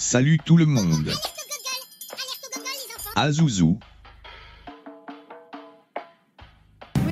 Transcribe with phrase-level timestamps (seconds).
[0.00, 1.12] Salut tout le monde.
[3.16, 3.78] Azouzou.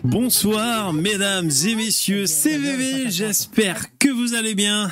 [0.03, 4.91] Bonsoir mesdames et messieurs, c'est VV, j'espère que vous allez bien.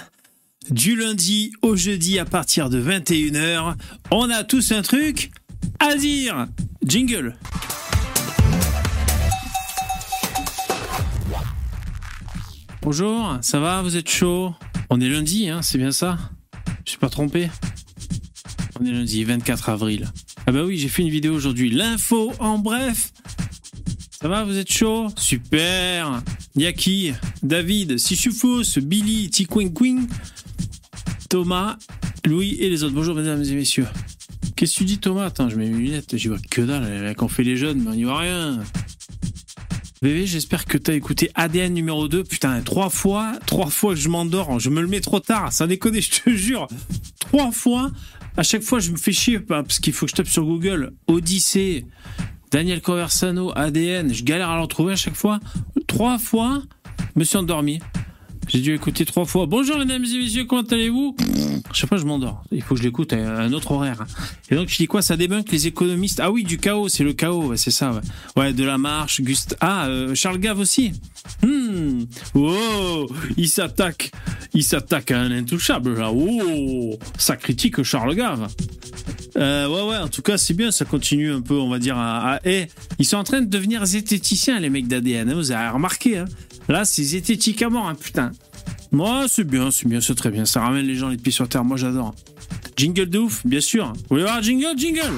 [0.69, 3.77] Du lundi au jeudi à partir de 21h,
[4.11, 5.31] on a tous un truc
[5.79, 6.49] à dire.
[6.85, 7.35] Jingle.
[12.83, 14.55] Bonjour, ça va, vous êtes chaud?
[14.91, 16.19] On est lundi, hein, c'est bien ça?
[16.85, 17.49] Je suis pas trompé?
[18.79, 20.09] On est lundi, 24 avril.
[20.47, 21.71] Ah bah oui, j'ai fait une vidéo aujourd'hui.
[21.71, 23.13] L'info en bref
[24.21, 25.09] ça va, vous êtes chaud?
[25.19, 26.23] Super
[26.57, 27.13] Yaki,
[27.43, 30.09] David, Sisyphus, Billy, Tiquin Queen,
[31.29, 31.77] Thomas,
[32.25, 32.95] Louis et les autres.
[32.95, 33.87] Bonjour mesdames et messieurs.
[34.57, 35.27] Qu'est-ce que tu dis Thomas?
[35.27, 37.15] Attends, je mets mes lunettes, j'y vois que dalle.
[37.15, 38.59] Quand on fait les jeunes, mais on n'y voit rien.
[40.01, 42.25] Bébé, j'espère que t'as écouté ADN numéro 2.
[42.25, 44.59] Putain, trois fois, trois fois je m'endors.
[44.61, 45.53] Je me le mets trop tard.
[45.53, 46.69] Ça déconne, je te jure.
[47.21, 47.91] Trois fois.
[48.37, 50.93] À chaque fois, je me fais chier parce qu'il faut que je tape sur Google
[51.07, 51.87] Odyssée,
[52.51, 54.13] Daniel Conversano, ADN.
[54.13, 55.41] Je galère à l'en trouver à chaque fois.
[55.87, 56.63] Trois fois,
[57.15, 57.81] je me suis endormi.
[58.49, 59.47] J'ai dû écouter trois fois.
[59.47, 61.17] Bonjour mesdames et messieurs, comment allez-vous
[61.73, 62.45] Je sais pas, je m'endors.
[62.53, 64.07] Il faut que je l'écoute à un autre horaire.
[64.51, 65.03] Et donc je dis quoi?
[65.03, 66.21] Ça débunk les économistes.
[66.23, 68.01] Ah oui, du chaos, c'est le chaos, c'est ça.
[68.37, 68.53] Ouais.
[68.53, 69.57] de la marche, Gust.
[69.61, 70.93] Ah, euh, Charles Gave aussi.
[71.43, 72.05] Hmm.
[72.35, 74.13] Oh, il s'attaque,
[74.55, 76.13] il s'attaque à un intouchable là.
[76.13, 78.49] Oh, ça critique Charles Gave.
[79.37, 81.99] Euh, ouais, ouais, en tout cas, c'est bien, ça continue un peu, on va dire,
[81.99, 82.37] à...
[82.37, 82.41] à...
[82.99, 86.25] Ils sont en train de devenir zététiciens, les mecs d'ADN, hein, vous avez remarqué, hein
[86.69, 88.33] Là, c'est zététique à mort, hein, putain.
[88.93, 91.49] Moi, c'est bien, c'est bien, c'est très bien, ça ramène les gens les pieds sur
[91.49, 92.15] terre, moi j'adore.
[92.77, 93.93] Jingle de ouf, bien sûr.
[93.93, 95.13] Vous voulez voir jingle, jingle?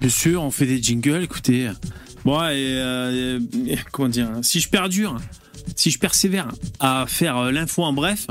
[0.00, 1.70] Bien sûr, on fait des jingles, écoutez.
[2.24, 3.40] Bon, et, euh,
[3.92, 5.16] comment dire, si je perdure,
[5.74, 6.48] si je persévère
[6.80, 8.26] à faire euh, l'info en bref,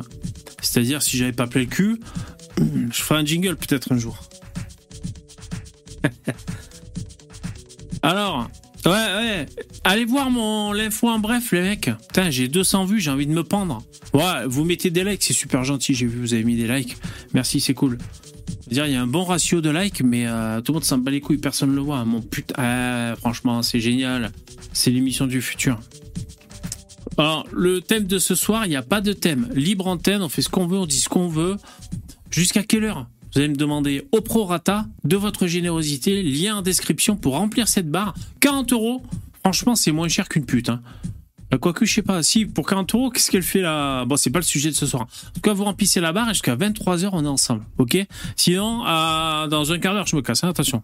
[0.62, 2.00] c'est-à-dire si j'avais pas appelé le cul,
[2.58, 4.18] je ferai un jingle peut-être un jour.
[8.06, 8.48] Alors,
[8.86, 9.46] ouais, ouais,
[9.84, 11.90] allez voir mon l'info en bref, les mecs.
[12.08, 13.82] Putain, j'ai 200 vues, j'ai envie de me pendre.
[14.14, 16.98] Ouais, vous mettez des likes, c'est super gentil, j'ai vu, vous avez mis des likes.
[17.34, 17.98] Merci, c'est cool.
[18.70, 21.00] dire, il y a un bon ratio de likes, mais euh, tout le monde s'en
[21.00, 22.06] bat les couilles, personne ne le voit.
[22.06, 24.32] Mon putain, euh, franchement, c'est génial.
[24.72, 25.80] C'est l'émission du futur.
[27.18, 29.50] Alors, le thème de ce soir, il n'y a pas de thème.
[29.56, 31.58] Libre antenne, on fait ce qu'on veut, on dit ce qu'on veut.
[32.30, 33.08] Jusqu'à quelle heure?
[33.36, 37.92] Vous allez me demander au prorata de votre générosité, lien en description pour remplir cette
[37.92, 38.14] barre.
[38.40, 39.04] 40 euros,
[39.44, 40.70] franchement, c'est moins cher qu'une pute.
[40.70, 40.82] Hein.
[41.60, 44.06] Quoique, je sais pas, si pour 40 euros, qu'est-ce qu'elle fait là?
[44.06, 45.04] Bon, c'est pas le sujet de ce soir.
[45.04, 47.98] En tout cas, vous remplissez la barre et jusqu'à 23h, on est ensemble, ok?
[48.38, 50.82] Sinon, euh, dans un quart d'heure, je me casse, hein, attention.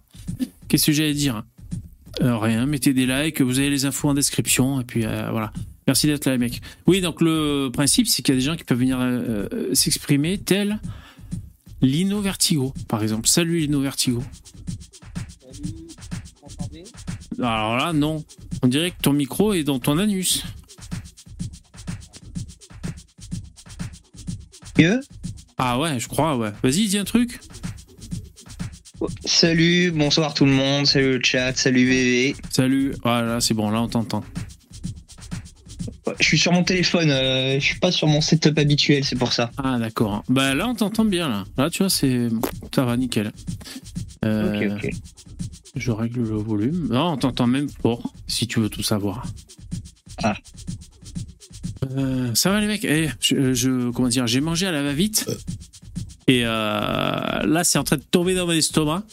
[0.67, 1.43] Qu'est-ce que j'allais dire?
[2.21, 5.53] Euh, Rien, mettez des likes, vous avez les infos en description, et puis euh, voilà.
[5.87, 6.61] Merci d'être là, les mecs.
[6.85, 10.37] Oui, donc le principe, c'est qu'il y a des gens qui peuvent venir euh, s'exprimer,
[10.37, 10.79] tel
[11.81, 13.27] Lino Vertigo, par exemple.
[13.27, 14.23] Salut Lino Vertigo.
[15.51, 15.73] Salut,
[16.41, 16.83] m'entendez
[17.39, 18.23] Alors là, non.
[18.61, 20.43] On dirait que ton micro est dans ton anus.
[24.77, 25.01] Mieux?
[25.57, 26.51] Ah ouais, je crois, ouais.
[26.63, 27.39] Vas-y, dis un truc.
[29.25, 32.35] Salut, bonsoir tout le monde, salut le chat, salut VV.
[32.51, 32.93] Salut.
[33.03, 34.23] Voilà, c'est bon, là on t'entend.
[36.19, 39.33] Je suis sur mon téléphone, euh, je suis pas sur mon setup habituel, c'est pour
[39.33, 39.51] ça.
[39.57, 40.23] Ah d'accord.
[40.29, 41.43] Bah là on t'entend bien là.
[41.57, 42.27] Là tu vois c'est
[42.73, 43.31] ça va nickel.
[44.25, 44.91] Euh, Ok, ok.
[45.75, 46.87] Je règle le volume.
[46.91, 49.25] Non, on t'entend même fort si tu veux tout savoir.
[50.23, 50.35] Ah.
[51.97, 52.85] Euh, ça va les mecs?
[52.85, 55.25] Eh, je, je- comment dire, j'ai mangé à la va-vite
[56.27, 59.03] et euh, là c'est en train de tomber dans mon estomac.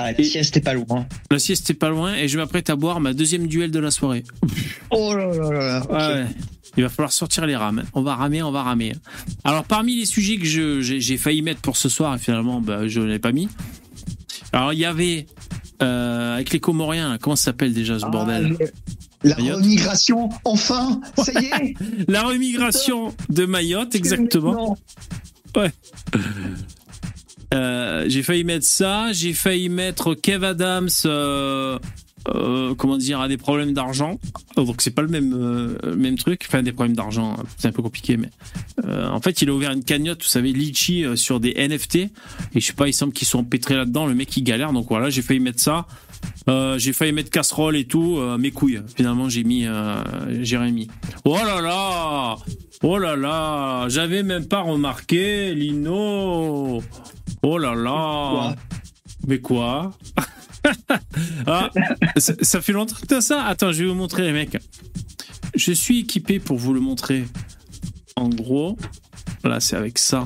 [0.00, 1.06] Ah, la sieste est pas loin.
[1.30, 3.90] La sieste est pas loin et je m'apprête à boire ma deuxième duel de la
[3.90, 4.24] soirée.
[4.90, 5.82] Oh là là là là.
[5.82, 5.90] ok.
[5.90, 6.26] Ouais, ouais.
[6.76, 7.82] Il va falloir sortir les rames.
[7.94, 8.92] On va ramer, on va ramer.
[9.42, 10.44] Alors, parmi les sujets que
[10.80, 13.48] j'ai failli mettre pour ce soir, et finalement, bah, je ne l'ai pas mis.
[14.52, 15.26] Alors, il y avait,
[15.82, 18.56] euh, avec les Comoriens, comment ça s'appelle déjà ce Ah, bordel
[19.24, 19.56] La Mayotte.
[19.56, 21.74] remigration, enfin, ça y est.
[22.08, 24.76] La remigration de Mayotte, exactement.
[25.54, 25.62] Non.
[27.54, 29.12] Euh, j'ai failli mettre ça.
[29.12, 30.88] J'ai failli mettre Kev Adams.
[31.06, 31.78] euh,
[32.34, 34.18] euh, comment dire, a des problèmes d'argent.
[34.56, 36.44] Donc c'est pas le même même truc.
[36.46, 38.28] Enfin des problèmes d'argent, c'est un peu compliqué, mais
[38.86, 41.96] en fait il a ouvert une cagnotte, vous savez, Litchi sur des NFT.
[41.96, 42.10] Et
[42.56, 44.06] je sais pas, il semble qu'ils sont empêtrés là-dedans.
[44.06, 45.86] Le mec il galère, donc voilà, j'ai failli mettre ça.
[46.76, 48.80] J'ai failli mettre casserole et tout, mes couilles.
[48.94, 50.02] Finalement j'ai mis, euh.
[51.24, 52.36] Oh là là,
[52.82, 56.82] oh là là, j'avais même pas remarqué, Lino.
[57.42, 58.54] Oh là là.
[59.26, 59.92] Mais quoi
[61.46, 61.70] ah,
[62.16, 64.56] ça, ça fait longtemps que t'as ça Attends, je vais vous montrer les mecs.
[65.54, 67.24] Je suis équipé pour vous le montrer
[68.16, 68.76] en gros,
[69.44, 70.24] là c'est avec ça.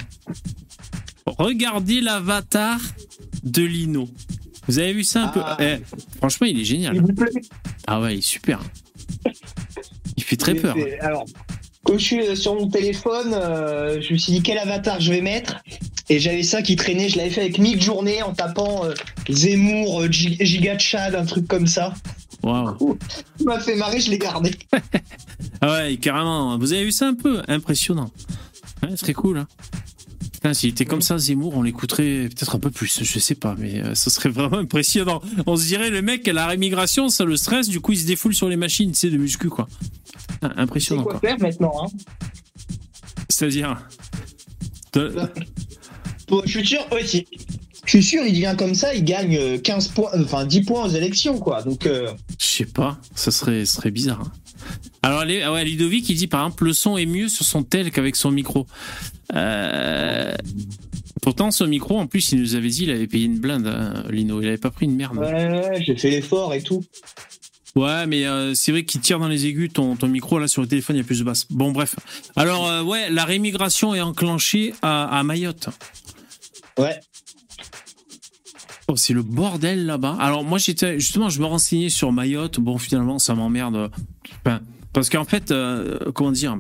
[1.27, 2.81] Regardez l'avatar
[3.45, 4.09] de Lino.
[4.69, 5.57] Vous avez vu ça un Ah.
[5.59, 5.79] peu Eh,
[6.19, 6.97] Franchement, il est génial.
[6.97, 7.31] Il vous plaît
[7.87, 8.61] Ah ouais, il est super.
[10.17, 10.77] Il fait très Mais peur.
[11.01, 11.25] Alors,
[11.85, 15.21] quand je suis sur mon téléphone, euh, je me suis dit quel avatar je vais
[15.21, 15.63] mettre?
[16.09, 18.95] Et j'avais ça qui traînait, je l'avais fait avec Mick Journée en tapant euh,
[19.31, 21.95] Zemmour, euh, Gi- Giga Chad, un truc comme ça.
[22.43, 22.75] Ça
[23.45, 24.51] m'a fait marrer, je l'ai gardé.
[25.61, 26.59] Ah ouais, carrément.
[26.59, 27.41] Vous avez vu ça un peu?
[27.47, 28.11] Impressionnant.
[28.83, 29.39] Ouais, c'est très cool.
[29.39, 29.47] Hein.
[30.43, 33.05] Putain, s'il était comme ça, Zemmour, on l'écouterait peut-être un peu plus.
[33.05, 35.23] Je sais pas, mais euh, ce serait vraiment impressionnant.
[35.47, 38.07] On se dirait, le mec, à la rémigration, ça le stress, du coup, il se
[38.07, 39.69] défoule sur les machines, tu sais, de muscu, quoi.
[40.43, 41.21] Ah, C'est impressionnant, quoi quoi.
[41.29, 41.89] faire maintenant hein?
[43.29, 43.81] C'est-à-dire?
[44.95, 45.15] de-
[46.29, 47.27] Bon, Je suis sûr, ouais, si-
[47.85, 50.87] je suis sûr, il vient comme ça, il gagne euh, 15 points, enfin 10 points
[50.87, 51.63] aux élections, quoi.
[51.63, 52.11] Donc, euh,
[52.41, 54.23] Je sais pas, ça serait, ce serait bizarre.
[54.23, 54.33] hein.
[55.03, 57.91] Alors, les- ouais, Ludovic, il dit par exemple, le son est mieux sur son tel
[57.91, 58.67] qu'avec son micro.
[59.35, 60.35] Euh,
[61.23, 64.03] Pourtant, son micro, en plus, il nous avait dit, il avait payé une blinde, hein,
[64.11, 64.41] Lino.
[64.43, 65.19] Il avait pas pris une merde.
[65.19, 66.83] ouais, ouais, j'ai fait l'effort et tout.
[67.77, 70.63] Ouais, mais euh, c'est vrai qu'il tire dans les aigus, ton, ton micro, là, sur
[70.63, 71.47] le téléphone, il y a plus de basse.
[71.49, 71.95] Bon, bref.
[72.35, 75.69] Alors, euh, ouais, la rémigration est enclenchée à, à Mayotte.
[76.77, 76.99] Ouais.
[78.89, 80.17] Oh, c'est le bordel là-bas.
[80.21, 82.59] Alors moi j'étais justement, je me renseignais sur Mayotte.
[82.59, 83.91] Bon finalement ça m'emmerde.
[84.45, 84.61] Enfin,
[84.93, 86.59] parce qu'en fait, euh, comment dire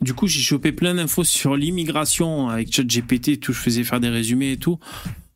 [0.00, 3.52] Du coup j'ai chopé plein d'infos sur l'immigration avec ChatGPT tout.
[3.52, 4.78] Je faisais faire des résumés et tout.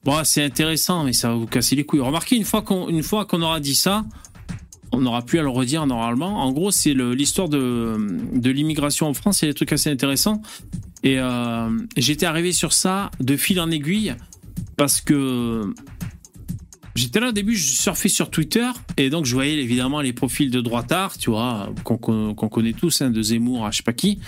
[0.04, 2.00] Bon c'est intéressant, mais ça va vous casser les couilles.
[2.00, 4.04] Remarquez une fois qu'on une fois qu'on aura dit ça,
[4.92, 6.42] on n'aura plus à le redire normalement.
[6.42, 7.96] En gros c'est l'histoire de
[8.32, 9.42] de l'immigration en France.
[9.42, 10.40] A des trucs assez intéressants.
[11.02, 14.14] Et euh, j'étais arrivé sur ça de fil en aiguille
[14.76, 15.72] parce que
[16.98, 18.66] J'étais là au début, je surfais sur Twitter
[18.96, 23.10] et donc je voyais évidemment les profils de droitard, tu vois, qu'on connaît tous, hein,
[23.10, 24.18] de Zemmour à je sais pas qui.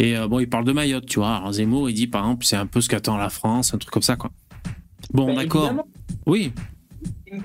[0.00, 1.36] Et euh, bon, il parle de Mayotte, tu vois.
[1.36, 3.92] Alors Zemmour, il dit par exemple, c'est un peu ce qu'attend la France, un truc
[3.92, 4.32] comme ça, quoi.
[5.12, 5.72] Bon, Bah, d'accord.
[6.26, 6.52] Oui,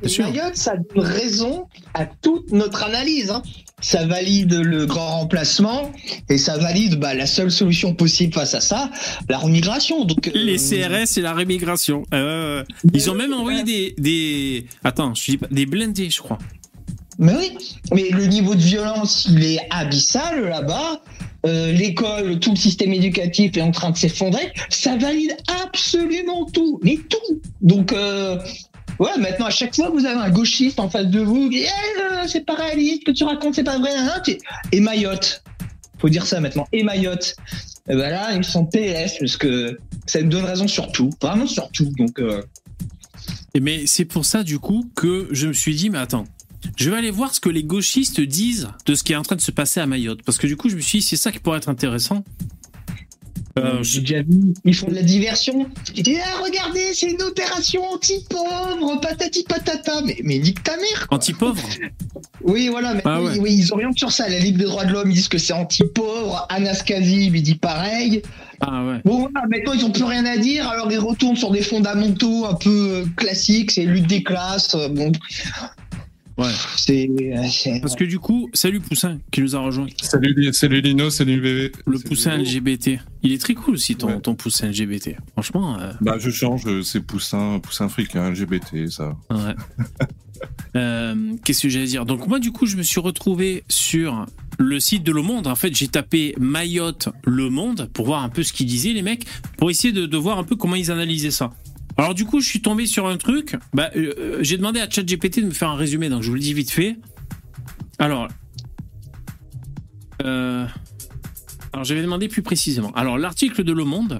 [0.05, 0.25] sûr.
[0.25, 3.29] Mayotte, ça donne raison à toute notre analyse.
[3.29, 3.43] hein.
[3.83, 5.91] Ça valide le grand remplacement
[6.29, 8.89] et ça valide bah, la seule solution possible face à ça,
[9.27, 10.05] la remigration.
[10.05, 12.03] Donc, euh, les CRS et la rémigration.
[12.13, 12.63] Euh,
[12.93, 14.67] ils ont même envoyé des, des.
[14.85, 15.47] Attends, je dis pas.
[15.51, 16.37] Des blindés, je crois.
[17.19, 17.57] Mais oui,
[17.93, 21.01] mais le niveau de violence, il est abyssal là-bas.
[21.45, 24.53] Euh, L'école, tout le système éducatif est en train de s'effondrer.
[24.69, 27.41] Ça valide absolument tout, mais tout.
[27.61, 28.37] Donc, euh,
[28.99, 31.61] ouais, maintenant, à chaque fois que vous avez un gauchiste en face de vous, qui
[31.61, 33.91] dit Eh, euh, c'est pas réaliste, que tu racontes, c'est pas vrai.
[33.95, 34.21] hein,
[34.71, 35.43] Et Mayotte,
[35.99, 37.35] faut dire ça maintenant, et Mayotte.
[37.89, 41.69] Et ben ils sont PS, parce que ça me donne raison sur tout, vraiment sur
[41.71, 41.91] tout.
[41.97, 42.41] Donc, euh,
[43.59, 46.23] Mais c'est pour ça, du coup, que je me suis dit, mais attends,
[46.77, 49.35] je vais aller voir ce que les gauchistes disent de ce qui est en train
[49.35, 50.21] de se passer à Mayotte.
[50.23, 52.23] Parce que du coup, je me suis dit, c'est ça qui pourrait être intéressant.
[53.59, 54.53] Euh, J'ai déjà vu.
[54.65, 55.67] Ils font de la diversion.
[55.95, 60.01] Ils disent ah, regardez, c'est une opération anti-pauvre, patati patata.
[60.05, 61.07] Mais, mais nique ta mère.
[61.11, 61.61] Anti-pauvre
[62.43, 62.95] Oui, voilà.
[62.95, 63.39] Mais Ah oui, ouais.
[63.39, 64.27] oui, ils orientent sur ça.
[64.27, 66.45] La Ligue des droits de l'homme, ils disent que c'est anti-pauvre.
[66.49, 68.21] Anas Kazib, il dit pareil.
[68.59, 69.01] Ah ouais.
[69.05, 70.67] Bon, voilà, maintenant, ils ont plus rien à dire.
[70.67, 73.71] Alors, ils retournent sur des fondamentaux un peu euh, classiques.
[73.71, 74.73] C'est lutte des classes.
[74.75, 75.11] euh, Bon,
[76.37, 76.49] Ouais.
[76.77, 77.09] c'est.
[77.09, 79.87] euh, Parce que du coup, salut Poussin qui nous a rejoint.
[80.01, 81.71] Salut, salut Lino, salut bébé.
[81.85, 82.49] Le Poussin Lino.
[82.49, 82.99] LGBT.
[83.21, 84.19] Il est très cool aussi ton, Ouais.
[84.19, 85.15] ton Poussin LGBT.
[85.33, 89.15] Franchement, euh, Bah, je change, c'est poussin, poussin africain, LGBT, ça.
[89.29, 89.53] ouais.
[90.75, 92.05] Euh, Qu'est-ce que j'allais dire?
[92.05, 94.25] Donc moi du coup je me suis retrouvé sur
[94.59, 95.47] le site de Le Monde.
[95.47, 99.03] En fait j'ai tapé Mayotte Le Monde pour voir un peu ce qu'ils disaient les
[99.03, 99.25] mecs,
[99.57, 101.53] pour essayer de, de voir un peu comment ils analysaient ça.
[101.97, 103.55] Alors du coup je suis tombé sur un truc.
[103.73, 106.35] Bah, euh, euh, j'ai demandé à ChatGPT de me faire un résumé, donc je vous
[106.35, 106.97] le dis vite fait.
[107.99, 108.27] Alors,
[110.23, 110.65] euh,
[111.71, 112.91] alors j'avais demandé plus précisément.
[112.93, 114.19] Alors l'article de Le Monde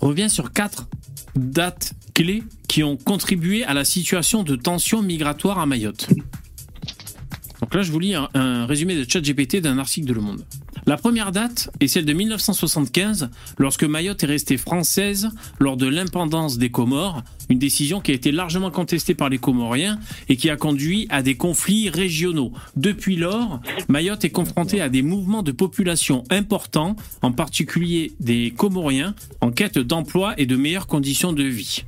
[0.00, 0.88] revient sur quatre
[1.36, 6.08] dates clés qui ont contribué à la situation de tension migratoire à Mayotte.
[7.60, 10.46] Donc là, je vous lis un, un résumé de ChatGPT d'un article de Le Monde.
[10.86, 16.58] La première date est celle de 1975, lorsque Mayotte est restée française lors de l'indépendance
[16.58, 20.56] des Comores, une décision qui a été largement contestée par les Comoriens et qui a
[20.56, 22.52] conduit à des conflits régionaux.
[22.76, 29.14] Depuis lors, Mayotte est confrontée à des mouvements de population importants, en particulier des Comoriens,
[29.40, 31.84] en quête d'emploi et de meilleures conditions de vie.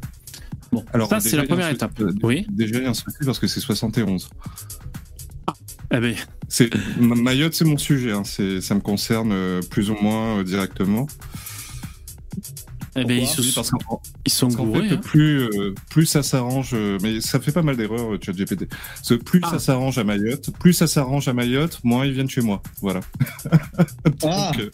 [0.73, 2.01] Bon, ça c'est la première étape.
[2.23, 2.47] Oui.
[2.51, 4.31] Déjà, il y a un souci parce que c'est 71.
[5.95, 6.15] Eh ben,
[6.99, 8.13] Mayotte, c'est mon sujet.
[8.13, 8.23] hein.
[8.25, 11.07] C'est, ça me concerne euh, plus ou moins euh, directement.
[12.95, 14.97] Eh ben, ils, Pourquoi se- Oui, parce qu'en ils sont fait, hein.
[14.99, 18.69] plus, euh, plus ça s'arrange, euh, mais ça fait pas mal d'erreurs, ChatGPT.
[19.09, 19.51] Que plus Ah.
[19.53, 22.63] ça s'arrange à Mayotte, plus ça s'arrange à Mayotte, moins ils viennent chez moi.
[22.83, 23.01] Voilà.
[24.05, 24.53] donc, Ah.
[24.61, 24.71] euh,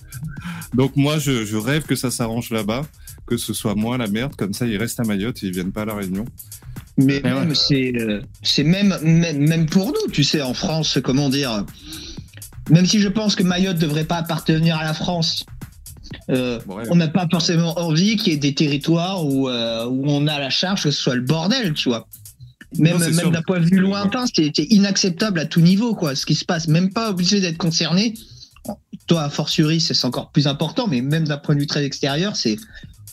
[0.75, 2.87] donc moi, je, je rêve que ça s'arrange là-bas,
[3.27, 5.73] que ce soit moins la merde, comme ça ils restent à Mayotte et ils viennent
[5.73, 6.25] pas à la Réunion.
[6.99, 7.55] Mais même, ouais.
[7.55, 11.65] c'est, euh, c'est même, même, même pour nous, tu sais, en France, comment dire.
[12.71, 15.47] Même si je pense que Mayotte devrait pas appartenir à la France,
[16.29, 16.85] euh, Ouais.
[16.91, 20.39] on n'a pas forcément envie qu'il y ait des territoires où, euh, où on a
[20.41, 22.09] la charge que ce soit le bordel, tu vois.
[22.77, 26.15] Même, Non, même d'un point de vue lointain, c'est c'est inacceptable à tout niveau, quoi,
[26.15, 26.69] ce qui se passe.
[26.69, 28.13] Même pas obligé d'être concerné.
[29.07, 32.37] Toi, a fortiori, c'est encore plus important, mais même d'un point de vue très extérieur,
[32.37, 32.59] c'est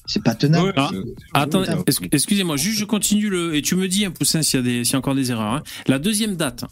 [0.08, 0.74] c'est pas tenable.
[0.78, 1.68] Ah, c'est- Attendez,
[2.12, 3.56] excusez-moi, juste je continue le.
[3.56, 5.32] Et tu me dis, un Poussin, s'il y, a des- s'il y a encore des
[5.32, 5.54] erreurs.
[5.56, 5.64] hein.
[5.88, 6.64] La deuxième date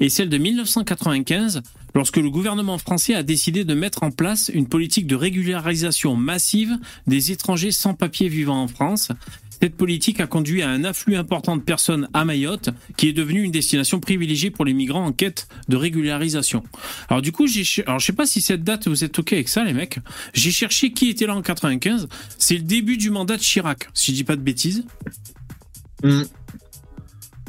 [0.00, 1.62] est celle de 1995,
[1.94, 6.78] lorsque le gouvernement français a décidé de mettre en place une politique de régularisation massive
[7.06, 9.10] des étrangers sans papier vivant en France.
[9.62, 13.42] Cette politique a conduit à un afflux important de personnes à Mayotte, qui est devenue
[13.42, 16.62] une destination privilégiée pour les migrants en quête de régularisation.
[17.08, 17.46] Alors du coup,
[17.86, 19.98] alors je sais pas si cette date vous êtes ok avec ça, les mecs.
[20.32, 22.08] J'ai cherché qui était là en 95.
[22.38, 24.84] C'est le début du mandat de Chirac, si je dis pas de bêtises.
[26.02, 26.22] Mm.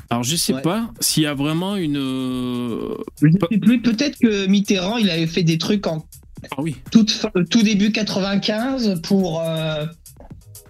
[0.09, 0.61] Alors je sais Ouais.
[0.61, 1.95] pas s'il y a vraiment une.
[1.97, 6.05] euh, Je sais plus, peut-être que Mitterrand, il avait fait des trucs en
[6.51, 6.75] Ah oui.
[6.91, 9.41] toute fin- tout début 95 pour.
[9.41, 9.85] euh,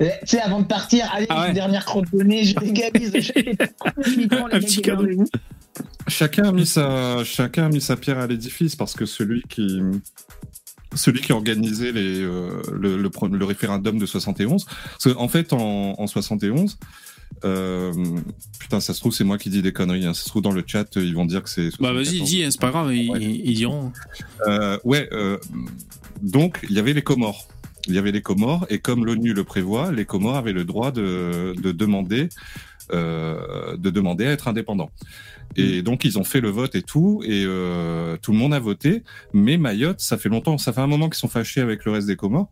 [0.02, 1.48] Tu sais, avant de partir, allez, Ah ouais.
[1.50, 3.12] une dernière nez, je légalise.
[3.14, 3.32] je
[4.56, 5.08] Un petit cadeau.
[6.08, 9.80] Chacun a mis sa, chacun a mis sa pierre à l'édifice parce que celui qui,
[10.96, 15.28] celui qui a organisé les, euh, le, le, pre- le référendum de 71, parce qu'en
[15.28, 16.78] fait, en, en 71,
[17.46, 17.94] euh,
[18.60, 20.06] putain, ça se trouve, c'est moi qui dis des conneries.
[20.06, 20.14] Hein.
[20.14, 21.70] Ça se trouve dans le chat, ils vont dire que c'est.
[21.80, 22.30] Bah vas-y, 74.
[22.30, 23.94] dis, hein, c'est pas grave, ils, diront.
[24.48, 25.38] Euh, ouais, euh,
[26.22, 27.48] donc il y avait les Comores.
[27.88, 30.92] Il y avait les Comores et comme l'ONU le prévoit, les Comores avaient le droit
[30.92, 32.30] de, de demander
[32.94, 34.92] euh, de demander à être indépendants.
[35.56, 38.60] Et donc ils ont fait le vote et tout, et euh, tout le monde a
[38.60, 39.04] voté.
[39.32, 42.08] Mais Mayotte, ça fait longtemps, ça fait un moment qu'ils sont fâchés avec le reste
[42.08, 42.50] des Comores.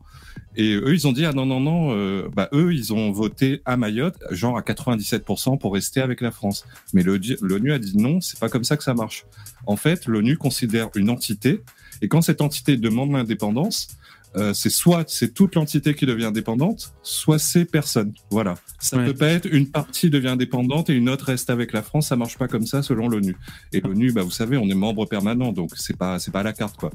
[0.55, 3.61] Et eux, ils ont dit ah non non non, euh, bah eux, ils ont voté
[3.65, 6.65] à Mayotte, genre à 97% pour rester avec la France.
[6.93, 9.25] Mais l'ONU a dit non, c'est pas comme ça que ça marche.
[9.65, 11.63] En fait, l'ONU considère une entité,
[12.01, 13.98] et quand cette entité demande l'indépendance,
[14.37, 18.13] euh, c'est soit c'est toute l'entité qui devient indépendante, soit c'est personne.
[18.29, 18.55] Voilà.
[18.79, 19.05] Ça Ouais.
[19.05, 22.09] peut pas être une partie devient indépendante et une autre reste avec la France.
[22.09, 23.35] Ça marche pas comme ça selon l'ONU.
[23.73, 26.43] Et l'ONU, bah vous savez, on est membre permanent, donc c'est pas c'est pas à
[26.43, 26.91] la carte quoi.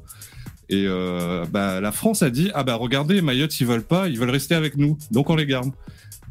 [0.69, 4.19] Et euh, bah la France a dit ah bah regardez Mayotte ils veulent pas, ils
[4.19, 5.73] veulent rester avec nous, donc on les garde.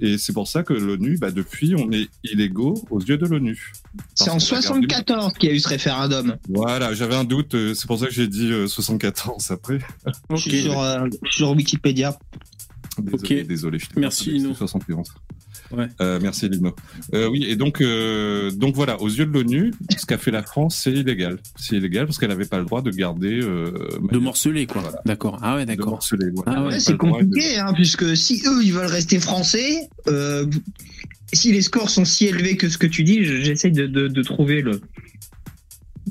[0.02, 3.72] Et c'est pour ça que l'ONU, bah depuis on est illégaux aux yeux de l'ONU.
[4.16, 6.36] C'est en Parce qu'on a gardé- 74 qu'il y a eu ce référendum.
[6.50, 9.80] Voilà, j'avais un doute, euh, c'est pour ça que j'ai dit euh, 74 après.
[10.32, 12.18] Je suis sur, euh, sur Wikipédia.
[13.00, 13.48] Désolé, Ok.
[13.48, 14.50] désolé, je t'ai Merci, perturbé, Lino.
[14.54, 15.08] c'était 71.
[15.76, 15.88] Ouais.
[16.02, 16.76] Euh, merci Lino.
[17.14, 20.44] Euh, oui, et donc, euh, donc voilà, aux yeux de l'ONU, ce qu'a fait la
[20.44, 21.38] France, c'est illégal.
[21.56, 23.40] C'est illégal parce qu'elle n'avait pas le droit de garder.
[23.42, 23.72] Euh,
[24.12, 24.82] De morceler, quoi.
[24.82, 25.00] Voilà.
[25.06, 25.40] D'accord.
[25.42, 25.90] Ah ouais, de d'accord.
[25.92, 26.54] morceler, voilà.
[26.60, 30.46] Ah ouais, c'est de- compliqué, hein, puisque si eux, ils veulent rester français, euh,
[31.34, 34.08] si les scores sont si élevés que ce que tu dis, je- j'essaye de, de,
[34.08, 34.80] de trouver le.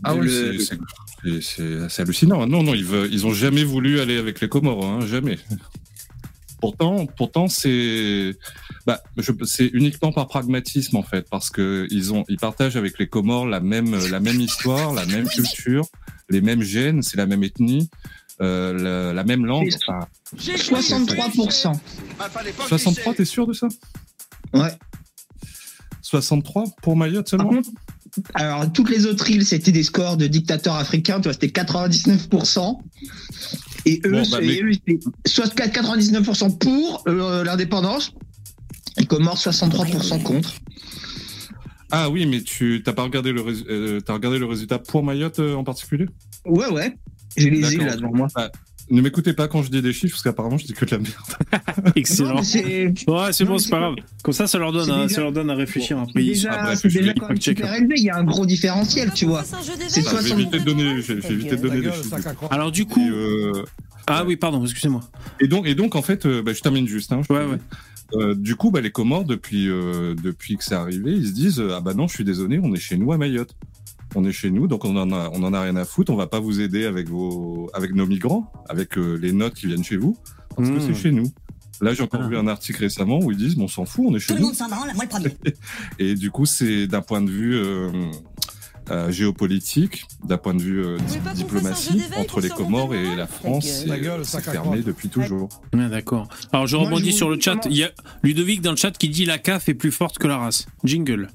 [0.04, 2.46] Ah oui, le- c'est hallucinant.
[2.48, 5.38] Non, non, ils, veulent, ils ont jamais voulu aller avec les Comores, hein, jamais.
[6.62, 8.36] Pourtant, pourtant, c'est,
[8.86, 9.02] bah,
[9.46, 13.46] c'est uniquement par pragmatisme en fait, parce que ils ont, ils partagent avec les Comores
[13.46, 15.84] la même, la même histoire, la même culture,
[16.30, 17.90] les mêmes gènes, c'est la même ethnie,
[18.40, 19.70] euh, la, la même langue.
[19.88, 21.74] Enfin, 63%.
[22.68, 23.66] 63, t'es sûr de ça?
[24.54, 24.70] Ouais.
[26.00, 27.70] 63 pour Mayotte Par seulement contre,
[28.34, 32.78] alors toutes les autres îles, c'était des scores de dictateurs africains, tu vois, c'était 99%.
[33.86, 38.12] Et eux, Bon, bah, c'est- mais- eux, c'était soit 99% pour euh, l'indépendance,
[38.98, 40.54] et Comores 63% contre.
[41.90, 45.54] Ah oui, mais tu t'as pas regardé le, euh, regardé le résultat pour Mayotte euh,
[45.54, 46.06] en particulier?
[46.46, 46.96] Ouais, ouais.
[47.36, 48.28] J'ai les îles là devant moi.
[48.90, 50.98] Ne m'écoutez pas quand je dis des chiffres, parce qu'apparemment je dis que de la
[50.98, 51.92] merde.
[51.96, 52.28] Excellent.
[52.30, 53.94] Non, mais c'est- Ouais, c'est Non, bon, c'est c'est pas grave.
[54.22, 56.22] Comme ça, ça leur donne, hein, déjà- ça leur donne à réfléchir après.
[56.22, 57.74] ils- déjà, c'est je déjà quand même super hein.
[57.76, 59.44] élevé, il y a un gros différentiel, tu vois.
[59.44, 62.48] C'est Ah, je vais 60 éviter de donner, de des chiffres.
[62.50, 63.64] Alors du coup, euh,
[64.06, 65.00] ah oui, pardon, excusez-moi.
[65.40, 67.12] et donc, et donc en fait, euh, bah, je termine juste.
[67.12, 67.58] Hein, je- Ouais, ouais.
[68.14, 71.60] Euh, du coup, bah, les Comores, depuis, euh, depuis que c'est arrivé, ils se disent
[71.60, 73.54] euh, ah bah non, je suis désolé, on est chez nous à Mayotte.
[74.14, 76.12] On est chez nous, donc on en a, on en a rien à foutre.
[76.12, 79.66] On va pas vous aider avec vos, avec nos migrants, avec euh, les notes qui
[79.66, 80.16] viennent chez vous,
[80.56, 81.30] parce que c'est chez nous.
[81.80, 82.28] Là, j'ai encore Ah.
[82.28, 84.34] vu un article récemment où ils disent, bon, on s'en fout, on est chez Tout
[84.34, 84.46] le nous.
[84.48, 85.34] monde s'en branle, moi le premier.
[85.98, 87.90] Et du coup, c'est d'un point de vue, euh,
[88.90, 90.98] euh, géopolitique, d'un point de vue euh,
[91.34, 95.48] diplomatie, entre les Comores et la France, c'est gueule, à fermé depuis toujours.
[95.72, 96.28] Ouais, d'accord.
[96.52, 97.56] Alors je Moi, rebondis je sur le chat.
[97.56, 97.90] comment- Il y a
[98.22, 100.66] Ludovic dans le chat qui dit la CAF est plus forte que la race.
[100.84, 101.28] Jingle.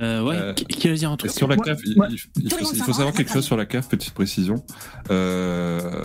[0.00, 2.04] Euh, ouais, Euh, qui- allait dire un truc sur la Moi- CAF, il, faut,
[2.40, 4.64] il savoir rend, quelque chose sur la CAF, petite précision.
[5.10, 6.04] Euh,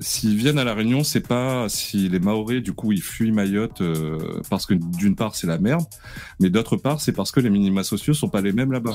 [0.00, 3.80] S'ils viennent à La Réunion, c'est pas si les Maoris, du coup, ils fuient Mayotte
[3.80, 4.18] euh,
[4.50, 5.84] parce que d'une part, c'est la merde,
[6.40, 8.94] mais d'autre part, c'est parce que les minima sociaux sont pas les mêmes là-bas.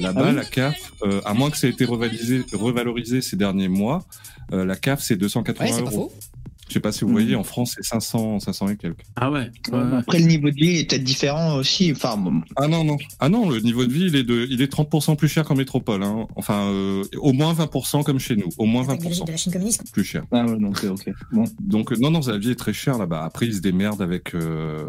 [0.00, 3.36] Là-bas, Ah oui la CAF, euh, à moins que ça ait été revalorisé, revalorisé ces
[3.36, 4.04] derniers mois,
[4.52, 6.12] euh, la CAF, c'est 280 Ouais, c'est pas euros.
[6.12, 6.39] faux.
[6.70, 7.12] Je sais pas si vous Mhm.
[7.12, 9.00] voyez, en France, c'est 500, 500 et quelques.
[9.16, 9.50] Ah ouais.
[9.98, 11.90] Après, le niveau de vie est peut-être différent aussi.
[11.90, 12.96] Enfin, bon, Ah non, non.
[13.18, 15.56] Ah non, le niveau de vie, il est, de, il est 30% plus cher qu'en
[15.56, 16.04] métropole.
[16.04, 16.28] Hein.
[16.36, 18.48] Enfin, euh, au moins 20% comme chez nous.
[18.56, 19.92] Au moins Attaque biologique 20% de la Chine communiste.
[19.92, 20.22] plus cher.
[20.30, 21.10] ah ouais, donc, ok.
[21.32, 21.44] Bon.
[21.60, 23.24] Donc, euh, non, non, la vie est très chère là-bas.
[23.24, 24.86] Après, ils se démerdent avec, euh,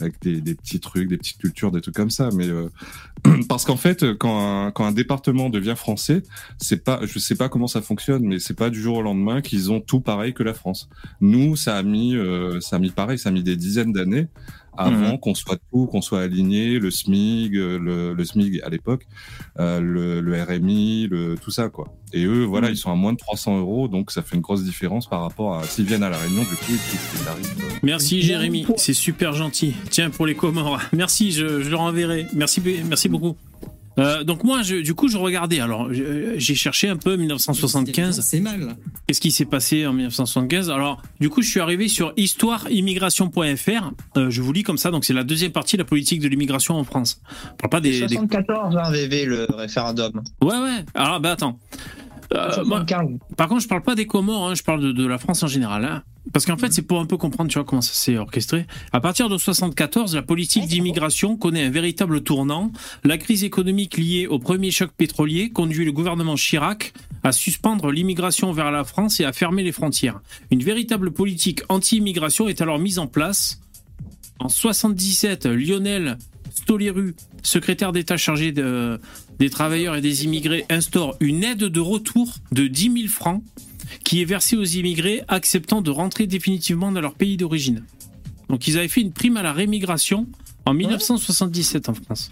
[0.00, 2.30] avec des, des petits trucs, des petites cultures, des trucs comme ça.
[2.34, 2.70] Mais euh,
[3.50, 6.22] parce qu'en fait, quand un, quand un département devient français,
[6.58, 9.42] c'est pas, je sais pas comment ça fonctionne, mais c'est pas du jour au lendemain
[9.42, 10.88] qu'ils ont tout pareil que la France.
[11.20, 14.26] Nous, ça a mis, euh, ça a mis pareil, ça a mis des dizaines d'années
[14.80, 19.08] avant qu'on soit tout, qu'on soit aligné, le SMIG, euh, le, le SMIG à l'époque,
[19.58, 21.88] euh, le, le RMI, le, tout ça quoi.
[22.12, 22.74] Et eux, voilà, Mhm.
[22.74, 25.56] ils sont à moins de 300 euros, donc ça fait une grosse différence par rapport
[25.56, 26.74] à s'ils viennent à la Réunion, du coup, ils,
[27.20, 27.54] ils arrivent.
[27.64, 29.74] euh, Merci Jérémy, c'est super gentil.
[29.90, 30.80] Tiens pour les Comores.
[30.92, 32.28] Merci, je, je leur enverrai.
[32.34, 33.34] Merci, merci beaucoup.
[33.98, 35.60] Euh, donc moi, je, du coup, je regardais.
[35.60, 38.20] Alors, j'ai cherché un peu 1975.
[38.20, 38.76] C'est mal.
[39.06, 43.92] Qu'est-ce qui s'est passé en 1975 Alors, du coup, je suis arrivé sur histoireimmigration.fr.
[44.16, 44.90] Euh, je vous lis comme ça.
[44.90, 47.20] Donc, c'est la deuxième partie de la politique de l'immigration en France.
[47.52, 50.22] On parle pas des, des- 74, hein, VV, le référendum.
[50.42, 50.84] Ouais, ouais.
[50.94, 51.58] Alors, bah attends.
[52.34, 53.08] Euh, moi, 75.
[53.36, 55.46] par contre, je parle pas des Comores, hein, je parle de, de la France en
[55.46, 55.84] général.
[55.84, 56.02] hein.
[56.30, 58.66] Parce qu'en fait, c'est pour un peu comprendre, tu vois, comment ça s'est orchestré.
[58.92, 62.70] À partir de 74, la politique d'immigration connaît un véritable tournant.
[63.02, 66.92] La crise économique liée au premier choc pétrolier conduit le gouvernement Chirac
[67.24, 70.20] à suspendre l'immigration vers la France et à fermer les frontières.
[70.50, 73.62] Une véritable politique anti-immigration est alors mise en place.
[74.38, 76.18] En 77, Lionel
[76.54, 79.00] Stoléru, secrétaire d'État chargé de-
[79.38, 83.42] des travailleurs et des immigrés, instaure une aide de retour de 10 000 francs
[84.04, 87.84] qui est versée aux immigrés acceptant de rentrer définitivement dans leur pays d'origine.
[88.48, 90.26] Donc ils avaient fait une prime à la rémigration
[90.66, 92.30] en 1977 en France.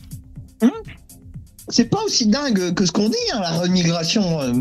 [1.69, 4.41] C'est pas aussi dingue que ce qu'on dit, hein, la remigration.
[4.41, 4.53] euh.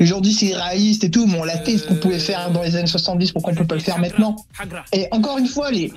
[0.00, 2.74] Aujourd'hui, c'est réaliste et tout, mais on l'a fait ce qu'on pouvait faire dans les
[2.74, 4.34] années 70, pourquoi on peut pas le faire maintenant?
[4.92, 5.92] Et encore une fois, les,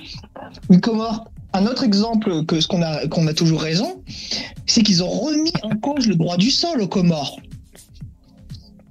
[0.70, 1.24] les Comores,
[1.54, 4.02] un autre exemple que ce qu'on a, qu'on a toujours raison,
[4.66, 7.38] c'est qu'ils ont remis en cause le droit du sol aux Comores.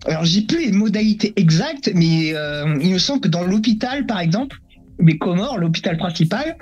[0.05, 4.19] Alors, j'ai plus les modalités exactes, mais euh, il me semble que dans l'hôpital, par
[4.19, 4.57] exemple,
[4.99, 6.57] les Comores, l'hôpital principal,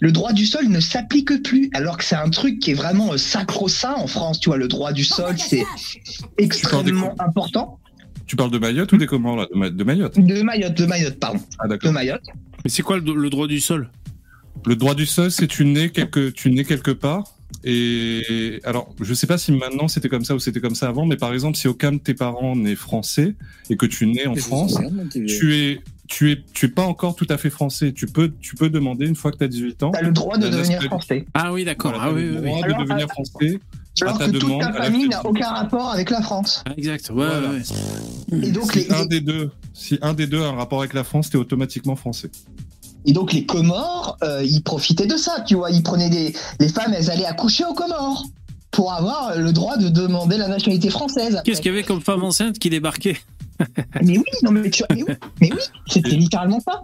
[0.00, 3.16] le droit du sol ne s'applique plus, alors que c'est un truc qui est vraiment
[3.16, 4.38] sacro-saint en France.
[4.40, 5.64] Tu vois, le droit du sol, c'est
[6.36, 7.78] extrêmement important.
[8.26, 9.46] Tu parles de Mayotte ou des Comores là?
[9.52, 10.18] De, Ma- de Mayotte?
[10.18, 11.88] De Mayotte, de Mayotte, pardon, Ah de.
[11.90, 12.24] Mayotte.
[12.64, 13.90] Mais c'est quoi le, le droit du sol?
[14.66, 17.24] Le droit du sol, c'est tu nais quelque, tu nais quelque part.
[17.66, 21.06] Et alors, je sais pas si maintenant c'était comme ça ou c'était comme ça avant,
[21.06, 23.34] mais par exemple, si aucun de tes parents n'est français
[23.70, 24.78] et que tu nais en France,
[25.26, 27.92] tu es, tu es, tu es pas encore tout à fait français.
[27.92, 29.90] Tu peux, tu peux demander une fois que tu as 18 ans.
[29.92, 31.26] T'as le droit de devenir français.
[31.32, 31.92] Ah oui, d'accord.
[31.92, 32.46] Voilà, ah oui, le oui, oui.
[32.48, 33.60] droit Alors, de devenir à- français.
[34.02, 36.64] Alors ta que toute demande, ta à la famille n'a aucun rapport avec la France.
[36.66, 37.10] Ah, exact.
[37.10, 37.50] Ouais, Voilà.
[37.50, 37.60] ouais,
[38.32, 38.48] ouais.
[38.48, 40.94] Et donc, Si les, un des deux, si un des deux a un rapport avec
[40.94, 42.28] la France, t'es automatiquement français.
[43.04, 45.70] Et donc les Comores, euh, ils profitaient de ça, tu vois.
[45.70, 46.34] Ils prenaient des.
[46.60, 48.24] Les femmes, elles allaient accoucher aux Comores
[48.70, 51.40] pour avoir le droit de demander la nationalité française.
[51.44, 53.16] Qu'est-ce qu'il y avait comme femme enceinte qui débarquait?
[54.02, 54.82] Mais oui, non, mais, tu...
[54.90, 56.82] mais oui, mais oui, c'était littéralement ça.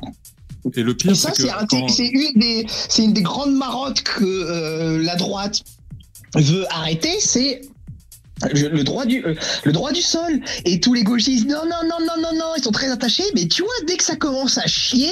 [0.76, 3.22] Et le pire, ça, c'est c'est que un- quand- c'est une, des- c'est une des
[3.22, 5.62] grandes marottes que euh, la droite
[6.36, 7.62] veut arrêter, c'est
[8.52, 11.88] le, le droit du euh, le droit du sol et tous les gauchistes non non
[11.88, 14.58] non non non non ils sont très attachés mais tu vois dès que ça commence
[14.58, 15.10] à chier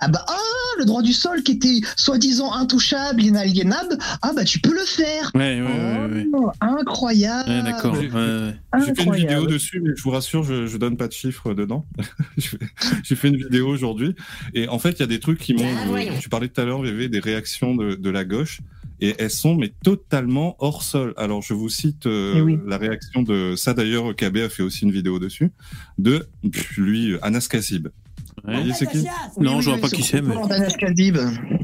[0.00, 0.36] ah bah ah
[0.78, 5.30] le droit du sol qui était soi-disant intouchable inaliénable ah bah tu peux le faire
[5.34, 6.14] Ouais, ouais, ouais.
[6.14, 6.26] ouais.
[6.34, 7.94] Oh, incroyable Ouais, d'accord.
[7.94, 8.54] J'ai- ouais, ouais.
[8.86, 11.54] J'ai fait une vidéo dessus, mais je vous rassure, je, je donne pas de chiffres
[11.54, 11.86] dedans.
[13.04, 14.14] J'ai fait une vidéo aujourd'hui,
[14.54, 15.64] et en fait, il y a des trucs qui m'ont.
[15.96, 18.60] Ah, tu parlais tout à l'heure, VV, des réactions de, de la gauche,
[19.00, 21.14] et elles sont mais totalement hors sol.
[21.16, 22.58] Alors, je vous cite euh, Eh oui.
[22.66, 23.74] la réaction de ça.
[23.74, 25.50] D'ailleurs, KB a fait aussi une vidéo dessus
[25.98, 26.26] de
[26.76, 27.88] lui, Anas Kassib.
[28.46, 28.62] Ouais.
[28.90, 29.04] Qui
[29.38, 31.18] Non, je vois pas qui c'est, mais- Anas Kadib.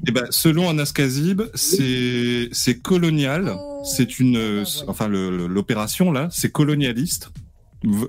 [0.06, 3.54] Eh ben, selon Anas Kazib, c'est c'est colonial.
[3.56, 3.82] Oh.
[3.84, 7.30] C'est une, euh, enfin, l'opération là, c'est colonialiste.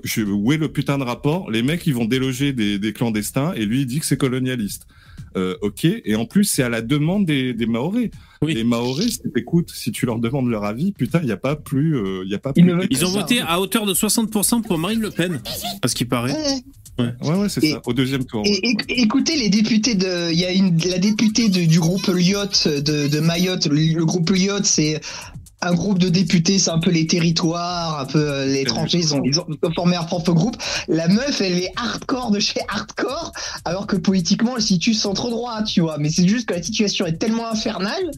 [0.02, 1.50] Je, où est le putain de rapport?
[1.50, 4.86] Les mecs, ils vont déloger des, des clandestins et lui, il dit que c'est colonialiste.
[5.38, 5.84] Euh, ok.
[6.04, 8.10] Et en plus, c'est à la demande des, des Maoris.
[8.42, 8.54] Oui.
[8.54, 11.56] Les Maoris, si t'écoutes, si tu leur demandes leur avis, putain, il n'y a pas
[11.56, 12.72] plus, euh, il y a pas Ils plus.
[12.72, 13.46] ne veulent Ils ont voté hein.
[13.48, 15.40] à hauteur de 60% pour Marine Le Pen,
[15.82, 16.32] à ce qui paraît.
[16.98, 17.14] Ouais.
[17.22, 17.80] Ouais, ouais, c'est ça.
[17.86, 18.42] Au deuxième tour.
[18.44, 22.06] Et, éc- écoutez les députés de, il y a une la députée de- du groupe
[22.08, 23.66] Lyotte de, de Mayotte.
[23.66, 25.00] Le, le groupe Lyotte, c'est
[25.60, 28.98] un groupe de députés, c'est un peu les territoires, un peu euh, les étrangers.
[28.98, 30.56] Ils ont, ils ont formé un propre groupe.
[30.86, 33.32] La meuf, elle est hardcore de chez hardcore,
[33.64, 35.98] alors que politiquement, elle se situe centre droit, tu vois.
[35.98, 38.10] Mais c'est juste que la situation est tellement infernale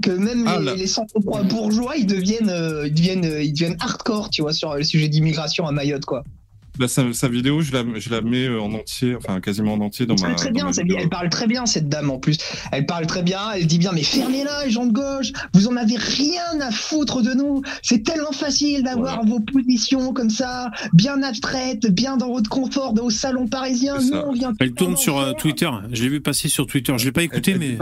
[0.00, 0.74] que même Ah, les, là.
[0.74, 4.52] les centre droit bourgeois, ils deviennent, euh, ils deviennent, euh, ils deviennent hardcore, tu vois,
[4.52, 6.24] sur le sujet d'immigration à Mayotte, quoi.
[6.82, 9.80] Bah, sa, sa vidéo, je la, je la mets euh, en entier, enfin quasiment en
[9.82, 10.34] entier dans Elle ma.
[10.34, 10.96] très dans bien, ma ça- vidéo.
[11.00, 12.36] elle parle très bien cette dame en plus.
[12.72, 15.76] Elle parle très bien, elle dit bien mais fermez-la les gens de gauche, vous en
[15.76, 17.62] avez rien à foutre de nous.
[17.82, 23.04] C'est tellement facile d'avoir vos positions comme ça, bien abstraites, bien dans votre confort, dans
[23.04, 24.00] au salon parisien.
[24.00, 24.26] C'est Nous ça.
[24.28, 25.32] on vient Elle tourne sur euh.
[25.34, 25.70] Twitter.
[25.92, 26.92] Je l'ai vu passer sur Twitter.
[26.98, 27.78] Je l'ai pas écouté, elle mais.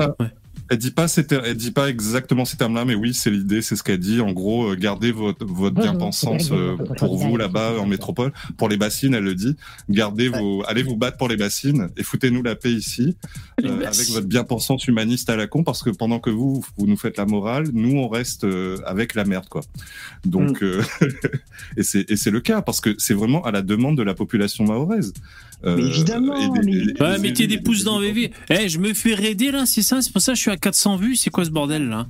[0.70, 3.60] Elle dit pas ces ter- elle dit pas exactement ces termes-là, mais oui, c'est l'idée,
[3.60, 4.20] c'est ce qu'elle dit.
[4.20, 8.32] En gros, euh, gardez votre, votre bien-pensance euh, pour vous là-bas en métropole.
[8.56, 9.56] Pour les bassines, elle le dit.
[9.88, 13.16] Gardez vos, allez vous battre pour les bassines et foutez-nous la paix ici
[13.64, 16.96] euh, avec votre bien-pensance humaniste à la con, parce que pendant que vous vous nous
[16.96, 19.62] faites la morale, nous on reste euh, avec la merde, quoi.
[20.24, 20.82] Donc, euh,
[21.76, 24.14] et c'est et c'est le cas parce que c'est vraiment à la demande de la
[24.14, 25.12] population mahoraise.
[25.64, 28.32] Euh, Mais évidemment, mais- et Ouais, les mettez des pouces dans VV.
[28.48, 30.56] Eh, je me fais raider là, c'est ça C'est pour ça que je suis à
[30.56, 31.16] 400 vues.
[31.16, 32.06] C'est quoi ce bordel là?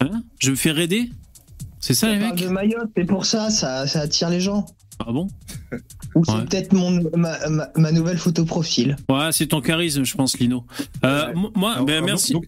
[0.00, 0.22] Hein?
[0.38, 1.10] Je me fais raider?
[1.80, 2.34] C'est ça les mecs?
[2.36, 4.66] de Mayotte, c'est pour ça, ça, ça attire les gens.
[4.98, 5.28] Ah bon?
[6.14, 6.44] Ou c'est Ouais.
[6.44, 8.96] peut-être mon ma, ma- ma nouvelle photo profil.
[9.08, 10.64] Ouais, c'est ton charisme, je pense, Lino.
[11.04, 11.50] Euh, Ouais.
[11.56, 12.32] Moi, Alors, ben merci.
[12.34, 12.44] donc-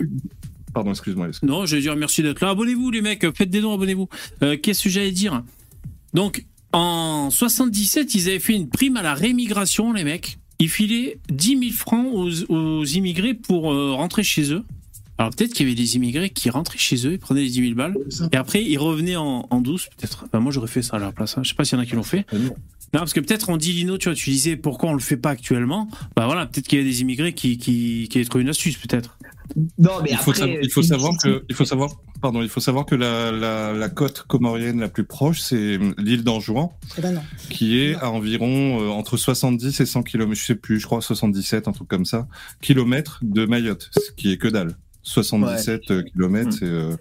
[0.75, 1.29] pardon, excuse-moi.
[1.29, 1.59] excuse-moi.
[1.61, 2.51] Non, je vais dire merci d'être là.
[2.51, 3.25] Abonnez-vous, les mecs.
[3.37, 4.09] Faites des dons, abonnez-vous.
[4.43, 5.43] Euh, Qu'est-ce que j'allais dire?
[6.15, 10.39] Donc, en 77, ils avaient fait une prime à la rémigration, les mecs.
[10.59, 14.63] Ils filaient 10 000 francs aux, aux immigrés pour euh, rentrer chez eux.
[15.19, 17.63] Alors, peut-être qu'il y avait des immigrés qui rentraient chez eux, ils prenaient les 10
[17.63, 17.97] 000 balles,
[18.33, 20.25] et après, ils revenaient en, en douce, peut-être.
[20.27, 21.37] Enfin, moi, j'aurais fait ça à leur place.
[21.37, 21.43] hein.
[21.45, 22.27] Je sais pas s'il y en a qui l'ont fait.
[22.33, 22.55] Non.
[22.93, 25.31] Parce que peut-être on dit, Lino, tu vois, tu disais pourquoi on le fait pas
[25.31, 25.89] actuellement?
[26.15, 28.77] Bah voilà, peut-être qu'il y a des immigrés qui, qui, qui avaient trouvé une astuce,
[28.77, 29.17] peut-être.
[29.79, 31.91] Non, mais Il faut, après, savoir, il faut si- savoir si- que, il faut savoir,
[32.21, 36.25] pardon, il faut savoir que la, la, la côte comorienne la plus proche, c'est l'île
[36.25, 36.73] d'Anjouan,
[37.51, 41.01] qui est à environ euh, entre 70 et 100 km, je sais plus, je crois
[41.03, 42.27] 77, un truc comme ça,
[42.61, 44.77] kilomètres de Mayotte, ce qui est que dalle.
[45.05, 45.81] 77
[46.15, 46.53] km, Mm.
[46.53, 46.97] c'est euh,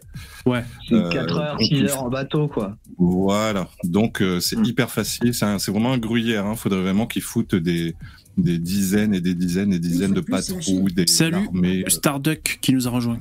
[0.48, 0.64] Ouais.
[0.90, 2.76] c'est euh, 4 heures, donc, 6 il heures en bateau, quoi.
[2.98, 3.70] voilà.
[3.84, 4.66] Donc euh, c'est Mm.
[4.66, 6.48] hyper facile, c'est c'est vraiment un gruyère.
[6.48, 6.56] Hein.
[6.56, 7.96] Faudrait vraiment qu'ils foutent des
[8.38, 11.36] des dizaines et des dizaines et des dizaines de patrouilles, des Salut.
[11.48, 11.84] armées.
[11.88, 13.20] Starduck qui nous a rejoint.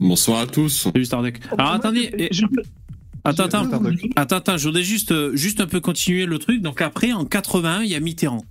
[0.00, 0.68] Bonsoir à tous.
[0.92, 1.38] Salut Starduck.
[1.52, 2.62] Alors Moi, attendez, je- je peux-
[3.24, 4.00] attends, attends, Starduck.
[4.16, 6.62] attends, attends, je voudrais juste, euh, juste un peu continuer le truc.
[6.62, 8.44] Donc après, en 81, il y a Mitterrand.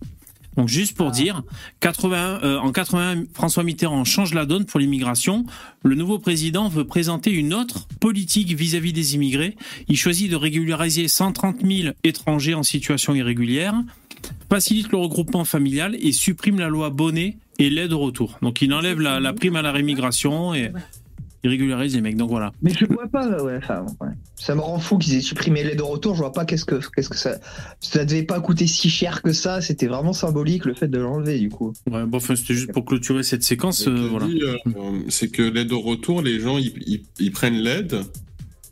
[0.57, 1.43] Donc juste pour dire,
[1.81, 5.45] 80, euh, en 80, François Mitterrand change la donne pour l'immigration.
[5.83, 9.55] Le nouveau président veut présenter une autre politique vis-à-vis des immigrés.
[9.87, 13.75] Il choisit de régulariser 130 000 étrangers en situation irrégulière,
[14.49, 18.37] facilite le regroupement familial et supprime la loi Bonnet et l'aide au retour.
[18.41, 20.71] Donc il enlève la, la prime à la rémigration et
[21.43, 22.17] il régularise les mecs.
[22.17, 22.51] Donc voilà.
[22.61, 24.09] Mais je vois pas, ouais, enfin, ouais.
[24.35, 26.13] Ça me rend fou qu'ils aient supprimé l'aide au retour.
[26.15, 27.37] Je vois pas qu'est-ce que, qu'est-ce que ça.
[27.79, 29.61] Ça devait pas coûter si cher que ça.
[29.61, 31.73] C'était vraiment symbolique le fait de l'enlever, du coup.
[31.91, 33.87] Ouais, bon, enfin, c'était juste pour clôturer cette séquence.
[33.87, 34.25] Euh, voilà.
[34.27, 34.57] euh,
[35.09, 38.01] c'est que l'aide au retour, les gens ils, ils- ils prennent l'aide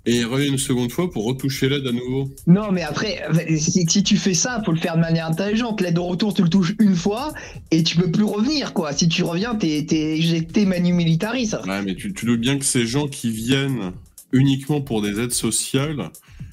[0.06, 2.30] et ils reviennent une seconde fois pour retoucher l'aide à nouveau.
[2.48, 3.24] Non, mais après,
[3.58, 5.82] si, si tu fais ça, faut le faire de manière intelligente.
[5.82, 7.34] L'aide au retour, tu le touches une fois
[7.72, 8.94] et tu peux plus revenir, quoi.
[8.94, 11.62] Si tu reviens, t'es, t'es éjecté manu militari, ça.
[11.66, 13.92] Ouais, mais tu, tu doutes bien que ces gens qui viennent
[14.32, 16.10] uniquement pour des aides sociales,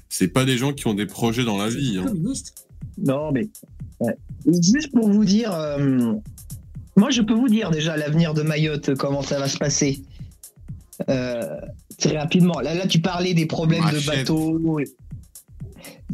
[0.08, 1.98] c'est pas des gens qui ont des projets dans la vie.
[1.98, 2.12] hein.
[2.98, 3.48] Non, mais.
[4.00, 4.14] ouais.
[4.46, 5.52] Et Juste pour vous dire.
[5.52, 6.12] euh,
[6.96, 10.02] Moi, je peux vous dire déjà l'avenir de Mayotte, comment ça va se passer.
[11.08, 11.60] Euh,
[11.98, 12.60] très rapidement.
[12.60, 14.60] Là, là, tu parlais des problèmes de bateaux.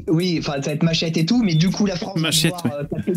[0.06, 2.54] Oui, enfin, ça va être machette et tout, mais du coup, la France va Machette,
[2.64, 3.12] devoir, euh, taper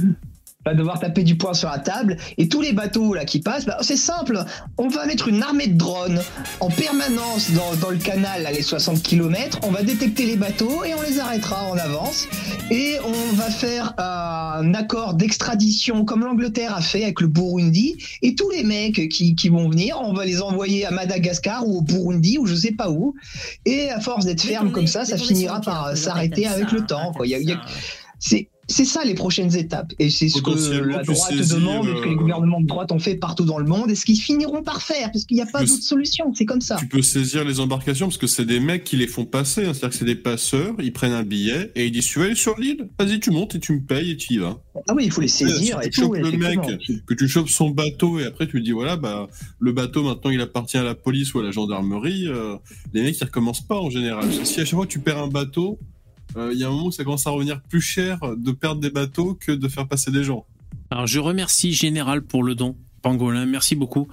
[0.66, 2.18] va devoir taper du poing sur la table.
[2.38, 4.44] Et tous les bateaux là qui passent, bah, c'est simple.
[4.78, 6.22] On va mettre une armée de drones
[6.60, 9.60] en permanence dans, dans le canal, à les 60 km.
[9.64, 12.28] On va détecter les bateaux et on les arrêtera en avance.
[12.70, 17.96] Et on va faire un accord d'extradition comme l'Angleterre a fait avec le Burundi.
[18.22, 21.80] Et tous les mecs qui, qui vont venir, on va les envoyer à Madagascar ou
[21.80, 23.16] au Burundi ou je sais pas où.
[23.66, 27.12] Et à force d'être ferme comme ça, ça finira par s'arrêter avec le temps.
[27.14, 27.26] quoi.
[27.26, 27.62] Il y a- il y a-
[28.20, 29.94] c'est c'est ça les prochaines étapes.
[30.00, 33.00] Et c'est ce que la droite demande, et ce que les gouvernements de droite ont
[33.00, 35.46] fait partout dans le monde, et ce qu'ils finiront par faire, parce qu'il n'y a
[35.46, 36.34] pas d'autre solution.
[36.34, 36.78] C'est comme ça.
[36.80, 39.62] Tu peux saisir les embarcations parce que c'est des mecs qui les font passer.
[39.66, 39.74] hein.
[39.74, 42.36] C'est-à-dire que c'est des passeurs, ils prennent un billet et ils disent Tu veux aller
[42.36, 42.88] sur l'île?
[42.98, 44.58] Vas-y, tu montes et tu me payes et tu y vas.
[44.88, 46.08] Ah oui, il faut les saisir si et tu tout.
[46.14, 46.60] chopes le mec,
[47.06, 49.28] que tu chopes son bateau et après tu dis Voilà, bah,
[49.60, 52.56] le bateau maintenant il appartient à la police ou à la gendarmerie, euh,
[52.94, 54.26] les mecs ils recommencent pas en général.
[54.44, 55.80] Si à chaque fois tu perds un bateau,
[56.36, 58.90] il y a un moment où ça commence à revenir plus cher de perdre des
[58.90, 60.46] bateaux que de faire passer des gens.
[60.90, 62.76] Alors je remercie Général pour le don.
[63.02, 64.08] Pangolin, merci beaucoup.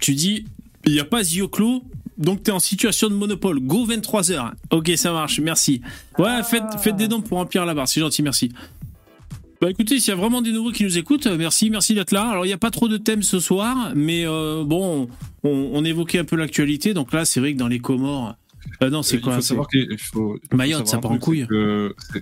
[0.00, 0.44] Tu dis,
[0.86, 1.82] il n'y a pas Zioclo,
[2.18, 3.60] donc tu es en situation de monopole.
[3.60, 4.52] Go 23h.
[4.70, 5.80] Ok, ça marche, merci.
[6.18, 8.50] Ouais, faites, faites des dons pour remplir la barre, c'est gentil, merci.
[9.60, 12.10] Bah écoutez, s'il y a vraiment des nouveaux qui nous écoutent, euh, merci, merci d'être
[12.10, 12.28] là.
[12.28, 15.08] Alors il n'y a pas trop de thèmes ce soir, mais euh, bon,
[15.44, 18.34] on, on évoquait un peu l'actualité, donc là c'est vrai que dans les Comores...
[18.82, 21.12] Euh, non, c'est Il quoi faut c'est- savoir qu'il faut- il faut Mayotte, ça part
[21.12, 21.46] en couille.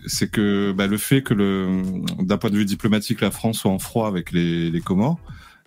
[0.06, 1.82] c'est que- bah, le fait que, le,
[2.20, 5.18] d'un point de vue diplomatique, la France soit en froid avec les, les Comores,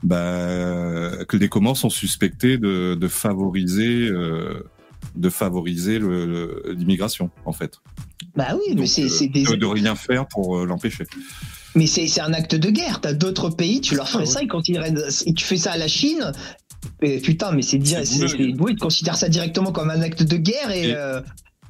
[0.04, 4.64] bah, que les Comores sont suspectés de, de favoriser, euh,
[5.16, 7.80] de favoriser le- le- l'immigration, en fait.
[8.36, 9.44] Bah oui, mais c'est euh, c'est des.
[9.44, 11.06] de, de rien faire pour euh, l'empêcher.
[11.76, 13.02] Mais c'est c'est un acte de guerre.
[13.02, 14.78] T'as d'autres pays, tu leur ferais Ah, ça et quand ils
[15.26, 16.32] et tu fais ça à la Chine.
[17.02, 20.89] Et putain, mais c'est dire, tu considères ça directement comme un acte de guerre et.
[20.89, 21.22] Et- euh,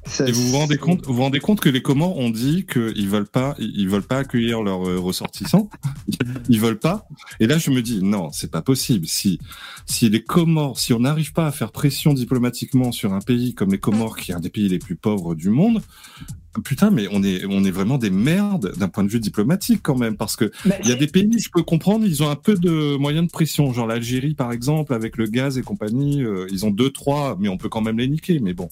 [0.06, 2.66] ça- Et vous vous rendez compte, vous vous rendez compte que les Comores ont dit
[2.66, 5.70] qu'ils veulent pas, ils veulent pas accueillir leurs euh, ressortissants.
[6.50, 7.08] Ils veulent pas.
[7.40, 9.06] Et là, je me dis, non, c'est pas possible.
[9.06, 9.38] Si,
[9.86, 13.70] si les Comores, si on n'arrive pas à faire pression diplomatiquement sur un pays comme
[13.72, 15.80] les Comores, qui est un des pays les plus pauvres du monde,
[16.62, 19.96] putain, mais on est, on est vraiment des merdes d'un point de vue diplomatique quand
[19.96, 22.36] même, parce que Bah, il y a des pays, je peux comprendre, ils ont un
[22.36, 26.46] peu de moyens de pression, genre l'Algérie par exemple, avec le gaz et compagnie, euh,
[26.50, 28.38] ils ont deux, trois, mais on peut quand même les niquer.
[28.40, 28.68] Mais bon,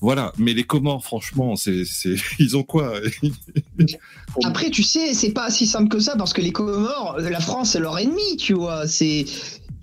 [0.00, 0.32] voilà.
[0.38, 2.94] Mais les Comores, franchement, c'est, c'est, ils ont quoi?
[4.44, 7.70] Après, tu sais, c'est pas si simple que ça parce que les Comores, la France,
[7.72, 8.86] c'est leur ennemi, tu vois.
[8.86, 9.24] C'est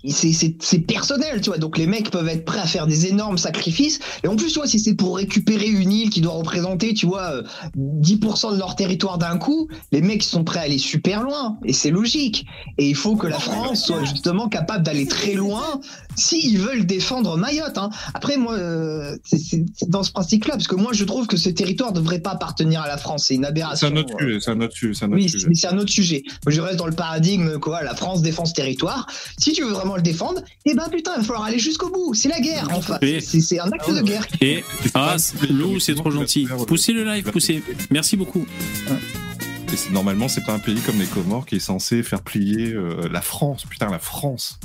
[0.08, 1.58] c'est- c'est c'est personnel, tu vois.
[1.58, 3.98] Donc les mecs peuvent être prêts à faire des énormes sacrifices.
[4.24, 7.06] Et en plus, tu vois, si c'est pour récupérer une île qui doit représenter, tu
[7.06, 7.42] vois, euh,
[7.76, 11.58] 10% de leur territoire d'un coup, les mecs sont prêts à aller super loin.
[11.64, 12.46] Et c'est logique.
[12.78, 15.80] Et il faut que la France soit justement capable d'aller très loin
[16.16, 17.78] s'ils veulent défendre Mayotte.
[17.78, 17.90] Hein.
[18.14, 21.36] Après, moi, euh, c'est- c'est c'est dans ce principe-là, parce que moi, je trouve que
[21.36, 23.24] ce territoire ne devrait pas appartenir à la France.
[23.28, 23.88] C'est une C'est aberration.
[23.88, 24.26] un autre euh.
[24.26, 25.46] sujet, c'est un autre sujet, c'est un autre Oui, sujet.
[25.48, 26.22] mais c'est un autre sujet.
[26.46, 29.06] Moi, je reste dans le paradigme quoi, la France défend ce territoire.
[29.38, 32.14] Si tu veux vraiment le défendre, eh ben putain, il va falloir aller jusqu'au bout.
[32.14, 32.98] C'est la guerre, enfin.
[33.02, 34.26] Et- C'est c'est un acte de guerre.
[34.40, 35.16] Et ah,
[35.50, 36.46] Lou, c'est trop gentil.
[36.66, 37.62] Poussez le live, poussez.
[37.90, 38.46] Merci beaucoup.
[38.88, 43.08] Et normalement, c'est pas un pays comme les Comores qui est censé faire plier euh,
[43.10, 43.64] la France.
[43.70, 44.58] Putain, la France.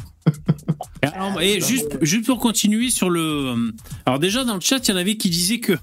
[1.03, 3.21] Et, alors, et juste, juste pour continuer sur le.
[3.21, 3.71] euh,
[4.07, 5.73] Alors, déjà, dans le chat, il y en avait qui disaient que.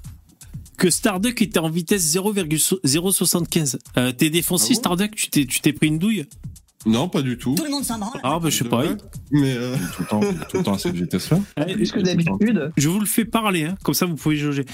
[0.79, 3.79] Que Starduck était en vitesse 0,075.
[3.99, 4.79] Euh, T'es défoncé, Ah bon?
[4.81, 5.15] Starduck?
[5.15, 6.25] Tu t'es tu t'es pris une douille?
[6.87, 7.55] Non, pas du tout.
[7.55, 8.21] Tout le monde s'en branle.
[8.23, 8.83] Ah, bah, je sais pas.
[9.31, 11.39] Mais euh, Tout le temps, tout le temps à cette vitesse-là.
[11.57, 12.73] Allez, Plus que d'habitude.
[12.77, 14.65] Je vous le fais parler, hein, comme ça vous pouvez jauger.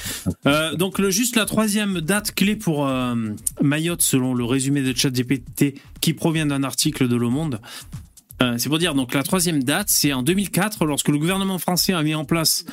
[0.46, 3.14] Euh, donc le, juste la troisième date clé pour euh,
[3.62, 7.60] Mayotte, selon le résumé de ChatGPT qui provient d'un article de Le Monde.
[8.40, 11.92] Euh, c'est pour dire, donc la troisième date, c'est en 2004, lorsque le gouvernement français
[11.92, 12.64] a mis en place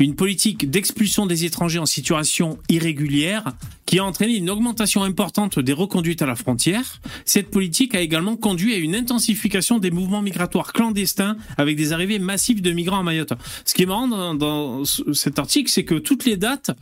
[0.00, 3.52] une politique d'expulsion des étrangers en situation irrégulière
[3.86, 7.00] qui a entraîné une augmentation importante des reconduites à la frontière.
[7.24, 12.18] Cette politique a également conduit à une intensification des mouvements migratoires clandestins avec des arrivées
[12.18, 13.34] massives de migrants à Mayotte.
[13.64, 16.72] Ce qui est marrant dans, dans ce- cet article, c'est que toutes les dates,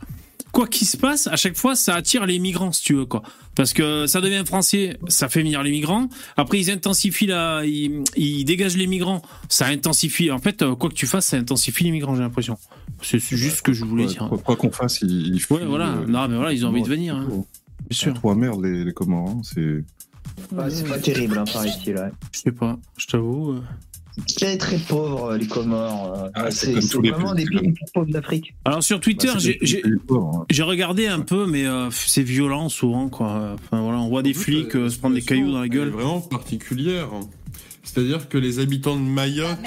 [0.51, 3.23] quoi qu'il se passe, à chaque fois, ça attire les migrants, si tu veux, quoi.
[3.55, 6.07] Parce que ça devient français, ça fait venir les migrants.
[6.37, 10.31] Après, ils intensifient la, ils, ils dégagent les migrants, ça intensifie.
[10.31, 12.57] En fait, euh, quoi que tu fasses, ça intensifie les migrants, j'ai l'impression.
[13.01, 14.29] C'est juste ce que je voulais Quoi- dire.
[14.29, 15.89] Quoi quoi qu'on fasse, ils, ils Ouais, voilà.
[15.89, 17.27] euh, Non, mais voilà, ils ont envie de venir, hein.
[17.89, 18.13] Bien sûr.
[18.13, 19.29] Trois merdes, les, les Comores.
[19.29, 19.83] hein, C'est.
[20.55, 22.09] Ouais, c'est pas terrible hein, par ici là.
[22.31, 23.59] Je sais pas, je t'avoue.
[24.19, 24.21] Euh.
[24.37, 26.13] Très très pauvre les Comores.
[26.17, 28.53] euh, Ah, c'est c'est c'est vraiment pays, des c'est pays les plus pauvres d'Afrique.
[28.65, 30.45] Alors sur Twitter, Bah, c'est j'ai- hein.
[30.49, 33.55] j'ai regardé un peu, mais euh, c'est violent souvent, quoi.
[33.55, 35.75] Enfin voilà, on voit des flics euh, se prendre des cailloux dans la Elle est
[35.75, 35.89] gueule.
[35.89, 37.09] vraiment particulière.
[37.83, 39.57] C'est-à-dire que les habitants de Mayotte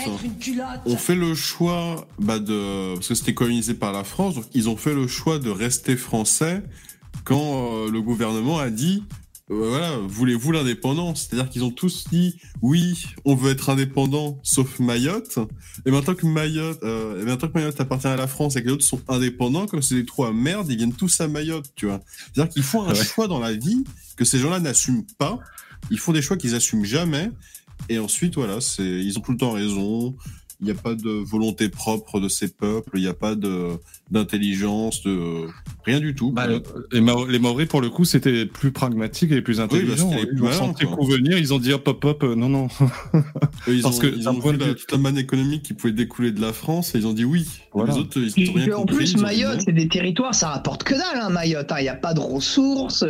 [0.87, 4.69] ont fait le choix bah, de parce que c'était colonisé par la France, donc ils
[4.69, 6.63] ont fait le choix de rester français
[7.25, 9.15] quand euh, le gouvernement a dit euh,
[9.49, 11.29] voilà, voulez-vous l'indépendance?
[11.29, 15.39] C'est-à-dire qu'ils ont tous dit oui, on veut être indépendant, sauf Mayotte.
[15.85, 18.69] Et maintenant que Mayotte, euh, et maintenant que Mayotte appartient à la France et que
[18.69, 21.67] les autres sont indépendants, comme c'est des trous à merde, ils viennent tous à Mayotte,
[21.77, 22.01] tu vois.
[22.33, 23.05] C'est-à-dire qu'ils font un Ouais.
[23.05, 23.85] choix dans la vie
[24.17, 25.39] que ces gens-là n'assument pas.
[25.91, 27.31] Ils font des choix qu'ils assument jamais.
[27.91, 30.17] Et ensuite, voilà, c'est, ils ont tout le temps raison.
[30.61, 32.91] Il n'y a pas de volonté propre de ces peuples.
[32.95, 33.35] Il n'y a pas
[34.11, 35.47] d'intelligence, de
[35.85, 36.31] Rien du tout.
[36.33, 36.47] Bah,
[36.93, 40.11] les, Mao- les Maoris, pour le coup, c'était plus pragmatique et plus intelligent.
[40.33, 40.97] ils ont senti le quoi.
[40.99, 42.69] coup venir, ils ont dit hop, hop, hop, euh, non, non.
[43.69, 45.93] Eux, ils parce ont, que ils ont vu la, toute la manne économique qui pouvait
[45.93, 47.47] découler de la France et ils ont dit oui.
[47.75, 47.93] Voilà.
[47.93, 48.97] Les autres, ils Et n'ont rien en compris.
[48.97, 51.73] plus, Mayotte, c'est des territoires, ça rapporte que dalle, hein, Mayotte.
[51.79, 53.05] Il n'y a pas de ressources,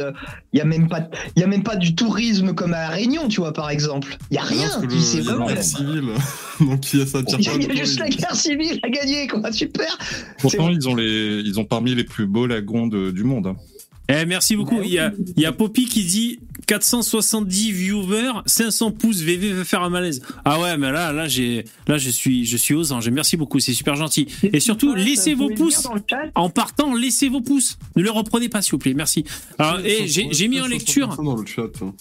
[0.53, 3.29] il n'y a, même pas y a même pas du tourisme comme à La Réunion,
[3.29, 4.17] tu vois, par exemple.
[4.31, 4.69] Il n'y a rien.
[4.81, 6.03] la guerre civile.
[6.61, 9.27] Donc il y a ça tire y a, a juste la guerre civile à gagner,
[9.27, 9.53] quoi.
[9.53, 9.99] Super.
[10.39, 13.49] Pourtant, ils ont les, ils ont parmi les plus beaux lagons de- du monde.
[13.49, 13.57] hein.
[14.09, 14.81] Eh, merci beaucoup.
[14.83, 19.65] Il y a, il y a Poppy qui dit 470 viewers, 500 pouces, VV veut
[19.65, 20.23] faire un malaise.
[20.45, 23.09] Ah ouais, mais là, là, j'ai, là, je suis, je suis aux anges.
[23.11, 24.27] Merci beaucoup, c'est super gentil.
[24.43, 25.87] Et surtout, Ouais, laissez vos le pouces.
[25.95, 26.31] le.
[26.35, 27.79] En partant, laissez vos pouces.
[27.97, 28.95] Ne les reprenez pas, s'il vous plaît.
[28.95, 29.25] Merci.
[29.59, 31.63] Alors, et j'ai, j'ai mis en 500 lecture, dans le chat.
[31.83, 31.95] hein.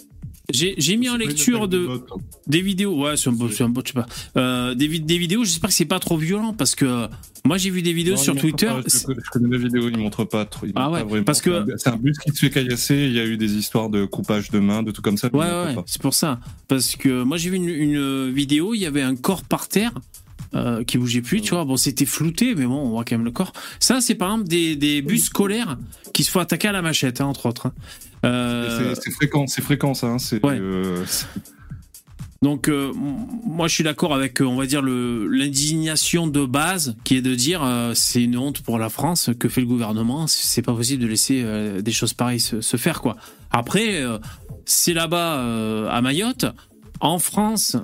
[0.54, 2.16] J'ai, mis en lecture de, hein.
[2.48, 2.98] des vidéos.
[3.04, 4.06] Ouais, c'est un bot, c'est un bot, je sais pas.
[4.38, 5.44] Euh, des, vid- des vidéos.
[5.44, 7.08] J'espère que c'est pas trop violent parce que euh,
[7.46, 8.68] moi, j'ai vu des vidéos Non, sur Twitter.
[8.68, 10.66] pas, je, je connais la vidéo, ils montrent pas trop.
[10.76, 12.96] Ah ouais, pas parce que- C'est un- bus qui se fait caillasser.
[13.08, 15.30] Il y a eu des histoires de coupage de mains, de tout comme ça.
[15.34, 16.39] Ouais, ouais, c'est pour ça.
[16.68, 19.92] Parce que moi, j'ai vu une, une vidéo, il y avait un corps par terre.
[20.56, 21.66] Euh, qui bougeait plus, tu vois.
[21.66, 23.54] Bon, c'était flouté, mais bon, on voit quand même le corps.
[23.80, 25.78] Ça, c'est par exemple des, des bus scolaires
[26.13, 27.68] qui se font attaquer à la machette, hein, entre autres.
[27.68, 27.74] hein.
[28.26, 30.08] Euh, C'est fréquent, c'est fréquent ça.
[30.08, 30.58] hein, c'est, Ouais.
[30.60, 31.04] euh,
[32.42, 37.16] donc, euh, moi, je suis d'accord avec, on va dire, le- l'indignation de base, qui
[37.16, 40.28] est de dire, c'est une honte pour la France que fait le gouvernement.
[40.28, 41.46] C'est pas possible de laisser
[41.82, 43.16] des choses pareilles se, se faire, quoi.
[43.52, 44.04] Après,
[44.66, 46.46] c'est là-bas à Mayotte.
[47.00, 47.78] En France,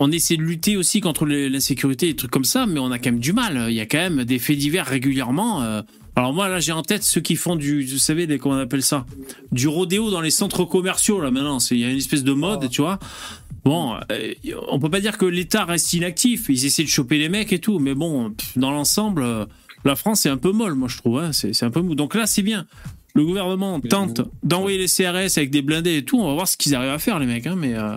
[0.00, 2.90] on essaie de lutter aussi contre les- l'insécurité et des trucs comme ça, mais on
[2.90, 3.66] a quand même du mal.
[3.68, 5.62] Il y a quand même des faits divers régulièrement.
[5.62, 5.82] euh.
[6.16, 8.58] Alors moi, là, j'ai en tête ceux qui font du, vous savez, des, comment on
[8.58, 9.04] appelle ça,
[9.50, 11.20] du rodéo dans les centres commerciaux.
[11.20, 12.98] Là, maintenant, il y a une espèce de mode, tu vois.
[13.64, 14.32] Bon, euh,
[14.68, 16.46] on peut pas dire que l'État reste inactif.
[16.48, 19.44] Ils essaient de choper les mecs et tout, mais bon, dans l'ensemble, euh,
[19.84, 21.18] la France est un peu molle, moi je trouve.
[21.18, 21.32] hein.
[21.32, 21.94] C'est c'est un peu mou.
[21.94, 22.66] Donc là, c'est bien.
[23.14, 26.18] Le gouvernement tente d'envoyer les CRS avec des blindés et tout.
[26.20, 27.46] On va voir ce qu'ils arrivent à faire, les mecs.
[27.46, 27.96] Hein, mais euh,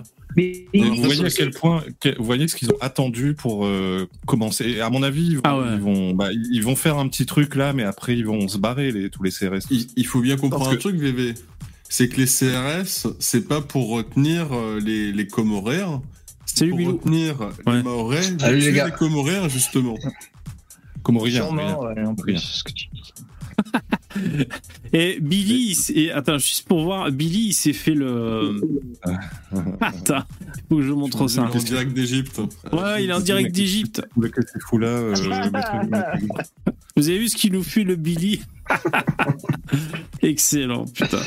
[0.72, 1.82] Mais vous voyez à quel point,
[2.18, 4.64] vous voyez ce qu'ils ont attendu pour euh, commencer.
[4.68, 5.66] Et à mon avis, ils vont, Ah ouais.
[5.74, 8.58] ils vont, bah, ils vont faire un petit truc là, mais après ils vont se
[8.58, 9.66] barrer les, tous les CRS.
[9.70, 11.34] Il, il faut bien comprendre Parce un truc, VV.
[11.88, 16.02] C'est que les CRS, c'est pas pour retenir euh, les, les Comoréens.
[16.44, 17.76] salut pour retenir Ouais.
[17.78, 18.22] les Maorais.
[18.22, 18.86] Salut, les tuer gars.
[18.86, 19.96] les Comoréens, justement.
[21.02, 21.44] Comorien.
[21.44, 22.40] Sûrement, ouais, en plus, Rien.
[22.40, 23.12] ce que tu dis.
[24.92, 28.58] Et Billy, et attends, juste pour voir, Billy, il s'est fait le.
[29.80, 30.24] Attends,
[30.68, 31.42] faut que je montre Il est ça.
[31.42, 32.40] en direct d'Égypte.
[32.72, 34.02] Ouais, il est en direct d'Égypte.
[34.18, 34.88] Le que c'est fou là.
[34.88, 35.14] euh,
[36.96, 38.40] Vous avez vu ce qu'il nous fait le Billy
[40.22, 41.20] Excellent, putain.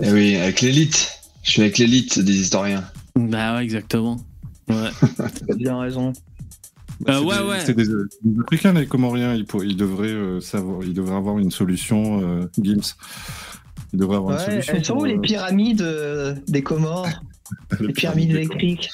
[0.00, 1.10] Eh oui, avec l'élite.
[1.42, 2.84] Je suis avec l'élite des historiens.
[3.16, 4.18] Bah ouais, exactement.
[4.68, 4.90] Ouais.
[5.16, 6.12] T'as bien raison.
[7.00, 7.60] Bah, c'est ouais, des, ouais.
[7.64, 9.34] C'est des, des Africains, les Comoriens.
[9.34, 12.94] Ils, pour- ils devraient euh, savoir, ils devraient avoir une solution, euh, Gims.
[13.92, 14.74] Ils devraient avoir une solution.
[14.74, 17.08] elles sont où les euh, pyramides euh, des Comores
[17.80, 18.90] Les pyramides électriques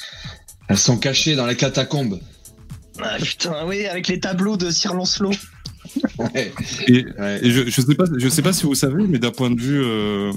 [0.69, 2.21] Elles sont cachées dans les catacombes.
[3.03, 5.31] Ah putain, oui, avec les tableaux de Sir Lancelot.
[6.19, 6.51] Ouais.
[6.89, 7.41] Et, Ouais.
[7.43, 9.61] et je, je sais pas, je sais pas si vous savez, mais d'un point de
[9.61, 10.33] vue euh,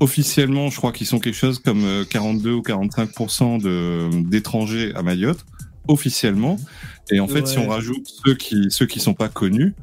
[0.00, 3.10] officiellement, je crois qu'ils sont quelque chose comme euh, 42 ou 45
[3.62, 5.44] de d'étrangers à Mayotte
[5.88, 6.58] officiellement.
[7.10, 9.74] Et en fait, si on rajoute ceux qui ceux qui sont pas connus,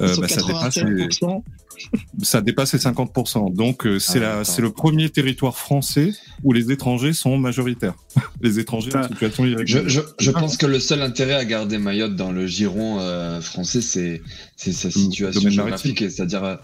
[0.00, 1.42] euh, bah, ça dépasse les, 87%.
[2.22, 3.54] ça dépasse les 50%.
[3.54, 7.94] Donc euh, c'est Ah, c'est le premier territoire français où les étrangers sont majoritaires.
[8.40, 9.84] les étrangers en situation Je, irrégulière.
[9.88, 13.80] je, je pense que le seul intérêt à garder Mayotte dans le giron euh, français,
[13.80, 14.22] c'est
[14.56, 16.58] c'est sa situation géographique, c'est-à-dire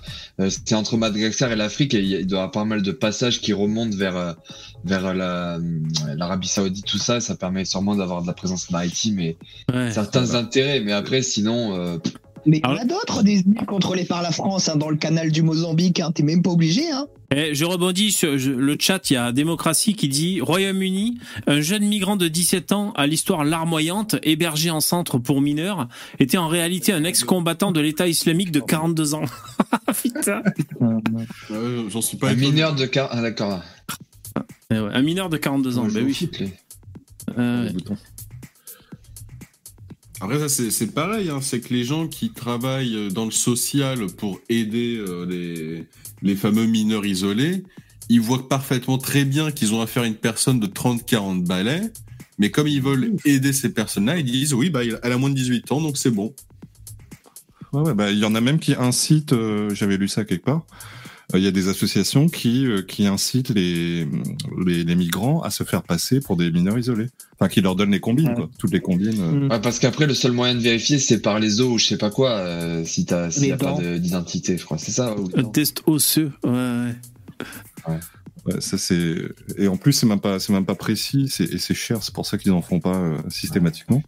[0.49, 2.83] c'est entre Madagascar et l'Afrique, et il y a- il doit y avoir pas mal
[2.83, 4.37] de passages qui remontent vers
[4.85, 5.59] vers la
[6.17, 9.37] l'Arabie Saoudite, tout ça, ça permet sûrement d'avoir de la présence maritime et
[9.73, 9.91] Ouais.
[9.93, 11.99] certains intérêts, mais après, sinon, euh,
[12.47, 14.97] Mais il y en a d'autres des îles contrôlées par la France, hein, dans le
[14.97, 16.01] canal du Mozambique.
[16.01, 16.91] Hein, T'es même pas obligé.
[16.91, 17.07] Hein.
[17.33, 21.85] Eh, je rebondis sur le chat, il y a Démocratie qui dit Royaume-Uni, un jeune
[21.85, 25.87] migrant de 17 ans à l'histoire larmoyante, hébergé en centre pour mineurs,
[26.19, 29.23] était en réalité un ex-combattant de l'État islamique de 42 ans.
[30.03, 30.43] Putain.
[30.81, 31.57] Ouais,
[31.89, 32.51] J'en suis pas un étonné.
[32.51, 33.61] mineur de ah, d'accord.
[34.73, 36.31] Eh un mineur de 42 ans, bah oui.
[37.39, 37.71] Euh.
[40.21, 41.31] Après, ça, c'est c'est pareil.
[41.31, 45.87] Hein, c'est que les gens qui travaillent euh, dans le social pour aider euh, les,
[46.23, 47.65] les fameux mineurs isolés,
[48.09, 51.93] ils voient parfaitement très bien qu'ils ont affaire à une personne de 30-40 balais.
[52.39, 55.35] Mais comme ils veulent aider ces personnes-là, ils disent oui, bah, elle a moins de
[55.35, 56.35] 18 ans, donc c'est bon.
[57.73, 60.45] Ouais, ouais, bah, il y en a même qui incitent, euh, j'avais lu ça quelque
[60.45, 60.65] part,
[61.39, 64.07] il y a des associations qui euh, qui incitent les,
[64.67, 67.09] les les migrants à se faire passer pour des mineurs isolés.
[67.39, 68.51] Enfin, qui leur donnent les combines, quoi.
[68.59, 69.21] Toutes les combines.
[69.21, 69.49] euh.
[69.49, 71.97] Ouais, parce qu'après, le seul moyen de vérifier, c'est par les os ou je sais
[71.97, 74.77] pas quoi, euh, si t'as, s'il y a pas d'identité, je crois.
[74.79, 76.33] C'est ça ou- Un test osseux.
[76.45, 76.51] Ouais,
[77.89, 77.99] ouais.
[78.47, 79.17] Ouais, ça c'est
[79.59, 82.15] et en plus c'est même pas c'est même pas précis c'est et c'est cher c'est
[82.15, 84.03] pour ça qu'ils en font pas euh, systématiquement.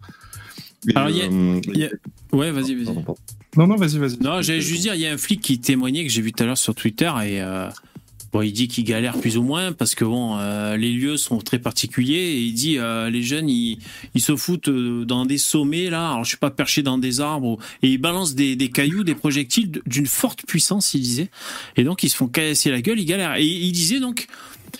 [0.88, 1.90] Et, Alors, il y a- euh, il y a-
[2.32, 2.94] Ouais, vas-y, vas-y.
[3.56, 4.18] Non non vas-y vas-y.
[4.18, 6.42] Non, j'allais juste dire, il y a un flic qui témoignait que j'ai vu tout
[6.42, 7.68] à l'heure sur Twitter et euh,
[8.32, 11.38] bon, il dit qu'il galère plus ou moins parce que bon, euh, les lieux sont
[11.38, 13.78] très particuliers et il dit euh, les jeunes ils,
[14.14, 17.20] ils se foutent euh, dans des sommets là, alors je suis pas perché dans des
[17.20, 21.28] arbres et ils balancent des, des cailloux, des projectiles d'une forte puissance, il disait,
[21.76, 24.26] et donc ils se font casser la gueule, ils galèrent et il disait donc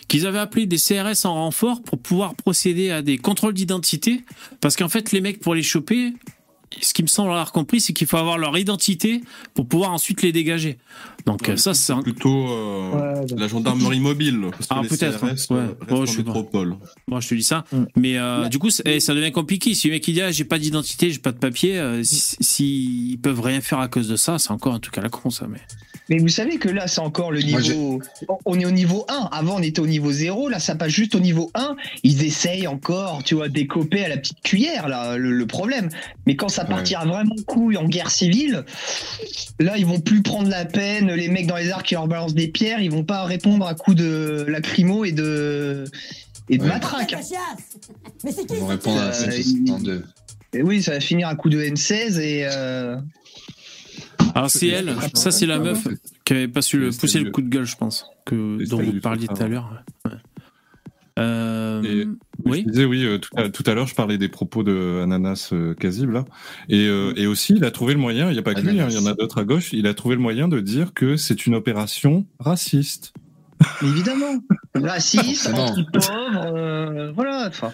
[0.09, 4.25] qu'ils avaient appelé des CRS en renfort pour pouvoir procéder à des contrôles d'identité
[4.63, 6.15] parce qu'en fait les mecs pour les choper
[6.81, 9.21] ce qui me semble avoir compris, c'est qu'il faut avoir leur identité
[9.55, 10.79] pour pouvoir ensuite les dégager.
[11.27, 12.03] Donc Ouais, ça, c'est un...
[12.03, 14.41] Plutôt euh, Ouais, la gendarmerie mobile.
[14.51, 15.67] Parce que Ah, peut-être, CRS, ouais.
[16.01, 16.77] restent je métropole.
[17.07, 17.65] moi je te dis ça.
[17.73, 17.85] Mm.
[17.97, 19.75] Mais euh, du coup, eh, ça devient compliqué.
[19.75, 22.37] Si le mec il dit ah, j'ai pas d'identité, j'ai pas de papier, euh, si-
[22.41, 25.31] s'ils peuvent rien faire à cause de ça, c'est encore un truc à la con
[25.31, 25.47] ça.
[25.49, 25.61] Mais
[26.13, 27.99] Mais vous savez que là, c'est encore le Moi, niveau.
[28.45, 29.31] on est au niveau 1.
[29.33, 30.51] Avant, on était au niveau 0.
[30.51, 31.75] Là, ça passe juste au niveau 1.
[32.03, 35.89] Ils essayent encore, tu vois, d'écoper à la petite cuillère, là, le, le problème.
[36.27, 36.69] Mais quand ça Ouais.
[36.69, 38.67] partira vraiment couille en guerre civile,
[39.59, 41.11] là, ils vont plus prendre la peine.
[41.13, 43.75] Les mecs dans les arcs qui leur balancent des pierres, ils vont pas répondre à
[43.75, 45.85] coups de lacrymo et de,
[46.51, 46.69] et de Ouais.
[46.69, 47.17] matraque.
[48.23, 50.05] Mais c'est qui Ils vont répondre à Euh, 762.
[50.53, 52.47] Et oui, ça va finir à coups de M16 et.
[52.53, 52.99] euh,
[54.35, 55.87] alors c'est elle, ça c'est la meuf
[56.25, 59.01] qui avait pas su le pousser le coup de gueule, je pense, que dont vous
[59.01, 59.85] parliez tout à l'heure.
[60.05, 60.13] Ouais.
[61.19, 62.07] Euh, Et-
[62.47, 62.63] oui.
[62.67, 65.51] Je disais oui, euh, tout, à, tout à l'heure je parlais des propos de Ananas
[65.53, 66.25] euh, Kazib là,
[66.71, 68.81] et, euh, et aussi il a trouvé le moyen, il n'y a pas que lui,
[68.81, 70.95] hein, il y en a d'autres à gauche, il a trouvé le moyen de dire
[70.95, 73.13] que c'est une opération raciste.
[73.83, 74.41] évidemment.
[74.75, 77.45] Raciste, anti-pauvre, euh, voilà.
[77.49, 77.73] Enfin,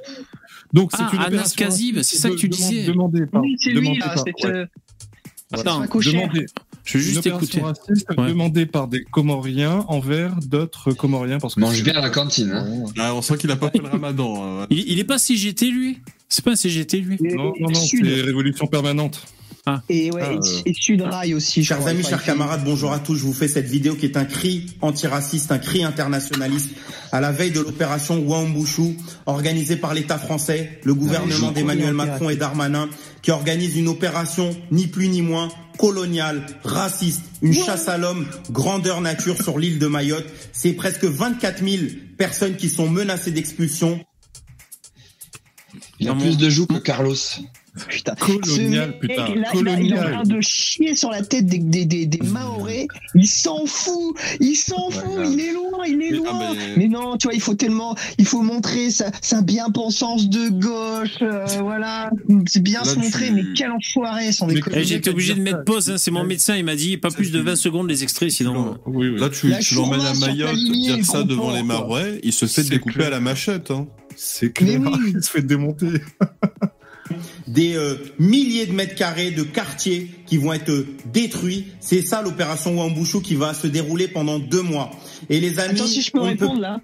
[0.72, 2.84] Donc c'est Ah, une Anas Kazib, c'est ça que tu de- disais.
[2.84, 4.16] Demandé par, oui, c'est lui, là.
[4.26, 4.66] ouais, euh,
[5.52, 6.46] Attends, demandé-
[6.84, 7.62] je vais juste écouter.
[7.62, 8.28] Ouais.
[8.28, 12.50] demandée par des Comoriens envers d'autres Comoriens parce que Mange bien à la cantine.
[12.52, 12.84] Hein.
[12.98, 14.62] Ah, on sent qu'il a pas fait le ramadan.
[14.62, 14.66] hein.
[14.70, 16.00] Il, il est pas CGT lui?
[16.28, 17.16] C'est pas un CGT lui?
[17.20, 19.26] Non, non, non, c'est révolution permanente.
[19.88, 20.62] Et, ouais, Ah, et- euh.
[20.66, 21.62] et Sudrail aussi.
[21.62, 23.14] je Chers amis, chers camarades, bonjour à tous.
[23.16, 26.70] Je vous fais cette vidéo qui est un cri antiraciste, un cri internationaliste
[27.12, 28.96] à la veille de l'opération Wambushu
[29.26, 32.88] organisée par l'État français, le gouvernement d'Emmanuel Macron et Darmanin,
[33.22, 35.48] qui organise une opération ni plus ni moins
[35.78, 40.26] coloniale, raciste, une chasse à l'homme, grandeur nature sur l'île de Mayotte.
[40.52, 41.82] C'est presque 24 000
[42.16, 44.00] personnes qui sont menacées d'expulsion.
[46.00, 47.14] Il a Non, plus de joues que Carlos.
[47.88, 48.14] Putain.
[48.14, 51.46] Colonial, mec, putain, là, il a- Il est en train de chier sur la tête
[51.46, 52.86] des, des, des, des Maorais.
[53.14, 54.16] Il s'en fout.
[54.40, 55.04] Il s'en fout.
[55.24, 55.84] il est loin.
[55.86, 56.26] Il est Mais- loin.
[56.30, 56.74] ah, mais...
[56.76, 57.94] mais- non, tu vois, il faut tellement.
[58.18, 61.18] Il faut montrer sa, sa bien-pensance de gauche.
[61.22, 62.10] euh, voilà.
[62.46, 63.26] C'est bien Là, se montrer.
[63.28, 64.78] tu- Mais quel enfoiré, sans déconner.
[64.80, 67.30] Eh, J'étais obligé de mettre pause, hein, c'est mon médecin, il m'a dit pas plus
[67.30, 68.78] de 20 secondes les extraits, sinon.
[68.86, 69.20] Oui, oui.
[69.20, 73.06] Là, tu, l'emmènes à Mayotte, dire ça devant les marais, il se fait découper clair.
[73.08, 73.70] à la machette.
[73.70, 73.86] Hein.
[74.16, 74.80] c'est clair.
[75.14, 75.86] Il se fait démonter.
[77.48, 81.66] Des euh, milliers de mètres carrés de quartiers qui vont être euh, détruits.
[81.80, 84.90] C'est ça l'opération Wambushu qui va se dérouler pendant deux mois.
[85.28, 86.80] Et les amis, Attends, si je peux peut répondre là.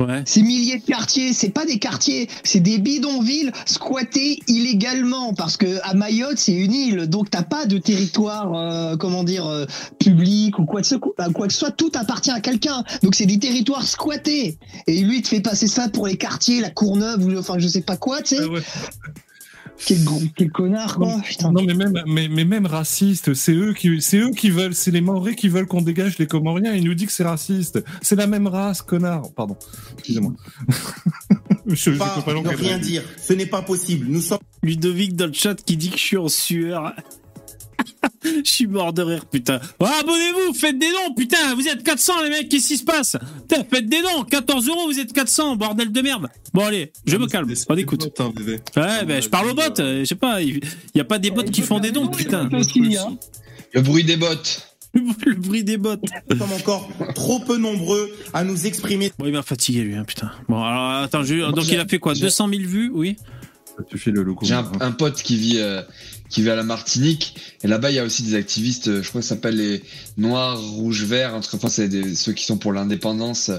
[0.00, 0.22] Ouais.
[0.26, 5.80] Ces milliers de quartiers, c'est pas des quartiers, c'est des bidonvilles squattés illégalement parce que
[5.82, 9.66] à Mayotte c'est une île, donc t'as pas de territoire, euh, comment dire, euh,
[9.98, 11.14] public ou quoi que, ce, quoi
[11.48, 12.84] que ce soit, tout appartient à quelqu'un.
[13.02, 14.58] Donc c'est des territoires squattés.
[14.86, 17.66] Et lui il te fait passer ça pour les quartiers, la Courneuve ou enfin je
[17.66, 18.42] sais pas quoi, tu sais.
[18.44, 18.60] Ah ouais.
[19.86, 21.20] Quel, connard quoi.
[21.24, 21.52] Putain.
[21.52, 24.90] Non mais même mais, mais même raciste, c'est eux qui c'est eux qui veulent, c'est
[24.90, 26.74] les Maoris qui veulent qu'on dégage les Comoriens.
[26.74, 27.82] Ils nous disent que c'est raciste.
[28.02, 29.32] C'est la même race, connard.
[29.34, 29.56] Pardon.
[29.94, 30.32] Excusez-moi.
[31.66, 33.02] je, je pas peux pas ne rien dire.
[33.16, 34.06] Ce n'est pas possible.
[34.08, 36.92] Nous sommes Ludovic dans le chat qui dit que je suis en sueur.
[38.44, 39.60] Je suis mort de rire, putain.
[39.80, 41.54] Oh, abonnez-vous, faites des dons, putain.
[41.54, 43.16] Vous êtes 400, les mecs, qu'est-ce qui se passe?
[43.48, 44.24] Putain, faites des dons.
[44.24, 46.28] 14 euros, vous êtes 400, bordel de merde.
[46.54, 47.52] Bon, allez, je me calme.
[47.68, 48.08] On écoute.
[48.18, 48.60] Hein, bébé.
[48.76, 49.62] Ouais, ben, je parle aux bots.
[49.80, 50.60] euh, Je sais pas, il
[50.94, 52.48] y a pas des bots qui font des dons, putain.
[52.52, 53.16] Hein.
[53.74, 54.64] Le bruit des bottes.
[54.94, 55.96] Le bruit des bots.
[56.30, 59.12] nous sommes encore trop peu nombreux à nous exprimer.
[59.18, 60.32] Bon, il m'a fatigué, lui, hein, putain.
[60.48, 62.14] Bon, alors, attends, je- donc il a fait quoi?
[62.14, 63.16] 200 000 vues, oui?
[64.42, 65.82] J'ai un, un pote qui vit euh,
[66.28, 68.88] qui vit à la Martinique et là-bas il y a aussi des activistes.
[68.88, 69.82] euh, Je crois que ça s'appelle les
[70.16, 71.34] Noirs, Rouges, Verts.
[71.34, 73.50] Entre enfin c'est des- ceux qui sont pour l'indépendance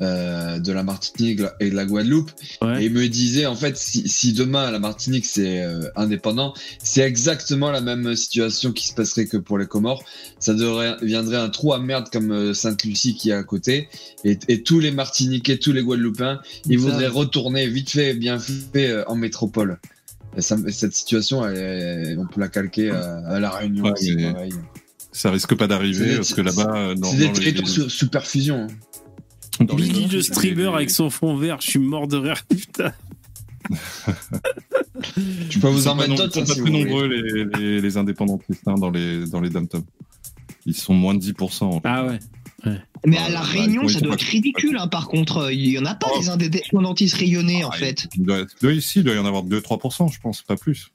[0.00, 2.30] euh, de la Martinique et de la Guadeloupe.
[2.62, 2.84] Ouais.
[2.84, 7.70] Et me disait en fait si, si demain la Martinique c'est euh, indépendant, c'est exactement
[7.70, 10.02] la même situation qui se passerait que pour les Comores.
[10.38, 13.88] Ça devrait, viendrait un trou à merde comme euh, Sainte-Lucie qui est à côté
[14.24, 18.88] et, et tous les Martiniquais, tous les Guadeloupéens, ils voudraient retourner vite fait, bien fait
[18.88, 19.78] euh, en métropole.
[20.38, 21.56] Ça- cette situation, elle
[22.12, 24.52] est- on peut la calquer à, à la Réunion Ouais, aussi, pareil.
[25.12, 28.68] Ça risque pas d'arriver parce que là-bas, dans, C'est des territoires sous, sous perfusion.
[29.60, 29.64] hein.
[29.64, 32.92] dans Billy le streamer les- avec son fond vert, je suis mort de rire, putain.
[35.50, 36.84] Je peux vous en mettre d'autres ils sont hein, pas si très vous voulez.
[36.84, 39.66] nombreux les, les, les indépendantistes hein, dans les dans les dom
[40.66, 41.64] Ils sont moins de 10%.
[41.64, 41.80] en fait.
[41.84, 42.18] Ah ouais.
[43.06, 45.50] Mais à Euh, la Réunion, ça doit être ridicule, hein, par contre.
[45.52, 46.18] Il y en a pas Oh.
[46.20, 48.08] des indépendantistes rayonnés, en Ah, fait.
[48.16, 50.88] Il doit, ici, il doit y en avoir 2-3%, je pense, pas plus.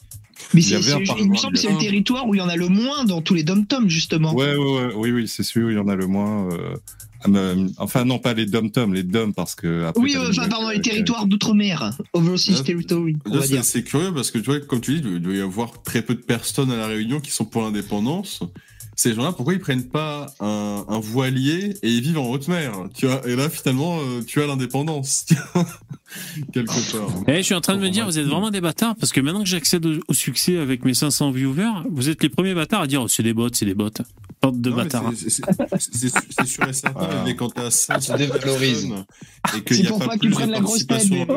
[0.54, 3.06] Mais il me semble que c'est le territoire où il y en a le moins
[3.06, 4.34] dans tous les dom-toms, justement.
[4.34, 6.50] Ouais, ouais, ouais, oui, oui, c'est sûr, il y en a le moins.
[6.54, 6.76] euh,
[7.24, 7.30] ah,
[7.78, 9.86] enfin, non, pas les dom-tom, les dom parce que.
[9.86, 11.98] Après, Oui, euh, enfin, pardon, les euh, territoires d'outre-mer.
[12.14, 13.16] Overseas Là, Territory,
[13.64, 16.14] c'est curieux parce que tu vois, comme tu dis, il doit y avoir très peu
[16.14, 18.42] de personnes à la Réunion qui sont pour l'indépendance.
[18.98, 22.72] Ces gens-là, pourquoi ils prennent pas un, un voilier et ils vivent en haute mer
[22.94, 25.26] Tu vois, et là finalement, euh, tu as l'indépendance
[26.54, 27.10] quelque part.
[27.28, 29.20] Eh, je suis en train de me dire, vous êtes vraiment des bâtards, parce que
[29.20, 32.82] maintenant que j'accède au, au succès avec mes 500 viewers, vous êtes les premiers bâtards
[32.82, 33.90] à dire, oh, c'est des bots, c'est des bots.
[34.42, 35.12] Bande de Non, bâtards.
[35.16, 35.42] c'est- c'est-
[35.80, 37.24] c'est- C'est c'est sûr et certain, Voilà.
[37.26, 38.82] mais quand t'as 5 se dévalorise.
[38.88, 39.06] personnes
[39.58, 41.28] et qu'il C'est n'y a pas plus de participation tête,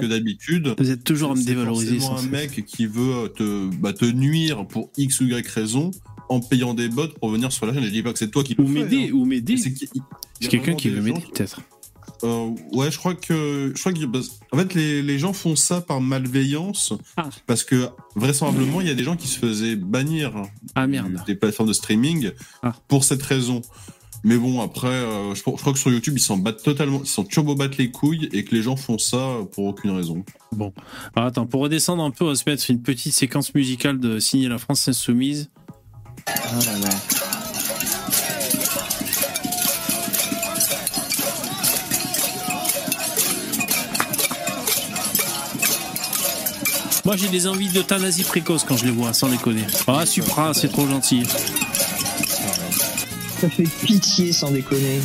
[0.00, 2.00] que d'habitude, Vous êtes toujours à me c'est dévaloriser.
[2.00, 5.90] sans un mec qui veut te, bah, te nuire pour X ou Y raison
[6.28, 7.84] en payant des bots pour venir sur la chaîne.
[7.84, 9.14] Je dis pas que c'est toi qui le Ou fais, m'aider, hein.
[9.14, 9.56] ou m'aider.
[9.56, 10.04] C'est qu'il- il y a
[10.40, 11.60] C'est quelqu'un qui veut m'aider, peut-être.
[12.24, 14.20] Euh, ouais, je crois que, je crois que, bah,
[14.52, 17.28] en fait, les, les gens font ça par malveillance Ah.
[17.46, 20.32] parce que vraisemblablement, il y a des gens qui se faisaient bannir
[20.74, 21.22] Ah merde.
[21.26, 22.30] des plateformes de streaming
[22.62, 22.72] Ah.
[22.88, 23.60] pour cette raison.
[24.24, 27.06] Mais bon, après, euh, je, je crois que sur YouTube, ils s'en battent totalement, ils
[27.06, 30.24] s'en turbo battent les couilles et que les gens font ça pour aucune raison.
[31.14, 34.18] Alors, attends, pour redescendre un peu, on va se mettre une petite séquence musicale de
[34.18, 35.50] Signer la France Insoumise.
[47.04, 49.64] Moi, j'ai des envies d'euthanasie précoce quand je les vois, sans déconner.
[49.86, 51.22] Ah, Supra, c'est trop gentil.
[53.40, 55.00] Ça fait pitié, sans déconner.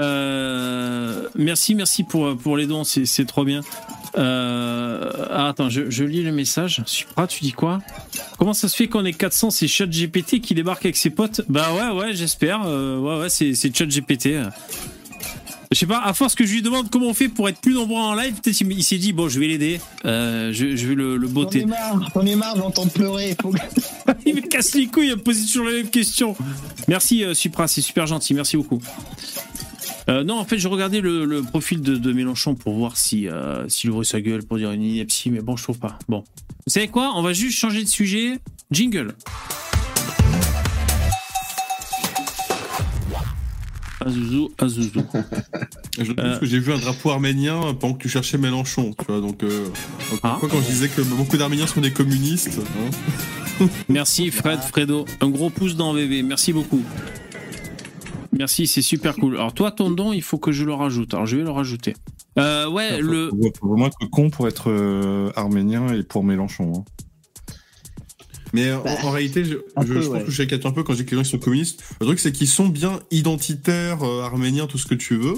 [0.00, 3.60] Euh, merci, merci pour, pour les dons, c'est trop bien.
[4.16, 6.82] Euh, ah, attends, je, je lis le message.
[6.86, 7.80] Supra, tu dis quoi?
[8.38, 11.42] Comment ça se fait qu'on est 400 C'est ChatGPT qui débarque avec ses potes?
[11.48, 12.62] Bah ouais, ouais, j'espère.
[12.66, 14.36] Euh, ouais, ouais, c'est ChatGPT.
[15.74, 17.74] Je sais pas, à force que je lui demande comment on fait pour être plus
[17.74, 19.80] nombreux en live, peut-être il, s'est dit, bon, je vais l'aider.
[20.04, 21.64] Euh, je, je vais le, le botter.
[21.64, 23.36] marre, j'en ai marre, j'entends pleurer.
[23.42, 23.52] Faut
[24.26, 26.36] il me casse les couilles à me poser toujours la même question.
[26.86, 28.80] Merci euh, Supra, c'est super gentil, merci beaucoup.
[30.10, 33.26] Euh, non, en fait, je regardais le, le profil de, de Mélenchon pour voir si
[33.28, 35.98] euh, s'il ouvrait sa gueule pour dire une ineptie, mais bon, je trouve pas.
[36.08, 36.24] Bon,
[36.66, 37.12] vous savez quoi?
[37.16, 38.38] On va juste changer de sujet.
[38.70, 39.14] Jingle.
[44.04, 45.02] Azouzou, Azouzou.
[45.98, 46.38] Je Euh.
[46.38, 49.20] que j'ai vu un drapeau arménien pendant que tu cherchais Mélenchon, tu vois.
[49.20, 49.66] Donc, euh,
[50.12, 50.46] encore Ah.
[50.50, 52.58] quand je disais que beaucoup d'Arméniens sont des communistes,
[53.60, 55.06] hein, Merci Fred, Fredo.
[55.20, 56.22] Un gros pouce dans VV.
[56.24, 56.82] Merci beaucoup.
[58.36, 59.34] Merci, c'est super cool.
[59.36, 61.14] Alors toi, ton don, il faut que je le rajoute.
[61.14, 61.94] Alors je vais le rajouter.
[62.38, 63.30] Euh, ouais, le.
[63.30, 66.72] Faut, faut vraiment être con pour être euh, arménien et pour Mélenchon.
[66.76, 66.84] hein.
[68.52, 70.24] Mais en, en réalité, je, un je, peu, je pense ouais.
[70.24, 71.82] que je caricature un peu quand je dis que les gens qui sont communistes.
[72.00, 75.34] Le truc, c'est qu'ils sont bien identitaires, euh, arméniens, tout ce que tu veux.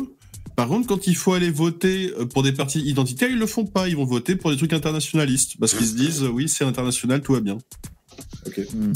[0.55, 3.65] Par contre, quand il faut aller voter euh, pour des partis identitaires, ils le font
[3.67, 3.89] pas.
[3.89, 5.57] Ils vont voter pour des trucs internationalistes.
[5.59, 7.59] Parce qu'ils se disent, euh, oui, c'est international, tout va bien.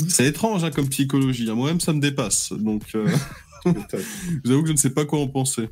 [0.09, 1.49] C'est étrange hein, comme psychologie.
[1.51, 1.55] hein.
[1.55, 2.53] Moi-même, ça me dépasse.
[2.53, 3.07] Donc, euh,
[3.67, 5.69] je vous avoue que je ne sais pas quoi en penser.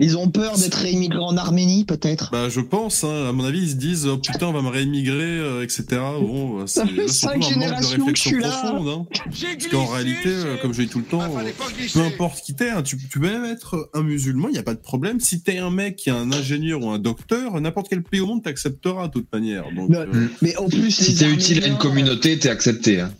[0.00, 2.30] Ils ont peur d'être réimmigrés en Arménie, peut-être?
[2.32, 4.68] Bah, je pense, hein, à mon avis, ils se disent oh, putain, on va me
[4.68, 5.84] réimmigrer, euh, etc.
[6.20, 8.24] Bon, bah, Ça c'est fait là, c'est cinq surtout un manque de générations que je
[8.24, 8.48] réflexion suis là.
[8.48, 8.88] profonde.
[8.88, 9.06] Hein.
[9.30, 11.50] Parce qu'en réalité, euh, comme je dis tout le temps, euh,
[11.92, 14.64] peu importe qui t'es, hein, tu, tu peux même être un musulman, il n'y a
[14.64, 15.20] pas de problème.
[15.20, 18.26] Si t'es un mec qui est un ingénieur ou un docteur, n'importe quel pays au
[18.26, 19.66] monde t'acceptera de toute manière.
[19.76, 20.06] Donc, euh,
[20.42, 23.00] Mais en plus, Si t'es utile à une communauté, t'es accepté.
[23.00, 23.12] Hein.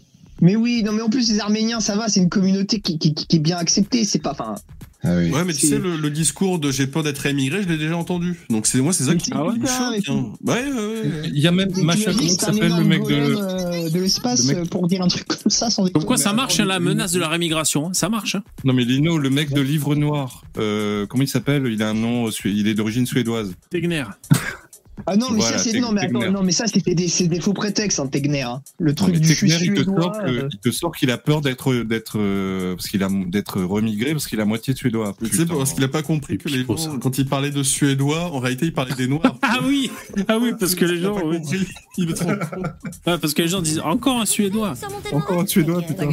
[0.45, 3.15] Mais oui, non, mais en plus, les Arméniens, ça va, c'est une communauté qui, qui,
[3.15, 4.05] qui est bien acceptée.
[4.05, 4.33] C'est pas.
[4.33, 4.55] Enfin,
[5.03, 5.31] Ah oui.
[5.31, 7.77] Ouais, mais tu C'est- sais, le, le discours de j'ai peur d'être émigré, je l'ai
[7.79, 8.39] déjà entendu.
[8.51, 10.05] Donc c'est moi, c'est ça qui, c'est qui me putain, choque.
[10.09, 10.33] mais hein.
[10.47, 11.23] Ouais, ouais, ouais.
[11.33, 13.13] Il y a même ça un s'appelle le mec de.
[13.15, 16.17] euh, de l'espace le mec- euh, pour dire un truc comme ça sans Comme quoi,
[16.17, 16.23] déconner.
[16.23, 17.89] ça marche, hein, la menace de la rémigration.
[17.89, 17.91] hein?
[17.93, 18.35] Ça marche.
[18.35, 18.43] hein?
[18.65, 20.43] Non mais Lino, le mec de Livre Noir.
[20.59, 21.67] Euh, comment il s'appelle?
[21.71, 23.53] Il a un nom, sué- il est d'origine suédoise.
[23.71, 24.05] Tegner.
[25.07, 25.81] Ah non, mais Voilà, ça, c'est.
[25.81, 27.09] Non, mais attends, non, mais ça, c'était des,
[27.41, 28.43] faux prétextes, hein, Tegner.
[28.43, 28.63] hein.
[28.79, 30.03] Le Non, truc mais du Tegner, il te suédois.
[30.03, 33.09] sort que- euh, il te sort qu'il a peur d'être d'être euh, parce qu'il a
[33.27, 35.15] d'être remigré parce qu'il a moitié suédois.
[35.23, 36.91] Tu sais, parce qu'il a pas compris que les gens, ça.
[37.03, 39.37] quand il parlait de Suédois, en réalité, il parlait des Noirs.
[39.43, 39.91] Ah oui,
[40.29, 41.39] ah oui, parce que les gens, pas oui.
[41.39, 41.67] compris.
[41.99, 42.39] Il me trompe.
[43.07, 44.75] Ouais, parce que les gens disent encore un Suédois.
[45.13, 46.09] Encore un Suédois, putain.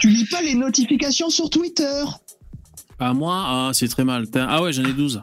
[0.00, 2.02] tu, lis pas, les notifications sur Twitter?
[2.98, 4.26] Ah moi, ah, c'est très mal.
[4.36, 5.20] Ah ouais, j'en ai 12.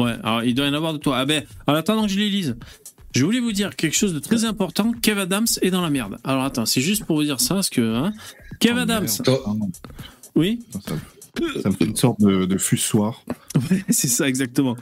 [0.00, 1.18] Ouais, alors il doit y en avoir de toi.
[1.18, 2.56] Ah ben, en attendant que je les lise,
[3.14, 4.92] je voulais vous dire quelque chose de très important.
[4.92, 6.18] Kev Adams est dans la merde.
[6.24, 8.12] Alors attends, c'est juste pour vous dire ça, parce que hein,
[8.60, 9.70] Kev Oh, Adams, non.
[10.36, 10.60] oui,
[11.62, 13.22] Ça, me fait une sorte de, de fussoir.
[13.70, 14.76] Ouais, c'est ça exactement,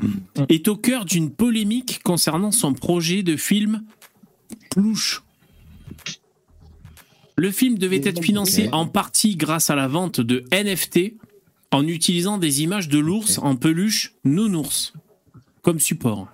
[0.48, 3.82] est au cœur d'une polémique concernant son projet de film
[4.70, 5.22] Plouche.
[7.36, 11.14] Le film devait être financé en partie grâce à la vente de NFT
[11.70, 14.92] en utilisant des images de l'ours en peluche nounours
[15.78, 16.28] support.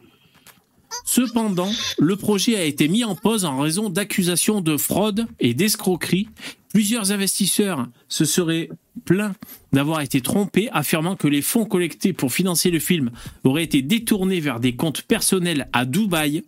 [1.04, 6.28] Cependant, le projet a été mis en pause en raison d'accusations de fraude et d'escroquerie.
[6.72, 8.68] Plusieurs investisseurs se seraient
[9.04, 9.34] plaints
[9.72, 13.10] d'avoir été trompés, affirmant que les fonds collectés pour financer le film
[13.42, 16.44] auraient été détournés vers des comptes personnels à Dubaï.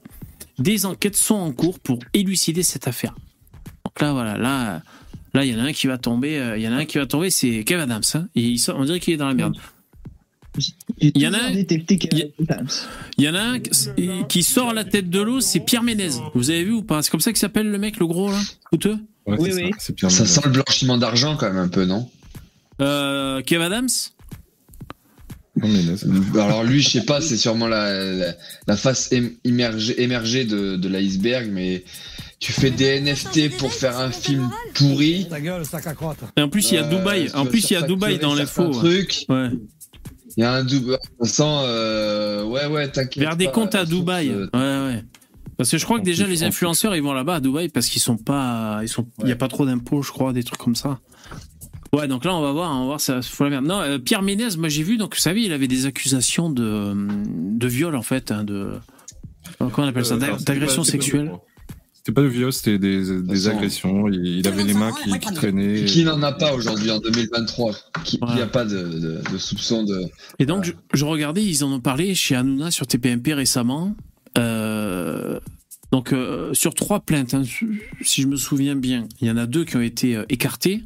[0.59, 3.15] Des enquêtes sont en cours pour élucider cette affaire.
[4.01, 4.83] Là, voilà, là,
[5.35, 6.39] là, il y en a un qui va tomber.
[6.39, 8.03] euh, Il y en a un qui va tomber, c'est Kev Adams.
[8.15, 8.29] hein.
[8.75, 9.57] On dirait qu'il est dans la merde.
[11.01, 13.59] Il y en a un- il y en a un
[14.29, 16.11] qui sort la tête de l'eau, c'est Pierre Ménez.
[16.35, 17.03] Vous avez vu ou pas?
[17.03, 18.39] C'est comme ça qu'il s'appelle le mec, le gros là,
[18.71, 18.97] coûteux?
[19.27, 19.71] Ouais, Oui, c'est oui.
[19.79, 22.09] ça, Pierre sent le blanchiment d'argent quand même un peu, non?
[22.81, 23.89] Euh, Kev Adams?
[25.59, 25.95] Pierre Ménez.
[26.41, 28.35] Alors lui, je sais pas, c'est sûrement la, la,
[28.67, 29.11] la face
[29.45, 31.83] émergée de, de l'iceberg, mais
[32.39, 35.27] tu fais des NFT pour faire un film pourri.
[35.31, 36.25] Ta gueule, sac à croître.
[36.37, 37.31] Et en plus, il y a Euh, Dubaï.
[37.35, 38.71] En plus, il y a Dubaï dans l'info.
[38.71, 39.25] Trucs.
[39.31, 39.49] Ouais.
[40.37, 40.99] Il y a un Dubaï.
[41.41, 43.23] Euh, ouais, ouais, t'inquiète.
[43.23, 44.31] Vers des pas, comptes à Dubaï.
[44.31, 45.05] Ouais, ouais.
[45.57, 47.87] Parce que je crois que déjà les en influenceurs ils vont là-bas à Dubaï parce
[47.87, 50.59] qu'ils sont pas, ils sont, il y a pas trop d'impôts, je crois, des trucs
[50.61, 50.99] comme ça.
[51.95, 53.65] Ouais, donc là on va voir, on va voir ça fout la merde.
[53.65, 56.95] Non, euh, Pierre Ménez, moi j'ai vu, donc vous savez, il avait des accusations de,
[56.95, 58.73] de viol en fait, hein, de,
[59.59, 61.33] comment on appelle ça, Euh, d'agression sexuelle.
[62.07, 64.09] C'était pas de viol, c'était des, des façon- agressions.
[64.09, 65.85] Il, il avait les mains qui, qui traînaient.
[65.87, 68.37] Qui n'en a pas aujourd'hui en 2023 Qui Ouais.
[68.37, 70.03] n'a pas de, de, de soupçon de.
[70.39, 73.97] Et donc, je, je regardais, ils en ont parlé chez Hanouna sur TPMP récemment.
[74.39, 75.41] Euh,
[75.91, 77.43] donc, euh, sur trois plaintes, hein,
[78.03, 80.85] si je me souviens bien, il y en a deux qui ont été euh, écartées.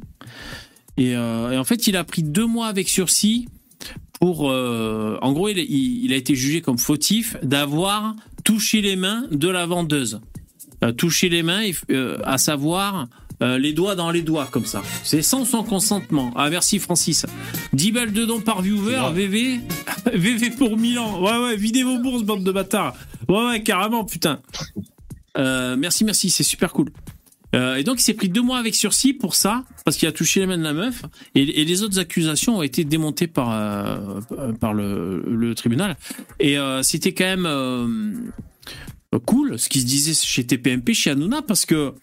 [0.97, 3.47] Et, euh, et en fait, il a pris deux mois avec sursis
[4.19, 4.49] pour.
[4.49, 9.25] euh, en gros, il, il- il a été jugé comme fautif d'avoir touché les mains
[9.31, 10.19] de la vendeuse.
[10.83, 13.07] Euh, toucher les mains, euh, à savoir
[13.41, 14.83] euh, les doigts dans les doigts, comme ça.
[15.03, 16.31] C'est sans son consentement.
[16.35, 17.25] Ah, merci Francis.
[17.73, 19.61] 10 balles de dons par viewer, VV.
[20.13, 21.21] VV pour Milan.
[21.21, 22.95] Ouais, ouais, videz vos bourses, bande de bâtards.
[23.27, 24.39] Ouais, ouais, carrément, putain.
[25.37, 26.89] Euh, merci, merci, c'est super cool.
[27.55, 30.11] Euh, et donc, il s'est pris deux mois avec sursis pour ça, parce qu'il a
[30.11, 31.03] touché les mains de la meuf.
[31.33, 34.21] Et, et les autres accusations ont été démontées par, euh,
[34.59, 35.97] par le, le tribunal.
[36.39, 38.31] Et c'était quand même
[39.19, 41.93] cool ce qui se disait chez TPMP, chez Hanouna, parce que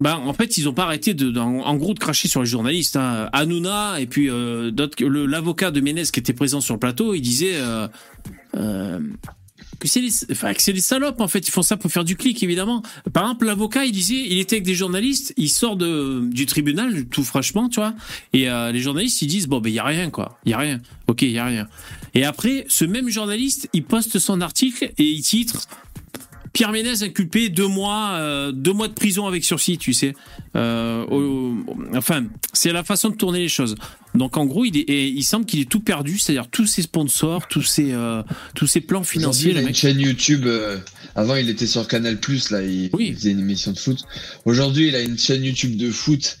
[0.00, 2.96] bah, en fait, ils ont pas arrêté de, en, gros, de cracher sur les journalistes.
[2.96, 3.28] Hein.
[3.34, 7.56] Hanouna et puis euh, l'avocat de Ménez qui était présent sur le plateau, il disait
[7.56, 7.86] euh,
[8.56, 8.98] euh,
[9.80, 11.48] que c'est les, enfin, que c'est les salopes en fait.
[11.48, 12.82] Ils font ça pour faire du clic, évidemment.
[13.12, 17.06] Par exemple, l'avocat, il disait, il était avec des journalistes, il sort de, du tribunal,
[17.06, 17.94] tout franchement, tu vois,
[18.32, 20.54] et euh, les journalistes, ils disent bon, ben il y a rien, quoi, il y
[20.54, 20.80] a rien.
[21.08, 21.66] Ok, il y a rien.
[22.14, 25.66] Et après, ce même journaliste, il poste son article et il titre.
[26.52, 30.14] Pierre Ménez inculpé deux mois, euh, deux mois de prison avec sursis, tu sais.
[30.56, 31.54] Euh, au-
[31.94, 33.76] enfin, c'est la façon de tourner les choses.
[34.14, 36.82] Donc en gros, il, est, et il semble qu'il est tout perdu, c'est-à-dire tous ses
[36.82, 38.22] sponsors, tous ses, euh,
[38.56, 39.52] tous ses plans financiers.
[39.52, 40.46] il a une chaîne YouTube.
[40.46, 40.78] euh,
[41.14, 42.18] avant, il était sur Canal
[42.50, 43.08] là, il, Oui.
[43.10, 43.98] il faisait une émission de foot.
[44.44, 46.38] Aujourd'hui, il a une chaîne YouTube de foot.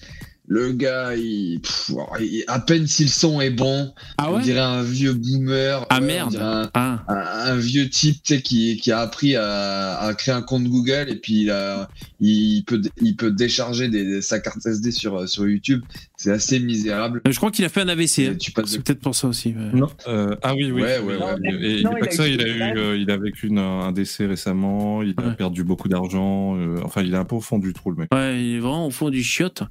[0.48, 4.58] Le gars, il, pff, il- à peine si le son est bon, Ah on dirait
[4.58, 5.86] un vieux boomer.
[5.90, 6.36] Ah merde.
[6.40, 7.04] un, Ah.
[7.06, 10.64] un- un vieux type tu sais, qui, qui a appris à, à créer un compte
[10.64, 11.88] Google et puis il, a,
[12.18, 15.82] il, peut, il peut décharger des, sa carte SD sur, sur YouTube.
[16.16, 17.22] C'est assez misérable.
[17.28, 18.18] Euh, Je crois qu'il a fait un AVC.
[18.18, 18.34] Et hein.
[18.36, 19.54] tu passes de- C'est peut-être pour ça aussi.
[19.72, 19.88] Non.
[20.08, 20.82] Euh, ah oui, oui.
[20.82, 21.14] Ouais, ouais.
[21.14, 22.76] Et, Non, et il pas a que ça, il a des eu, blagues.
[22.78, 25.02] euh, il a vécu une- un décès récemment.
[25.02, 26.56] Il a perdu beaucoup d'argent.
[26.56, 28.12] euh, enfin, il est un peu au fond du trou, le mec.
[28.12, 29.62] Ouais, il est vraiment au fond du chiotte.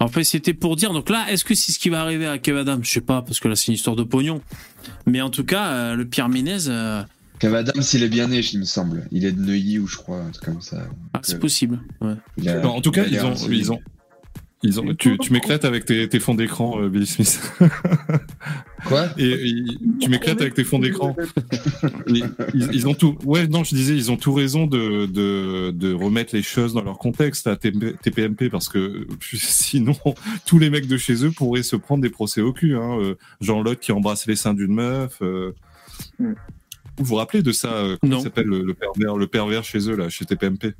[0.00, 0.92] En fait, c'était pour dire.
[0.92, 2.80] Donc là, est-ce que c'est ce qui va arriver à Kev Adams?
[2.84, 4.40] Je sais pas, parce que là, c'est une histoire de pognon.
[5.06, 7.02] Mais en tout cas, euh, le Pierre Ménez, euh,
[7.40, 9.06] Kev Adams, il est bien né, il me semble.
[9.10, 10.86] Il est de Neuilly ou je crois, un truc comme ça.
[11.14, 11.80] ah, c'est possible.
[12.00, 12.14] Ouais.
[12.36, 13.80] Il a- Non, en tout cas, ont, ils ont,
[14.64, 17.40] Ils ont, tu, tu m'éclates avec tes, tes fonds d'écran, euh, Billy Smith.
[18.86, 19.06] Quoi?
[19.16, 19.54] Et, et
[20.00, 21.14] tu m'éclates avec tes fonds d'écran.
[22.08, 22.24] ils,
[22.72, 23.16] ils- ont tout.
[23.24, 26.82] Ouais, non, je disais, ils ont tout raison de, de, de remettre les choses dans
[26.82, 29.94] leur contexte à TP TPMP parce que sinon,
[30.44, 32.74] tous les mecs de chez eux pourraient se prendre des procès au cul.
[32.76, 32.98] Hein.
[33.00, 35.18] Euh, Jean Lotte qui embrasse les seins d'une meuf.
[35.22, 35.52] euh.
[36.18, 36.32] Mm.
[36.96, 39.94] Vous vous rappelez de ça euh, Comment s'appelle le, le pervers, le pervers chez eux
[39.94, 40.74] là, chez TPMP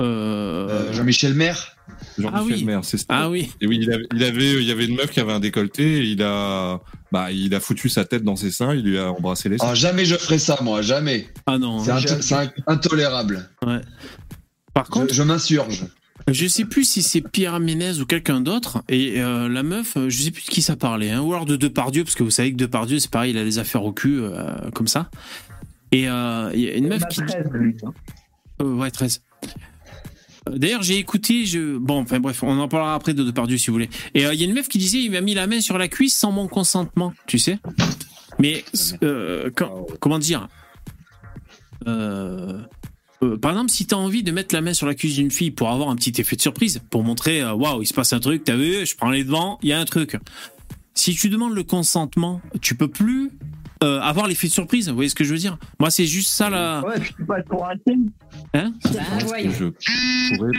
[0.00, 1.73] Euh, Jean-Michel Maire?
[2.18, 2.64] Jean-Michel Ah oui.
[2.64, 3.04] Maire, c'est ça.
[3.08, 3.50] Ah oui.
[3.60, 5.98] Et oui, il avait, il avait, il y avait une meuf qui avait un décolleté.
[5.98, 6.80] Et il a,
[7.12, 8.74] bah, il a foutu sa tête dans ses seins.
[8.74, 9.68] Il lui a embrassé les seins.
[9.70, 11.28] Ah, jamais je ferai ça, moi, jamais.
[11.46, 11.80] Ah non.
[11.82, 13.48] C'est into- c'est in- intolérable.
[14.72, 15.84] Par Je, contre, je m'insurge.
[16.28, 18.82] je sais plus si c'est Pierre Ménez ou quelqu'un d'autre.
[18.88, 21.10] Et euh, la meuf, euh, je sais plus de qui ça parlait.
[21.10, 23.44] Hein, ou alors de Depardieu, parce que vous savez que Depardieu, c'est pareil, il a
[23.44, 25.10] des affaires au cul, euh, comme ça.
[25.92, 27.20] Et euh, il y a une meuf qui.
[28.62, 29.22] Euh, ouais, 13.
[30.50, 31.78] D'ailleurs, j'ai écouté, je...
[31.78, 33.88] bon, enfin bref, on en parlera après de Depardieu si vous voulez.
[34.14, 35.78] Et euh, il y a une meuf qui disait, il m'a mis la main sur
[35.78, 37.58] la cuisse sans mon consentement, tu sais.
[38.38, 38.64] Mais
[39.02, 39.50] euh,
[40.00, 40.48] comment dire
[41.86, 42.60] Euh,
[43.40, 45.50] Par exemple, si tu as envie de mettre la main sur la cuisse d'une fille
[45.50, 48.44] pour avoir un petit effet de surprise, pour montrer, waouh, il se passe un truc,
[48.44, 50.16] t'as vu, je prends les devants, il y a un truc.
[50.94, 53.30] Si tu demandes le consentement, tu peux plus
[53.82, 54.88] euh, avoir l'effet de surprise.
[54.88, 55.58] Vous voyez ce que je veux dire?
[55.80, 56.82] Moi, c'est juste ça là.
[56.86, 57.14] Ouais, tu
[57.48, 58.10] pour un thème.
[58.54, 58.72] Hein?
[58.84, 60.50] Est-ce que je pourrais,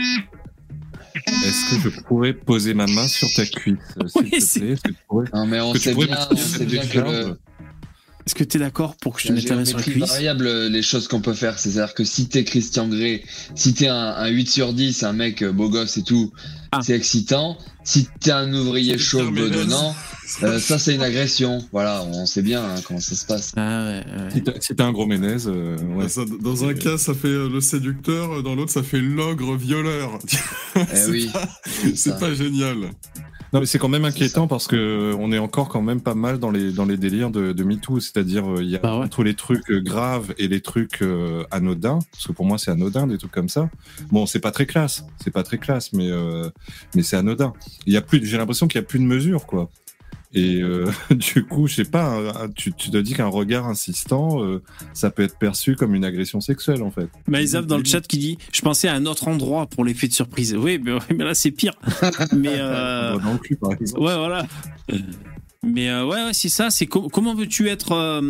[1.44, 4.68] est-ce que je pourrais poser ma main sur ta cuisse, euh, s'il Oui, te plaît?
[4.72, 7.38] Est-ce que tu pourrais- Non, mais on que sait bien, on sait bien que le,
[8.26, 9.84] Est-ce que tu es d'accord pour que je te la mette la main sur la
[9.84, 11.60] cuisse variable, les choses qu'on peut faire.
[11.60, 13.22] C'est-à-dire que si t'es Christian Grey,
[13.54, 16.32] si t'es un, un 8 sur 10, un mec euh, beau gosse et tout,
[16.72, 16.80] Ah.
[16.82, 17.56] c'est excitant.
[17.84, 19.94] Si t'es un ouvrier chauve bedonnant,
[20.42, 21.64] euh, ça c'est une agression.
[21.70, 23.52] Voilà, on sait bien hein, comment ça se passe.
[23.56, 24.30] Ah ouais, ouais.
[24.32, 26.08] Si t'as- Si un gros ménez, euh, ouais.
[26.08, 30.18] Ça, dans un cas, ça fait euh, le séducteur, dans l'autre, ça fait l'ogre violeur.
[30.74, 31.48] Eh C'est oui, pas-
[31.94, 32.90] c'est pas génial.
[33.56, 36.38] Non, mais c'est quand même inquiétant parce que on est encore quand même pas mal
[36.38, 39.06] dans les dans les délires de, de MeToo, c'est-à-dire euh, il y a Bah ouais.
[39.06, 42.70] entre les trucs euh, graves et les trucs euh, anodins, parce que pour moi c'est
[42.70, 43.70] anodin des trucs comme ça.
[44.10, 46.50] Bon, c'est pas très classe, c'est pas très classe, mais euh,
[46.94, 47.54] mais c'est anodin.
[47.86, 49.70] Il y a plus, j'ai l'impression qu'il y a plus de mesures quoi.
[50.38, 54.44] Et euh, du coup, je sais pas, un- tu, tu te dis qu'un regard insistant,
[54.44, 54.62] euh,
[54.92, 57.08] ça peut être perçu comme une agression sexuelle en fait.
[57.26, 60.12] Maïsaf dans le chat qui dit Je pensais à un autre endroit pour l'effet de
[60.12, 60.54] surprise.
[60.54, 61.72] Oui, mais, mais là c'est pire.
[62.36, 64.02] Mais euh, Dans le cul, par exemple.
[64.02, 64.46] ouais, voilà.
[65.66, 66.70] Mais euh, ouais, ouais, c'est ça.
[66.70, 68.20] C'est co- comment veux-tu être euh,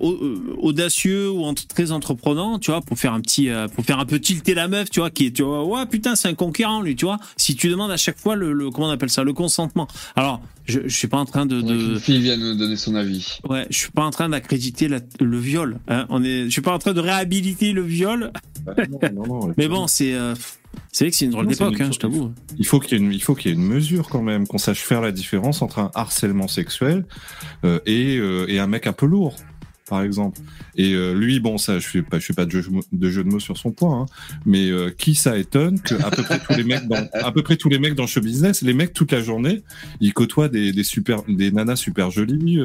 [0.00, 3.98] euh, audacieux ou entre- très entreprenant, tu vois, pour faire un petit, euh, pour faire
[3.98, 6.34] un peu tilter la meuf, tu vois, qui est, tu vois, ouais, putain, c'est un
[6.34, 7.18] conquérant lui, tu vois.
[7.36, 9.86] Si tu demandes à chaque fois le, le- comment on appelle ça, le consentement.
[10.16, 12.94] Alors, je, je suis pas en train de, de qu'une fille vienne nous donner son
[12.94, 13.38] avis.
[13.48, 15.78] ouais, je suis pas en train d'accréditer le viol.
[15.88, 16.06] Hein.
[16.08, 18.32] On est, je suis pas en train de réhabiliter le viol.
[18.64, 20.34] Bah, non, non, non, Mais bon, c'est, euh,
[20.96, 22.32] c'est vrai que c'est une drôle d'époque, hein, je t'avoue.
[22.58, 24.46] Il faut qu'il y ait une, il faut qu'il y ait une mesure quand même,
[24.46, 27.04] qu'on sache faire la différence entre un harcèlement sexuel
[27.64, 29.36] euh, et, euh, et un mec un peu lourd,
[29.90, 30.40] par exemple.
[30.74, 32.62] Et euh, lui, bon, ça, je fais pas, je fais pas de jeu,
[32.92, 34.06] de jeu de mots sur son point, hein,
[34.46, 37.56] mais qui ça étonne que à peu près tous les mecs dans, à peu près
[37.56, 39.64] tous les mecs dans le show business, les mecs toute la journée,
[40.00, 42.58] ils côtoient des, des super, des nanas super jolies,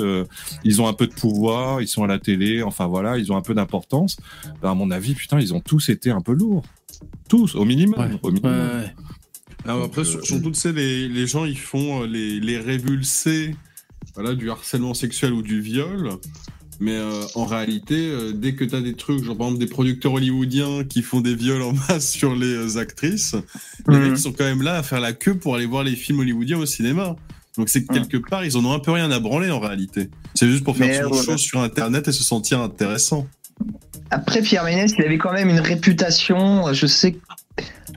[0.63, 3.35] ils ont un peu de pouvoir, ils sont à la télé, enfin voilà, ils ont
[3.35, 4.15] un peu d'importance.
[4.61, 6.63] Ben, à mon avis, putain, ils ont tous été un peu lourds,
[7.29, 8.09] tous, au minimum, Ouais.
[8.21, 8.53] au Ouais, minimum.
[8.81, 8.93] ouais.
[9.65, 12.57] Alors après, euh, sur- surtout, tu sais, les, les gens, ils font euh, les, les
[12.57, 13.55] révulsés
[14.15, 16.09] voilà, du harcèlement sexuel ou du viol.
[16.79, 19.69] Mais euh, en réalité, euh, dès que tu as des trucs, genre par exemple des
[19.71, 23.35] producteurs hollywoodiens qui font des viols en masse sur les euh, actrices,
[23.87, 24.09] les Mhm.
[24.09, 26.57] mecs sont quand même là à faire la queue pour aller voir les films hollywoodiens
[26.57, 27.15] au cinéma.
[27.57, 30.09] Donc c'est que quelque part, ils en ont un peu rien à branler en réalité.
[30.33, 31.23] C'est juste pour faire Mais son voilà.
[31.23, 33.27] show sur Internet et se sentir intéressant.
[34.09, 37.15] Après, Pierre Ménès, il avait quand même une réputation, je sais,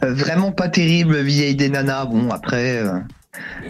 [0.02, 2.04] euh, vraiment pas terrible vis-à-vis des nanas.
[2.06, 2.98] Bon, après, euh,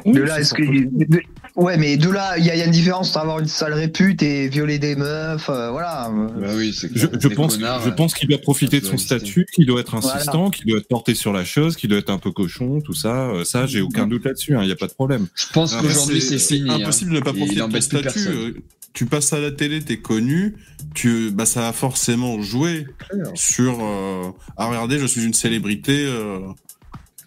[0.05, 0.62] de là, est-ce que.
[0.62, 1.20] de-
[1.57, 3.47] ouais, mais de là, il y, a il y a une différence entre avoir une
[3.47, 6.11] sale répute et violer des meufs, euh, voilà.
[6.38, 9.16] Bah oui, Je, pense, connards, je euh, pense qu'il doit profiter de son exister.
[9.20, 10.16] statut, qu'il doit être Voilà.
[10.18, 12.92] insistant, qu'il doit être porté sur la chose, qu'il doit être un peu cochon, tout
[12.95, 13.28] ça.
[13.30, 14.53] Euh, Ça, j'ai aucun doute là-dessus.
[14.61, 15.28] Il n'y a pas de problème.
[15.34, 16.68] Je pense qu'aujourd'hui c'est fini.
[16.70, 16.74] hein.
[16.82, 18.03] Impossible de ne pas profiter de ton plus statut.
[18.03, 18.53] personne.
[18.92, 20.55] Tu passes à la télé, t'es connu,
[20.95, 22.86] tu, bah, ça a forcément joué
[23.34, 23.78] sur.
[23.82, 26.07] Euh, ah regardez, je suis une célébrité.
[26.07, 26.40] Euh,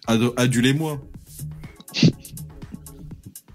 [0.08, 1.00] ado- adulez-moi.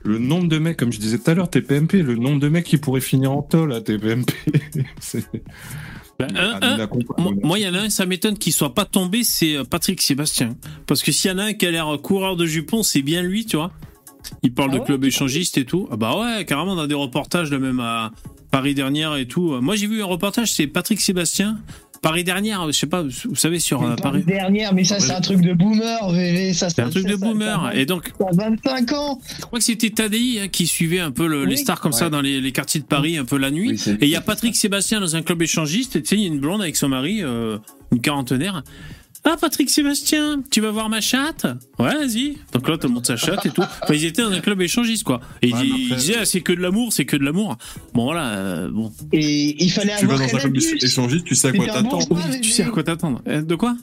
[0.04, 2.64] Le nombre de mecs, comme je disais tout à l'heure, TPMP, le nombre de mecs
[2.64, 4.32] qui pourraient finir en tol à TPMP.
[5.00, 5.24] c'est-
[6.18, 6.88] Ben, un- Ah, un-
[7.42, 10.00] Moi, il y en a un, ça m'étonne qu'il soit pas tombé, c'est euh, Patrick
[10.02, 10.56] Sébastien.
[10.86, 13.22] Parce que s'il y en a un qui a l'air coureur de jupons, c'est bien
[13.22, 13.72] lui, tu vois.
[14.42, 15.88] Il parle Ah de ouais, club échangiste et tout.
[15.90, 18.12] Ah bah ouais, carrément dans des reportages, là, même à
[18.53, 19.61] Paris dernière et tout.
[19.61, 21.59] Moi, j'ai vu un reportage, c'est Patrick Sébastien
[22.03, 24.24] Paris dernière, je sais pas, vous savez sur euh, Paris Paris.
[24.26, 26.53] dernière, mais ça, c'est un truc de boomer, VV.
[26.53, 27.62] Ça, C'est un truc ça, de ça, boomer.
[27.72, 29.20] ça, Et donc, ça a 25 ans.
[29.36, 32.11] je crois que c'était Tadei hein, qui suivait un peu le- les stars comme ça
[32.11, 33.80] dans les, les quartiers de Paris, un peu la nuit.
[33.86, 35.94] Oui, Et il y a Patrick Sébastien dans un club échangiste.
[35.94, 37.59] Et tu sais, il y a une blonde avec son mari, euh,
[37.92, 38.64] une quarantenaire.
[39.24, 41.46] Ah, Patrick Sébastien, tu vas voir ma chatte
[41.78, 42.36] Ouais, vas-y.
[42.52, 43.62] Donc là, tout le monde sa chatte et tout.
[43.62, 45.20] Enfin, ils étaient dans un club échangiste, quoi.
[45.42, 47.22] Et ils, Ouais, mais ils après- disaient, ah, c'est que de l'amour, c'est que de
[47.24, 47.56] l'amour.
[47.94, 48.92] Bon, voilà, euh, bon.
[49.12, 50.40] Et il fallait Tu vas avoir dans un Canal+.
[50.42, 53.22] club échangiste, tu sais à quoi bourgeois, Tu sais à quoi t'attendre.
[53.28, 53.76] Euh, De quoi?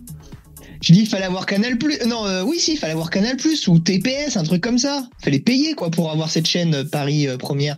[0.81, 1.77] Je dis, il fallait avoir Canal+.
[2.07, 3.37] Non, euh, oui, si, il fallait avoir Canal+,
[3.67, 5.07] ou TPS, un truc comme ça.
[5.23, 7.77] Fallait payer, quoi, pour avoir cette chaîne euh, Paris euh, Première.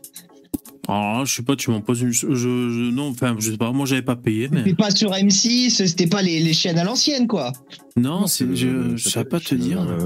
[0.87, 2.11] Alors là, je sais pas, tu m'en poses une.
[2.11, 4.59] Je, je- non, enfin, je sais pas, moi j'avais pas payé, mais.
[4.63, 7.53] C'était pas sur M6, c'était pas les, les chaînes à l'ancienne, quoi.
[7.95, 9.81] Non, c'est je, je savais pas te dire.
[9.81, 10.05] euh,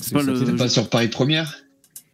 [0.00, 0.36] C'est pas le.
[0.38, 1.58] C'était pas sur Paris Première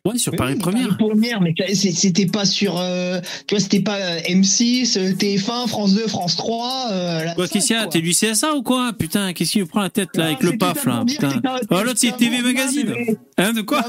[0.04, 0.96] Ouais, sur Paris Oui, Première.
[0.96, 2.78] Paris Première, mais c'était pas sur.
[2.78, 6.86] euh, tu vois, c'était pas euh, M6, euh, TF1, France 2, France 3.
[6.92, 7.86] Euh, qu'est-ce qu'il y a.
[7.86, 8.92] T'es du CSA ou quoi?
[8.98, 11.42] Putain, qu'est-ce qu'il me prend la tête là avec Ah, le paf là Putain.
[11.70, 12.94] Oh, l'autre, c'est TV Magazine.
[13.36, 13.84] Hein, de quoi?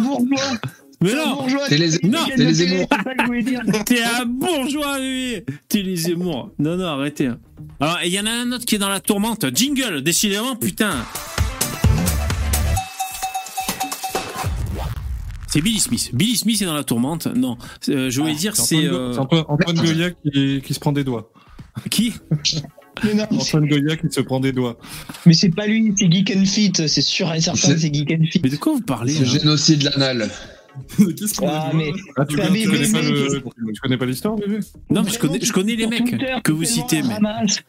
[1.02, 2.88] Mais T'es un non bourgeois, T'es les- non, t'es les Zemmour.
[3.86, 6.52] T'es un bourgeois, bébé T'es les Zemmour.
[6.60, 7.30] Non, non, arrêtez.
[7.80, 9.46] Alors, il y en a un autre qui est dans la tourmente.
[9.56, 11.06] Jingle, décidément, putain.
[15.48, 16.12] C'est Billy Smith.
[16.14, 17.28] Billy Smith est dans la tourmente.
[17.28, 17.58] Non,
[17.90, 18.76] Euh, je voulais dire, c'est.
[18.78, 21.32] Antoine, euh, c'est Antoine- Antoine Goya qui, qui se prend des doigts.
[21.90, 22.14] Qui?
[23.04, 24.78] Mais non, Antoine Goya qui se prend des doigts.
[25.26, 28.26] Mais c'est pas lui, c'est Geek and Fit, c'est sûr et certain, C'est- Geek and
[28.30, 28.42] Fit.
[28.44, 30.30] Mais de quoi vous parlez Ce génocide l'anal.
[31.18, 33.42] Qu'est-ce qu'on Ah, mais Ah, tu, T'as tu connais pas le-
[33.74, 34.60] tu connais pas l'histoire, bébé
[34.90, 37.14] Non, mais je connais, je connais les mecs Twitter, que vous citez, mais.
[37.16, 37.60] ramasse.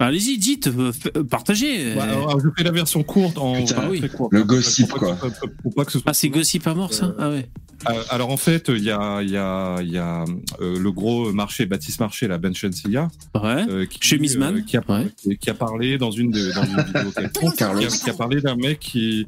[0.00, 1.94] Allez-y, dites, euh, euh, partagez.
[1.94, 4.08] Ouais, alors, je fais la version courte en Putain, très oui.
[4.08, 4.28] court.
[4.30, 5.30] Le gossip, Pour pas que- quoi.
[5.30, 7.48] pour- Pour pas que ce soit Ah, c'est Gossip à mort, ça Ah ouais.
[7.88, 10.24] Euh, alors en fait, il y a, il y a, il y a
[10.60, 13.64] euh, le gros marché, Baptiste Marché, la Ben Shensia, Ouais.
[13.68, 14.56] euh, qui, Chemise man.
[14.56, 15.06] euh, qui, a, Ouais.
[15.40, 17.80] qui- a parlé dans une, de, dans une vidéo Carlos.
[17.80, 19.26] qui, a, qui a parlé d'un mec qui,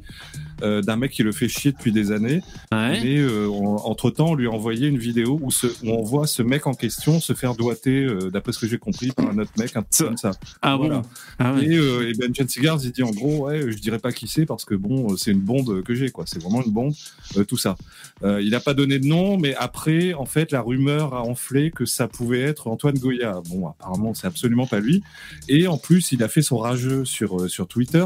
[0.61, 2.41] euh, d'un mec qui le fait chier depuis des années.
[2.71, 3.01] Ouais.
[3.03, 6.27] Mais euh, entre temps, on lui a envoyé une vidéo où, ce, où on voit
[6.27, 9.37] ce mec en question se faire doigter, euh, d'après ce que j'ai compris, par un
[9.37, 10.31] autre mec, un peu comme ça.
[10.61, 10.99] Ah Voilà.
[10.99, 11.09] bon
[11.39, 11.65] Ah ouais.
[11.65, 14.45] Et, euh, et Ben Cigars, il dit en gros, ouais, je dirais pas qui c'est
[14.45, 16.25] parce que bon, c'est une bombe que j'ai, quoi.
[16.27, 16.93] C'est vraiment une bombe,
[17.37, 17.75] euh, tout ça.
[18.23, 21.71] Euh, il n'a pas donné de nom, mais après, en fait, la rumeur a enflé
[21.71, 23.41] que ça pouvait être Antoine Goya.
[23.49, 25.03] Bon, apparemment, c'est absolument pas lui.
[25.47, 28.05] Et en plus, il a fait son rageux sur euh, sur Twitter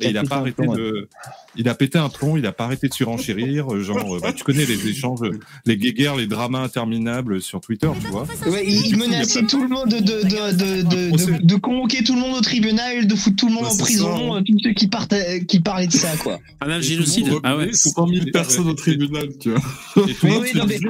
[0.00, 1.08] et il a pété pas arrêté de,
[1.60, 4.32] il a pété un plomb, il a pas arrêté de surenchérir, euh, genre, euh, bah,
[4.32, 5.20] tu connais les échanges,
[5.66, 8.26] les guéguerres, les dramas interminables sur Twitter, tu vois.
[8.46, 11.32] Ouais, il, menaçait tout le monde de, de, de, de, de, procès.
[11.32, 13.76] de- de convoquer tout le monde au tribunal, de foutre tout le monde Bah, en
[13.76, 15.14] prison, ça, euh, tous ceux qui, partent,
[15.46, 16.38] qui parlaient de ça, quoi.
[16.62, 17.66] Un Et génocide Ah ouais.
[17.66, 19.60] reprenait 100 000 personnes au tribunal, tu vois.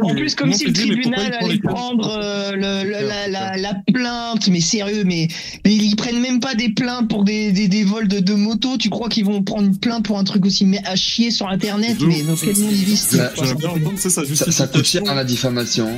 [0.03, 2.17] En plus, comme si le tribunal allait prendre
[2.55, 5.27] la, plainte, mais sérieux, mais,
[5.65, 8.77] ils prennent même pas des plaintes pour des, vols de, de moto.
[8.79, 11.49] Tu crois qu'ils vont prendre une plainte pour un truc aussi mais à chier sur
[11.49, 15.91] Internet Mais dans quel monde ils vivent Ça- coûte cher hein, la diffamation.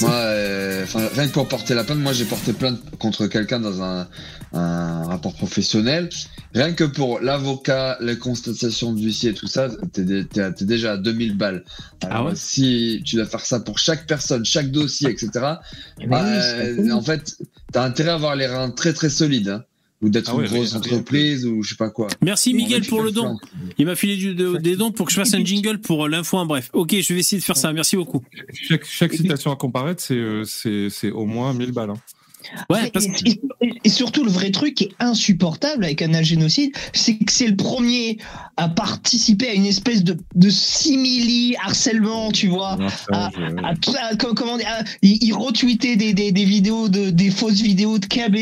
[0.00, 0.84] Moi, euh,
[1.14, 4.06] rien que pour porter la plainte, moi j'ai porté plainte contre quelqu'un dans un,
[4.52, 6.08] un rapport professionnel.
[6.54, 10.92] Rien que pour l'avocat, les constatations d'huissier et tout ça, t'es dé- t'es- t'es déjà
[10.92, 11.64] à 2000 balles.
[12.02, 15.60] Alors, Ah ouais si tu dois faire ça pour chaque personne, chaque dossier, etc., bah,
[16.08, 17.36] oui, euh, c'est- en fait,
[17.72, 19.48] t'as intérêt à avoir les reins très très solides.
[19.48, 19.64] hein.
[20.02, 22.08] Ou d'être Ah ouais, une grosse entreprise, ou je sais pas quoi.
[22.22, 23.38] Merci Miguel pour le don.
[23.78, 26.08] Il m'a filé du- de- des dons pour que je fasse un jingle pour euh,
[26.08, 26.70] l'info en bref.
[26.72, 27.72] Ok, je vais essayer de faire ça.
[27.72, 28.22] Merci beaucoup.
[28.52, 31.90] Chaque, chaque citation à comparaître, c'est euh, c'est c'est au moins 1000 balles.
[31.90, 31.94] hein.
[32.70, 36.02] Ouais, Et- parce que et, et- et surtout, le vrai truc qui est insupportable avec
[36.02, 38.18] un génocide, c'est que c'est le premier
[38.56, 42.78] à participer à une espèce de, de simili harcèlement, tu vois.
[43.12, 44.56] À tout- à- com- comment
[45.02, 48.36] il, il retweetait des, des, des vidéos de des fausses vidéos de KB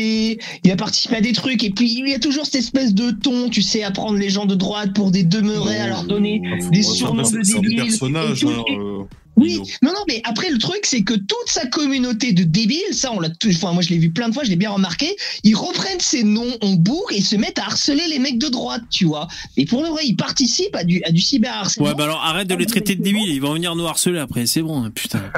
[0.63, 3.11] il a participé à des trucs et puis il y a toujours cette espèce de
[3.11, 6.41] ton tu sais à prendre les gens de droite pour des demeurés à leur donner
[6.71, 9.03] des surnoms de débiles personnage, et tout- euh,
[9.39, 13.11] oui, non, non, mais après le truc, c'est que toute sa communauté de débiles, ça,
[13.13, 15.15] on l'a, tout- enfin, moi je l'ai vu plein de fois, je l'ai bien remarqué,
[15.43, 18.81] ils reprennent ces noms en boucle et se mettent à harceler les mecs de droite,
[18.89, 19.27] tu vois.
[19.57, 21.89] Et pour le vrai, ils participent à du, à du cyberharcèlement.
[21.89, 24.45] Ouais, bah alors arrête de les traiter de débiles, ils vont venir nous harceler après,
[24.45, 25.21] c'est bon, hein, putain.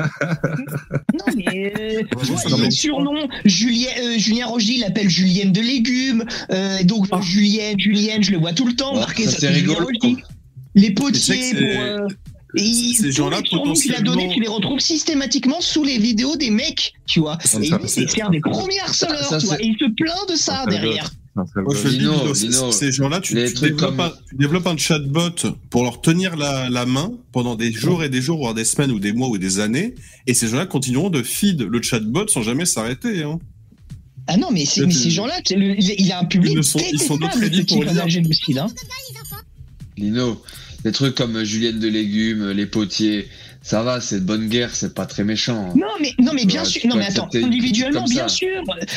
[1.14, 3.28] Non, mais euh, il mais- surnoms.
[3.46, 6.24] Julien, euh, Julien Rogy l'appelle Julienne de légumes.
[6.52, 7.20] Euh, donc Ah.
[7.22, 9.26] Julienne, Julienne, je le vois tout le temps Ouais, marqué.
[9.26, 9.88] ça, ça, c'est rigolo.
[10.74, 12.08] Les Mais potiers pour.
[12.56, 16.36] C'est- et il- ces gens-là, qu'il a donné, tu les retrouves systématiquement sous les vidéos
[16.36, 17.38] des mecs, tu vois.
[17.44, 19.62] C'est Et lui, c'est- un des premiers harceleurs, ça, tu vois.
[19.62, 21.10] Et il se plaint de ça derrière.
[21.34, 25.30] Moi, je le ces gens-là, tu, développes comme- un, tu développes un chatbot
[25.70, 28.92] pour leur tenir la, la main pendant des jours et des jours, voire des semaines
[28.92, 29.96] ou des mois ou des années,
[30.28, 33.24] et ces gens-là continueront de feed le chatbot sans jamais s'arrêter.
[33.24, 33.40] Hein.
[34.28, 37.30] Ah non, mais, ces gens-là, le- il a un public Ils sont- ils sont pour
[37.30, 38.68] d'un génocide, hein.
[39.98, 40.42] Lino,
[40.84, 43.28] des trucs comme Julienne de légumes, les potiers,
[43.64, 45.70] ça va, c'est de bonne guerre, c'est pas très méchant.
[45.70, 45.74] hein.
[45.76, 46.82] Non, mais, non, mais bien Ouais, sûr.
[46.88, 48.48] Non, mais attends, individuellement, bien sûr.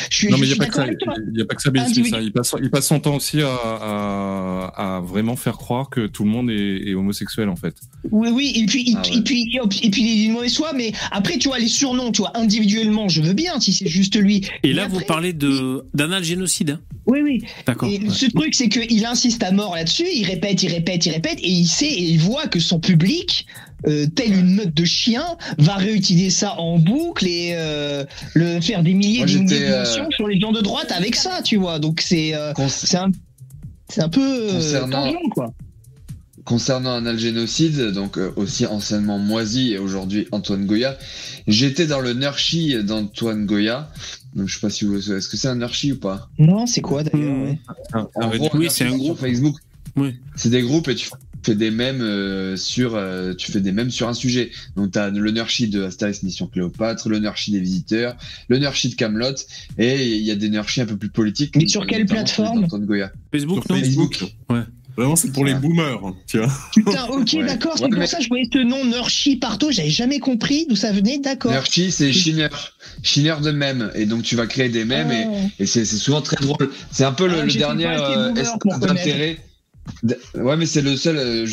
[0.09, 0.81] Je suis, Non, mais il n'y a, pas que d'accord ça.
[0.87, 1.13] avec toi.
[1.33, 2.19] Il y a pas que ça, Smith, Individu- hein.
[2.23, 6.23] Il passe, il passe son temps aussi à, à, à vraiment faire croire que tout
[6.23, 7.75] le monde est, est homosexuel, en fait.
[8.11, 9.21] Oui, oui, et puis, Ah et, ouais.
[9.21, 9.43] puis,
[9.83, 12.31] et puis, il est d'une mauvaise foi, mais après, tu vois, les surnoms, tu vois,
[12.35, 14.37] individuellement, je veux bien, si c'est juste lui.
[14.63, 16.71] Et Mais là, après- vous parlez de d'anal génocide.
[16.71, 17.43] Hein Oui, oui.
[17.67, 17.87] D'accord.
[17.89, 18.09] Et ouais.
[18.09, 21.49] ce truc, c'est qu'il insiste à mort là-dessus, il répète, il répète, il répète, et
[21.49, 23.45] il sait, et il voit que son public,
[23.87, 25.23] euh, tel une meute de chien,
[25.57, 28.03] va réutiliser ça en boucle et euh,
[28.33, 31.57] le faire des milliers des de euh, sur les gens de droite avec ça, tu
[31.57, 31.79] vois.
[31.79, 33.11] Donc c'est euh, c'est un,
[33.89, 35.53] c'est un peu euh, Concernant- tangent, quoi.
[36.43, 40.95] Concernant un algénocide, donc euh, aussi anciennement Moisi et aujourd'hui Antoine Goya,
[41.47, 43.89] j'étais dans le Nurchi d'Antoine Goya.
[44.35, 46.29] Donc je sais pas si vous est-ce que c'est un Nurchi ou pas?
[46.37, 47.55] Non, c'est quoi d'ailleurs Hmm.
[48.31, 48.37] ouais.
[48.37, 49.17] Gros, Oui, c'est un sur groupe.
[49.19, 49.55] Facebook.
[49.95, 50.15] Oui.
[50.35, 51.09] C'est des groupes et tu
[51.45, 54.51] fais des mèmes euh, sur euh, tu fais des mèmes sur un sujet.
[54.75, 58.15] Donc tu as le Nurchi de Astérix Mission Cléopâtre, le Nurchi des visiteurs,
[58.49, 59.35] le Nurchi de Camelot
[59.77, 61.55] et il y a des Nurchi un peu plus politiques.
[61.55, 63.11] Mais sur quelle plateforme Goya.
[63.31, 64.23] Facebook, Sur non Facebook.
[64.49, 64.61] Ouais.
[64.97, 65.59] Vraiment, c'est pour les Ah.
[65.59, 66.47] boomers, hein, tu vois.
[66.73, 67.45] Putain, ok, Ouais.
[67.45, 70.19] d'accord, c'est Ouais, pour mais- ça que je voyais ce nom Nurchi partout, j'avais jamais
[70.19, 71.51] compris d'où ça venait, d'accord.
[71.51, 72.47] Nurchi, c'est Schiner.
[73.03, 73.91] Schiner de mèmes.
[73.95, 75.47] Et donc tu vas créer des mèmes et, Ah.
[75.59, 76.69] et c'est c'est souvent très drôle.
[76.93, 78.57] C'est un peu le, Ah, le dernier euh, boomer
[80.35, 81.47] Ouais, mais c'est le seul, euh,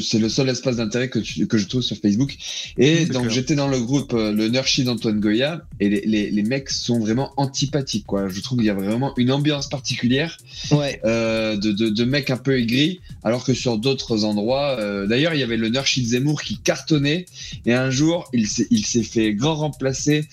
[0.00, 2.34] c'est le seul espace d'intérêt que, tu- que je trouve sur Facebook.
[2.78, 6.42] Et donc j'étais dans le groupe euh, le Nurchi d'Antoine Goya et les, les, les
[6.42, 8.28] mecs sont vraiment antipathiques quoi.
[8.28, 10.38] Je trouve qu'il y a vraiment une ambiance particulière
[10.70, 11.00] Ouais.
[11.04, 14.76] euh, de, de, de mecs un peu aigris, alors que sur d'autres endroits,
[15.06, 17.26] d'ailleurs, il y avait le Nurchi de Zemmour qui cartonnait,
[17.66, 20.26] et un jour, il s'est, il s'est fait grand remplacer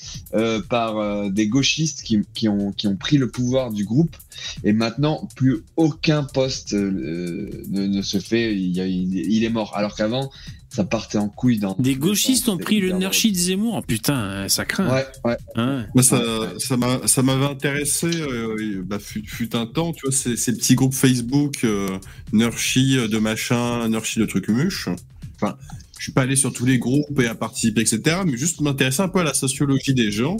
[0.69, 4.15] par des gauchistes qui, qui, ont, qui ont pris le pouvoir du groupe,
[4.63, 9.43] et maintenant, plus aucun poste euh, ne, ne se fait, il, y a- il, il
[9.43, 10.31] est mort, alors qu'avant,
[10.69, 11.75] ça partait en couille dans...
[11.79, 13.75] Des gauchistes ont pris le Nurchi de Zemmour.
[13.79, 14.89] Oh, putain, ça craint.
[14.89, 15.37] Ouais, ouais.
[15.93, 16.47] Moi, ça, Ouais.
[16.59, 18.07] ça m'a, ça m'avait intéressé.
[18.07, 21.89] Euh, bah, fut, fut un temps, tu vois, ces, ces petits groupes Facebook, euh,
[22.31, 24.87] Nurchi de machin, Nurchi de trucs muches.
[25.35, 25.57] Enfin,
[25.97, 28.19] je suis pas allé sur tous les groupes et à participer, etc.
[28.25, 30.37] Mais juste m'intéresser un peu à la sociologie des gens.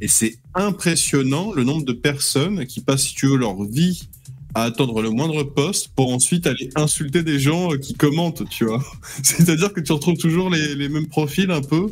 [0.00, 4.08] Et c'est impressionnant le nombre de personnes qui passent, tu veux, leur vie
[4.54, 8.64] à attendre le moindre poste pour ensuite aller insulter des gens euh, qui commentent, tu
[8.64, 8.82] vois.
[9.22, 11.88] C'est-à-dire que tu retrouves toujours les, mêmes profils un peu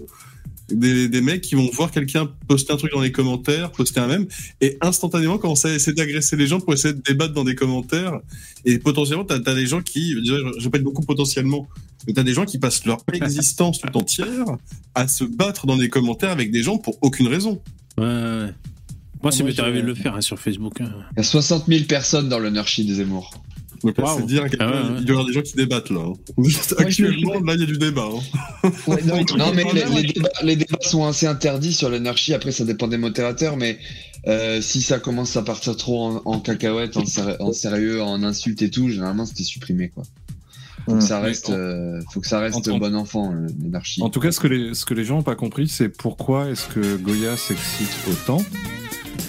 [0.69, 4.27] des, mecs qui vont voir quelqu'un poster un truc dans les commentaires, poster un mème,
[4.61, 8.19] et instantanément commencer à essayer d'agresser les gens pour essayer de débattre dans des commentaires.
[8.65, 10.15] Et potentiellement, t'as as des gens qui,
[10.59, 11.69] répète beaucoup potentiellement,
[12.07, 14.47] mais t'as des gens qui passent leur existence tout entière
[14.95, 17.61] à se battre dans des commentaires avec des gens pour aucune raison.
[17.99, 18.53] Ouais, ouais.
[19.23, 20.81] Moi, ça Moi, m'est arrivé de le faire hein, sur Facebook.
[20.81, 20.91] hein.
[21.13, 23.33] Il y a 60 000 personnes dans le Nurchi de Zemmour.
[23.83, 24.21] Donc là, Waouh.
[24.21, 24.97] c'est dire à quel Ah point ouais, ouais.
[25.01, 26.01] il doit y avoir des gens qui débattent là.
[26.01, 26.43] hein.
[26.79, 28.09] Actuellement, là, il y a du débat.
[28.65, 28.71] hein.
[29.37, 32.33] Non, mais les, débats, les débats sont assez interdits sur l'anarchie.
[32.35, 33.79] Après, ça dépend des modérateurs, mais
[34.27, 37.05] euh, si ça commence à partir trop en, en cacahuète, en,
[37.41, 40.05] en sérieux, en insultes et tout, généralement, c'était supprimé, quoi.
[40.87, 43.47] Faut que ça Mais reste, en- euh, faut que ça reste en- bon enfant, euh,
[43.63, 44.03] l'anarchie.
[44.03, 46.51] En tout cas, ce que les, ce que les gens n'ont pas compris, c'est pourquoi
[46.51, 48.43] est-ce que Goya s'excite autant,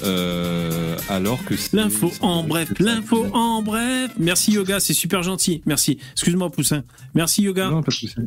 [0.04, 4.12] euh, alors que c'est- L'info en bref, l'info en bref.
[4.20, 5.62] Merci Yoga, c'est super gentil.
[5.66, 5.98] Merci.
[6.14, 6.84] Excuse-moi Poussin.
[7.14, 7.70] Merci Yoga.
[7.70, 8.26] Non, pas de.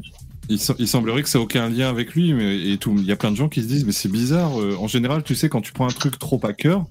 [0.48, 2.94] Il, se- il semblerait que ça ait aucun lien avec lui, mais et tout.
[2.98, 4.60] Il y a plein de gens qui se disent, mais c'est bizarre.
[4.60, 6.86] euh, en général, tu sais, quand tu prends un truc trop à cœur,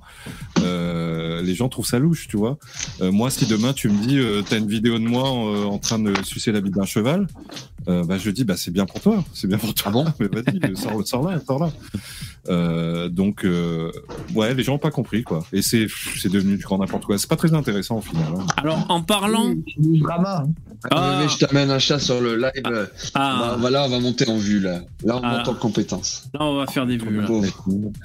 [0.59, 2.57] euh, les gens trouvent ça louche, tu vois.
[3.01, 6.13] Euh, moi, si demain tu me dis, t'as une vidéo de moi en train de
[6.23, 7.27] sucer la bite d'un cheval,
[7.87, 9.85] bah je dis, bah c'est bien pour toi, c'est bien pour toi.
[9.87, 10.05] Ah bon?
[10.19, 11.71] Mais vas-y, sors, sors là, sors là.
[12.49, 13.91] Euh, donc, euh,
[14.35, 15.45] ouais, les gens n'ont pas compris, quoi.
[15.51, 15.87] Et c'est,
[16.17, 17.17] c'est devenu du grand n'importe quoi.
[17.17, 18.23] C'est pas très intéressant au final.
[18.37, 18.45] hein.
[18.57, 19.53] Alors en parlant.
[19.77, 20.43] du drama.
[20.45, 20.51] hein.
[20.91, 21.19] Ah.
[21.21, 22.89] Mais je t'amène un chat sur le live.
[23.15, 24.81] Ah, bah, voilà, on va monter en vue, là.
[25.03, 25.37] Là, on Ah.
[25.39, 26.29] monte en compétence.
[26.33, 27.19] là on va faire des vues.
[27.21, 27.27] là.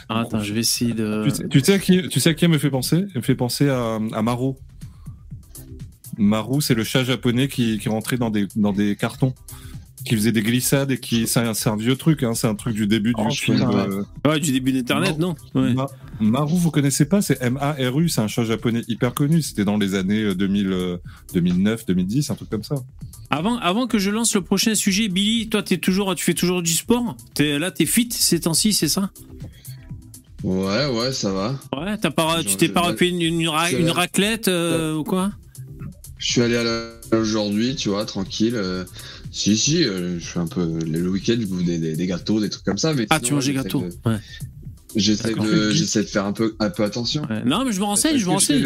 [0.08, 1.24] Ah, attends, je vais essayer de.
[1.24, 3.04] Tu, sais, tu sais à qui, tu sais à qui elle me fait penser?
[3.14, 4.58] Elle me fait penser à, à Maro.
[6.18, 9.32] Maru, c'est le chat japonais qui, qui rentrait dans des, dans des cartons,
[10.04, 11.26] qui faisait des glissades et qui.
[11.26, 13.58] C'est un, c'est un vieux truc, hein, c'est un truc du début du Oh, film.
[13.58, 13.88] putain.
[13.90, 15.74] euh, Ouais, du début d'Internet, non, Ouais.
[15.74, 15.86] Ma-
[16.20, 19.42] Maru, vous connaissez pas C'est M-A-R-U, c'est un chat japonais hyper connu.
[19.42, 20.96] C'était dans les années euh, 2000, euh,
[21.34, 22.76] 2009, 2010, un truc comme ça.
[23.30, 26.62] Avant, avant que je lance le prochain sujet, Billy, toi, es toujours, tu fais toujours
[26.62, 27.16] du sport?
[27.34, 29.10] T'es, Là, t'es fit ces temps-ci, c'est ça?
[30.42, 31.56] Ouais, ouais, ça va.
[31.76, 35.04] Ouais, t'as pas, tu t'es pas refait une, une, ra- je- une raclette euh, ou
[35.04, 35.30] quoi?
[36.18, 37.18] Je suis allé à la...
[37.18, 38.54] aujourd'hui, tu vois, tranquille.
[38.56, 38.84] euh,
[39.34, 42.38] Si, si, euh, je fais un peu le week-end, je bouffe des, des, des gâteaux,
[42.38, 42.92] des trucs comme ça.
[42.92, 44.18] Mais Ah, sinon, tu manges des gâteaux de- Ouais.
[44.94, 47.22] J'essaie de, j'essaie de faire un peu, un peu attention.
[47.30, 47.42] Ouais.
[47.46, 48.62] Non, mais je me renseigne, je me renseigne.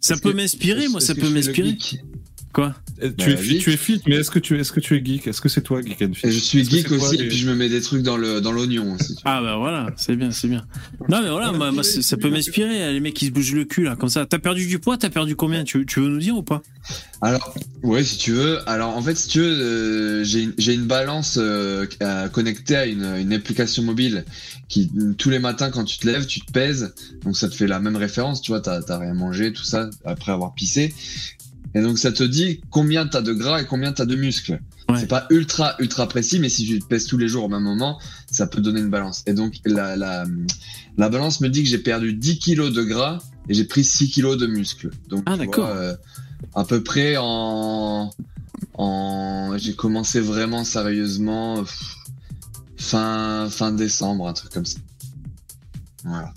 [0.00, 1.76] Ça peut m'inspirer, moi, ça peut m'inspirer.
[2.52, 3.60] Quoi Tu Bah, es fit, geek.
[3.62, 5.26] tu es fit, mais est-ce que tu est-ce que tu es geek?
[5.26, 6.30] Est-ce que c'est toi geek and fit?
[6.30, 8.52] Je suis geek toi, aussi, et puis je me mets des trucs dans le dans
[8.52, 9.16] l'oignon aussi.
[9.24, 10.66] Ah bah voilà, c'est bien, c'est bien.
[11.08, 13.96] Non mais voilà, moi, ça peut m'inspirer, les mecs qui se bougent le cul là,
[13.96, 14.26] comme ça.
[14.26, 15.64] T'as perdu du poids, t'as perdu combien?
[15.64, 16.62] Tu, tu veux nous dire ou pas?
[17.22, 18.68] Alors, ouais, si tu veux.
[18.68, 22.74] Alors, en fait, si tu veux, euh, j'ai une, j'ai une balance euh, à- connectée
[22.74, 24.24] à une, une application mobile
[24.68, 26.92] qui, tous les matins, quand tu te lèves, tu te pèses.
[27.24, 29.88] Donc, ça te fait la même référence, tu vois, t'as t'as rien mangé, tout ça,
[30.04, 30.92] après avoir pissé.
[31.74, 34.60] Et donc, ça te dit combien t'as de gras et combien t'as de muscles.
[34.88, 34.98] Ouais.
[34.98, 37.62] C'est pas ultra, ultra précis, mais si tu te pèses tous les jours au même
[37.62, 37.98] moment,
[38.30, 39.22] ça peut donner une balance.
[39.26, 40.26] Et donc, la, la,
[40.98, 43.18] la balance me dit que j'ai perdu 10 kilos de gras
[43.48, 44.90] et j'ai pris 6 kilos de muscles.
[45.08, 45.96] Donc, Ah, vois, euh,
[46.54, 48.10] à peu près en,
[48.74, 51.96] en, j'ai commencé vraiment sérieusement pff,
[52.76, 54.78] fin, fin décembre, un truc comme ça.
[56.04, 56.34] Voilà.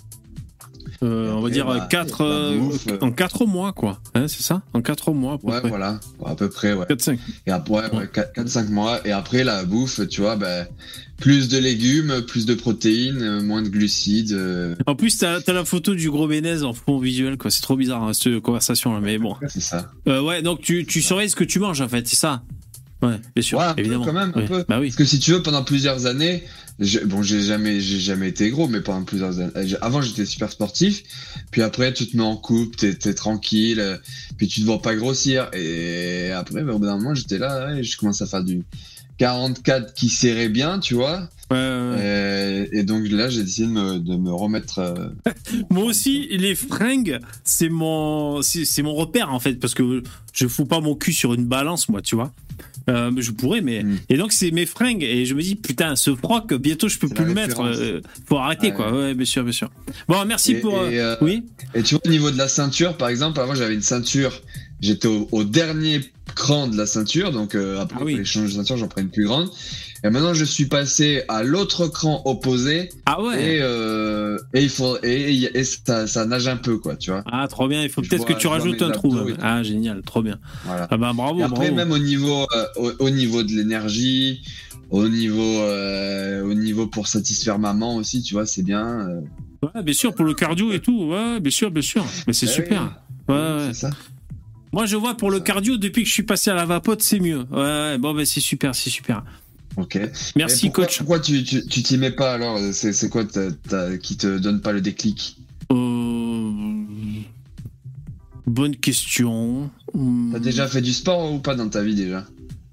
[1.02, 2.98] Euh, On va dire bah, 4 la bouffe, euh.
[3.00, 4.00] en 4 mois quoi.
[4.14, 4.62] Hein, c'est ça?
[4.72, 5.68] En 4 mois à peu Ouais, près.
[5.68, 6.00] voilà.
[6.24, 6.86] À peu près, ouais.
[6.88, 7.18] 4 5.
[7.46, 9.06] Et après, ouais, ouais, 4-5 mois.
[9.06, 10.66] Et après, la bouffe, tu vois, ben,
[11.18, 14.32] plus de légumes, plus de protéines, euh, moins de glucides.
[14.32, 17.62] euh, En plus t'as as la photo du gros bénèze en fond visuel quoi, c'est
[17.62, 19.34] trop bizarre hein, cette conversation là mais bon.
[19.48, 19.90] c'est ça.
[20.06, 22.42] Ouais, donc tu, tu surveilles ce que tu manges en fait, c'est ça?
[23.02, 24.04] Ouais, bien sûr, Ouais, un peu, évidemment.
[24.06, 24.46] quand même, un Oui.
[24.46, 24.64] peu.
[24.68, 24.86] Bah oui.
[24.88, 26.44] Parce que si tu veux, pendant plusieurs années,
[27.04, 30.50] bon, j'ai jamais, j'ai jamais été gros, mais pendant plusieurs années, j'ai- avant j'étais super
[30.50, 31.02] sportif,
[31.50, 33.98] puis après tu te mets en couple, t'es, t'es tranquille, euh,
[34.38, 37.66] puis tu te vois pas grossir, et après, ben, au bout d'un moment, j'étais là,
[37.74, 38.62] ouais, je commence à faire du
[39.18, 42.68] 44 qui serrait bien, tu vois, Ouais, ouais, ouais.
[42.72, 44.78] et, et donc là, j'ai décidé de me, de me remettre.
[44.80, 45.08] euh,
[45.70, 50.48] Moi aussi, les fringues, c'est mon, c'est c'est mon repère en fait, parce que je
[50.48, 52.32] fous pas mon cul sur une balance, moi, tu vois.
[52.88, 53.98] Euh, je pourrais, mais Mm.
[54.10, 57.08] et donc c'est mes fringues et je me dis putain, ce froc, bientôt je peux
[57.08, 57.60] plus le mettre.
[57.60, 58.72] euh, faut arrêter Ouais.
[58.74, 58.92] quoi.
[58.92, 59.70] Ouais, bien sûr, bien sûr.
[60.06, 60.78] Bon, merci Et- pour.
[60.78, 61.42] euh, et, euh, Oui.
[61.74, 64.40] Et tu vois, au niveau de la ceinture, par exemple, avant j'avais une ceinture,
[64.80, 66.00] j'étais au, au dernier
[66.36, 68.16] cran de la ceinture, donc euh, après Ah oui.
[68.18, 69.48] de ceinture, j'en prends une plus grande.
[70.04, 73.56] Et maintenant je suis passé à l'autre cran opposé Ah ouais.
[73.56, 77.10] et, euh, et il faut et, et- et ça, ça nage un peu quoi, tu
[77.10, 77.22] vois.
[77.30, 77.82] Ah trop bien.
[77.82, 79.12] Il faut peut-être que tu rajoutes un trou.
[79.12, 79.36] même.
[79.42, 80.38] Ah génial, trop bien.
[80.64, 80.86] Voilà.
[80.90, 81.74] Ah bah bravo, Et après bravo.
[81.76, 84.42] même au niveau euh, au, au niveau de l'énergie,
[84.90, 89.08] au niveau euh, au niveau pour satisfaire maman aussi, tu vois, c'est bien.
[89.62, 91.04] Ouais, bien sûr pour le cardio et tout.
[91.10, 92.04] Ouais, bien sûr, bien sûr.
[92.26, 93.00] Mais c'est eh super.
[93.28, 93.58] Ouais, ouais.
[93.68, 93.90] C'est ça.
[94.72, 97.18] Moi, je vois pour le cardio, depuis que je suis passé à la vapote, c'est
[97.18, 97.46] mieux.
[97.50, 99.24] Ouais, ouais, bon, ben c'est super, c'est super.
[99.76, 99.98] Ok.
[100.36, 100.98] Merci, pourquoi, coach.
[100.98, 102.58] Pourquoi tu tu tu t'y mets pas alors?
[102.72, 105.36] C'est quoi ta- ta- qui te donne pas le déclic?
[105.72, 106.84] Euh,
[108.46, 109.70] Bonne question.
[109.92, 110.32] Hmm.
[110.32, 112.24] T'as déjà fait du sport ou pas dans ta vie déjà?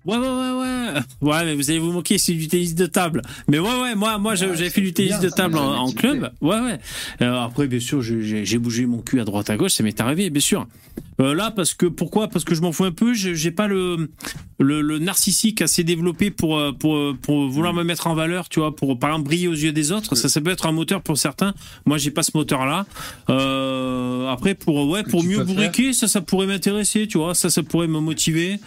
[0.05, 0.99] Ouais, ouais, ouais, ouais.
[1.21, 3.21] Ouais, mais vous allez vous moquer, c'est du tennis de table.
[3.47, 5.57] Mais ouais, ouais, moi, moi, j'ai- Ouais, j'avais c'est fait du tennis bien, de table
[5.57, 6.29] en, club.
[6.41, 6.79] Ouais, ouais.
[7.21, 9.83] Euh, après, bien sûr, j'ai- j'ai j'ai bougé mon cul à droite à gauche, ça
[9.83, 10.67] m'est arrivé, bien sûr.
[11.21, 12.27] Euh, là, parce que pourquoi?
[12.27, 13.13] Parce que je m'en fous un peu.
[13.13, 14.09] J'ai j'ai pas le,
[14.59, 18.59] le le narcissique assez développé pour euh, pour pour vouloir me mettre en valeur, tu
[18.59, 20.15] vois, pour par exemple briller aux yeux des autres.
[20.15, 21.53] Ça, ça peut être un moteur pour certains.
[21.85, 22.85] Moi, j'ai pas ce moteur-là.
[23.29, 27.35] Euh, après, pour ouais, pour mieux bourriquer, ça, ça pourrait m'intéresser, tu vois.
[27.35, 28.59] Ça, ça pourrait me motiver.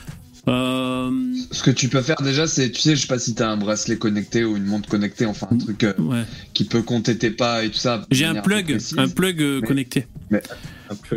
[0.48, 1.10] Euh,
[1.50, 3.56] Ce que tu peux faire déjà, c'est, tu sais, je sais pas si t'as un
[3.56, 6.22] bracelet connecté ou une montre connectée, enfin un truc euh, ouais.
[6.54, 8.06] qui peut compter tes pas et tout ça.
[8.10, 10.06] J'ai un plug, un plug euh, Mais- connecté.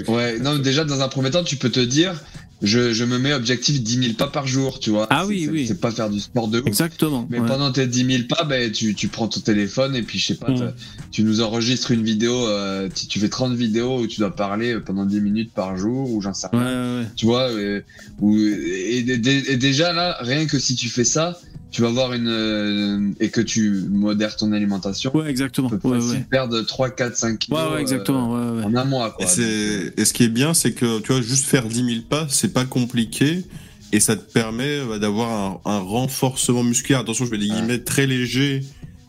[0.07, 2.13] Ouais, non, déjà dans un premier temps, tu peux te dire,
[2.61, 5.07] je, je me mets objectif 10 000 pas par jour, tu vois.
[5.09, 5.65] Ah oui, oui.
[5.67, 6.67] C'est pas faire du sport de ouf.
[6.67, 7.25] Exactement.
[7.29, 7.47] Mais ouais.
[7.47, 10.35] pendant tes 10 000 pas, ben, tu, tu prends ton téléphone et puis je sais
[10.35, 10.73] pas, Mm.
[11.11, 14.77] tu nous enregistres une vidéo, euh, tu, tu fais 30 vidéos où tu dois parler
[14.79, 16.61] pendant 10 minutes par jour ou j'en sais rien.
[16.61, 17.07] ouais, ouais.
[17.15, 17.81] Tu vois, euh,
[18.19, 21.39] ou, et, et- et déjà là, rien que si tu fais ça,
[21.71, 22.27] tu vas voir une.
[22.27, 25.69] euh, et que tu modères ton alimentation, Ouais, exactement.
[25.69, 27.71] tu peux Ouais, perdre 3, 4, 5 Ouais, kilos.
[27.73, 28.31] ouais, exactement.
[28.33, 28.63] Ouais, euh, ouais.
[28.65, 29.23] en un mois, quoi.
[29.23, 31.83] Et, Donc, c'est- et ce qui est bien, c'est que tu vois, juste faire 10
[31.85, 33.43] 000 pas, c'est pas compliqué.
[33.91, 37.01] Et ça te permet euh, d'avoir un, un renforcement musculaire.
[37.01, 38.63] Attention, je mets des guillemets très léger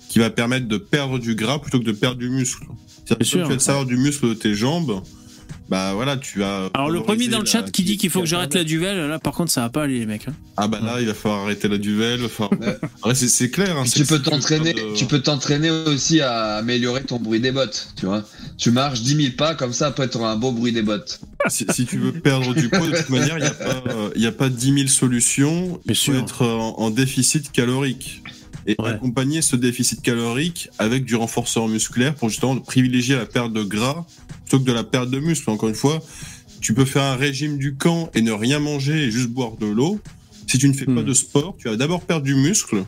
[0.08, 2.64] qui va permettre de perdre du gras plutôt que de perdre du muscle.
[3.04, 5.00] C'est-à-dire que tu vas te savoir du muscle de tes jambes,
[5.70, 6.68] bah voilà, tu vas.
[6.74, 9.18] Alors, le premier dans le chat qui dit qu'il faut que j'arrête la duvel, là,
[9.20, 10.26] par contre, ça va pas aller, les mecs.
[10.28, 10.32] hein.
[10.56, 12.28] Ah bah là, il va falloir arrêter la duvel.
[12.28, 13.14] falloir- Ouais.
[13.14, 13.76] C'est clair.
[13.78, 17.94] hein, tu peux t'entraîner, de- tu peux t'entraîner aussi à améliorer ton bruit des bottes,
[17.98, 18.24] tu vois.
[18.58, 21.20] Tu marches 10 000 pas, comme ça, après, tu auras un beau bruit des bottes.
[21.48, 24.10] si, si tu veux perdre du poids, de toute manière, il n'y a, pas, euh,
[24.16, 25.80] il y a pas 10 000 solutions.
[25.86, 26.16] Il faut sûr.
[26.18, 28.22] être en, en déficit calorique.
[28.66, 28.90] Et Ouais.
[28.90, 34.04] accompagner ce déficit calorique avec du renforceur musculaire pour justement privilégier la perte de gras
[34.44, 35.48] plutôt que de la perte de muscle.
[35.50, 36.02] Encore une fois,
[36.60, 39.66] tu peux faire un régime du camp et ne rien manger et juste boire de
[39.66, 39.98] l'eau.
[40.46, 41.04] Si tu ne fais pas Hmm.
[41.04, 42.84] de sport, tu vas d'abord perdre du muscle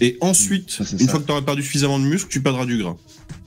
[0.00, 1.10] Et ensuite, Ça, c'est une ça.
[1.10, 2.96] fois que tu auras perdu suffisamment de muscle, tu perdras du gras.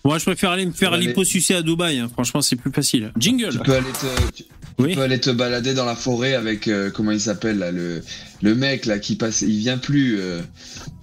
[0.04, 1.98] Moi, je préfère aller me faire liposucer à Dubaï.
[1.98, 2.08] hein.
[2.14, 3.12] Franchement, c'est plus facile.
[3.18, 3.50] Jingle.
[3.50, 4.44] Tu peux aller te,
[4.78, 4.96] tu Oui.
[4.96, 8.02] peux aller te balader dans la forêt avec euh, comment il s'appelle là le
[8.42, 10.18] le mec là qui passe, il vient plus.
[10.20, 10.42] euh,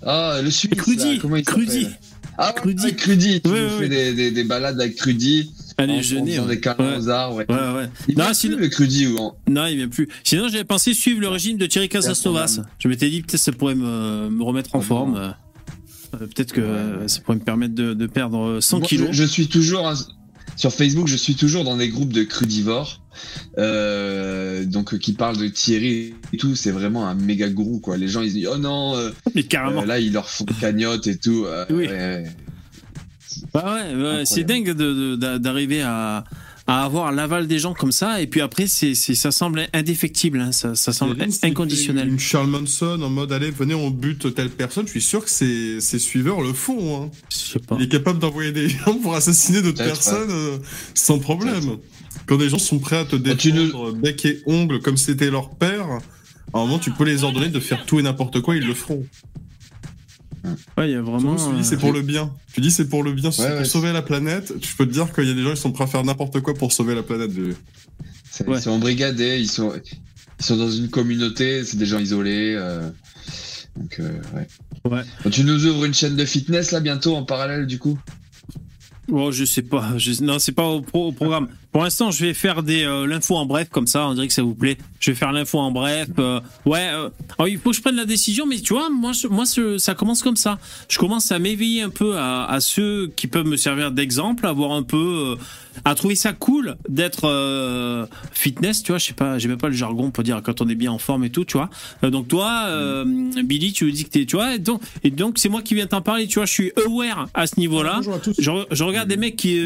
[0.05, 0.73] Ah le Suisse.
[0.77, 1.15] Crudy.
[1.15, 1.87] là, comment il Crudy.
[2.39, 2.95] Ah Crudy.
[2.95, 2.97] Crudy.
[2.97, 3.41] Crudy.
[3.43, 3.89] Tu Ouais, ouais, fais ouais.
[3.89, 5.53] Des, des, des balades avec Crudy.
[5.79, 6.33] Allez, en, en jeûner.
[6.33, 6.55] faisant Ouais.
[6.55, 7.37] des câlins aux arbres.
[7.37, 7.47] ouais.
[7.49, 7.89] Ouais, ouais.
[8.09, 9.37] Il Non, vient sinon- plus, le Crudy ou en...
[9.49, 10.09] Non, il vient plus.
[10.25, 12.61] Sinon, j'avais pensé suivre le régime de Thierry Casasnovas.
[12.79, 15.13] Je m'étais dit peut-être ça pourrait me, me remettre en Ah forme.
[15.15, 15.19] bon.
[15.19, 19.09] Euh, peut-être que euh, ça pourrait me permettre de, de perdre 100 Moi, kilos.
[19.13, 19.91] Je, je suis toujours
[20.57, 23.02] sur Facebook, je suis toujours dans des groupes de crudivores,
[23.59, 26.55] euh, donc euh, qui parlent de Thierry et tout.
[26.57, 27.97] C'est vraiment un méga gourou quoi.
[27.97, 29.83] Les gens ils disent oh non, euh, Mais carrément.
[29.83, 31.45] euh, là ils leur font des cagnottes et tout.
[31.47, 31.87] euh, Oui.
[31.89, 32.25] ouais.
[33.55, 34.73] Bah ouais, ouais, c'est dingue
[35.39, 36.23] d'arriver à,
[36.67, 38.21] à avoir l'aval des gens comme ça.
[38.21, 40.39] Et puis après, c'est ça semble indéfectible.
[40.41, 40.53] hein.
[40.53, 42.09] Ça, ça semble inconditionnel.
[42.09, 44.85] Une Charles Manson en mode allez, venez, on bute telle personne.
[44.87, 47.05] Je suis sûr que ses, ses suiveurs le font.
[47.05, 47.11] Hein.
[47.31, 47.77] Je sais pas.
[47.79, 50.59] Il est capable d'envoyer des gens pour assassiner d'autres personnes euh,
[50.95, 51.79] sans problème.
[52.27, 55.51] Quand des gens sont prêts à te tu défendre bec et ongles comme c'était leur
[55.51, 55.87] père,
[56.53, 58.75] à un moment tu peux les ordonner de faire tout et n'importe quoi, ils le
[58.75, 59.07] feront.
[60.77, 61.37] Ouais, il y a vraiment.
[61.37, 62.33] tu dis euh, c'est pour le bien.
[62.53, 63.65] Tu dis c'est pour le bien, c'est Ouais, pour ouais.
[63.65, 64.53] sauver la planète.
[64.61, 66.41] Tu peux te dire qu'il y a des gens qui sont prêts à faire n'importe
[66.41, 67.31] quoi pour sauver la planète.
[68.31, 68.59] C'est- Ouais.
[68.59, 69.73] Ils sont embrigadés, ils sont
[70.41, 72.55] ils sont dans une communauté, c'est des gens isolés.
[72.59, 72.91] euh,
[73.77, 74.49] donc euh, ouais.
[74.91, 75.03] Ouais.
[75.23, 77.97] Bon, tu nous ouvres une chaîne de fitness là bientôt en parallèle du coup?
[79.13, 79.97] Oh, je sais pas.
[79.97, 81.49] Je- Non, c'est pas au, pro- au programme.
[81.73, 84.07] Pour l'instant, je vais faire des euh, l'info en bref comme ça.
[84.07, 84.77] On dirait que ça vous plaît.
[85.01, 86.09] Je vais faire l'info en bref.
[86.19, 86.91] euh, ouais.
[86.93, 87.09] euh,
[87.39, 89.79] alors, il faut que je prenne la décision, mais tu vois, moi, je- moi, ce-
[89.79, 90.59] ça commence comme ça.
[90.91, 94.53] Je commence à m'éveiller un peu à, à ceux qui peuvent me servir d'exemple, à
[94.53, 95.43] voir un peu, euh,
[95.87, 98.83] à trouver ça cool d'être euh, fitness.
[98.83, 100.75] Tu vois, je sais pas, j'ai même pas le jargon pour dire quand on est
[100.75, 101.47] bien en forme et tout.
[101.47, 101.71] Tu vois.
[102.05, 103.05] Euh, donc toi, euh,
[103.45, 105.87] Billy, tu dis que t'es, tu vois, et donc, et donc c'est moi qui viens
[105.87, 106.27] t'en parler.
[106.27, 107.95] Tu vois, je suis aware à ce niveau-là.
[107.97, 108.35] Bonjour à tous.
[108.39, 109.59] Je, je regarde des mecs qui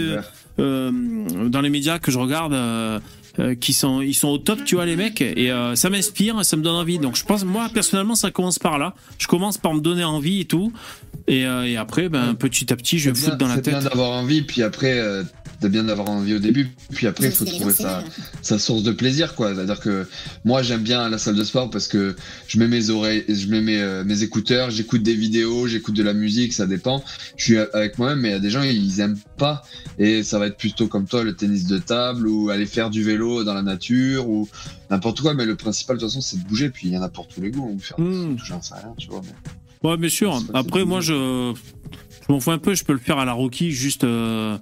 [0.59, 2.99] dans les médias que je regarde euh,
[3.39, 5.20] euh, qui sont ils sont au top tu vois les mecs.
[5.20, 6.99] Et euh, ça m'inspire ça me donne envie.
[6.99, 8.95] Donc je pense moi personnellement ça commence par là.
[9.19, 10.73] Je commence par me donner envie et tout.
[11.28, 13.69] Et, euh, et après ben petit à petit je vais me foutre dans la C'est
[13.70, 13.89] bien tête.
[13.91, 15.23] d'avoir envie, puis après, euh,
[15.61, 18.05] c'est bien d'avoir envie au début, puis après, il faut trouver sa,
[18.43, 19.55] sa source de plaisir, quoi.
[19.55, 20.07] C'est-à-dire que
[20.45, 22.15] moi, j'aime bien la salle de sport parce que
[22.47, 26.03] je mets mes oreilles, je mets mes, euh, mes écouteurs, j'écoute des vidéos, j'écoute de
[26.03, 27.03] la musique, ça dépend.
[27.37, 29.62] Je suis avec moi-même, mais il y a des gens, ils aiment pas.
[29.99, 33.03] Et ça va être plutôt comme toi, le tennis de table, ou aller faire du
[33.03, 34.49] vélo dans la nature, ou
[34.91, 35.35] n'importe quoi.
[35.35, 37.27] Mais le principal, de toute façon, c'est de bouger, puis il y en a pour
[37.28, 37.70] tous les goûts.
[37.74, 38.37] Ou faire Mmh.
[38.45, 39.23] j'en sais rien, tu vois.
[39.24, 41.53] mais- ouais bien sûr après moi je
[42.27, 44.57] je m'en fous un peu je peux le faire à la Rocky juste euh,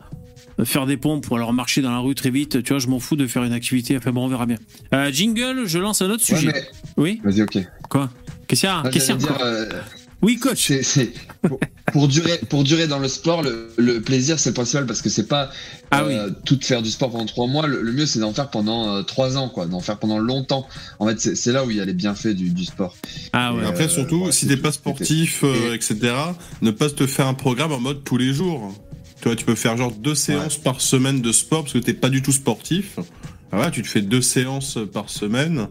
[0.63, 3.01] faire des pompes ou alors marcher dans la rue très vite tu vois je m'en
[3.01, 4.59] fous de faire une activité enfin bon on verra bien
[4.95, 6.65] Euh, jingle je lance un autre Ouais, sujet mais-
[6.97, 7.59] oui Vas-y, ok.
[7.91, 8.11] quoi
[8.47, 9.67] qu'est-ce qu'il y a Ah, qu'est-ce qu'il y a dire, euh,
[10.23, 10.71] oui coach
[11.43, 11.59] pour,
[11.93, 15.11] pour durer, pour durer dans le sport, le, le plaisir c'est le principal parce que
[15.11, 15.51] c'est pas
[15.91, 17.67] Ah euh, tout de faire du sport pendant trois mois.
[17.67, 20.67] Le, le mieux c'est d'en faire pendant euh, trois ans, quoi, d'en faire pendant longtemps.
[20.99, 22.97] En fait, c'est, là où il y a les bienfaits du, du sport.
[23.35, 24.75] ah Et ouais Après, Euh, surtout, ouais, si t'es pas tout.
[24.77, 25.99] sportif, euh, etc.,
[26.63, 28.73] ne pas te faire un programme en mode tous les jours.
[29.25, 31.95] Tu vois, tu peux faire genre deux séances par semaine de sport parce que t'es
[31.95, 32.99] pas du tout sportif.
[33.53, 35.69] Ah ouais, tu te fais deux séances par semaine.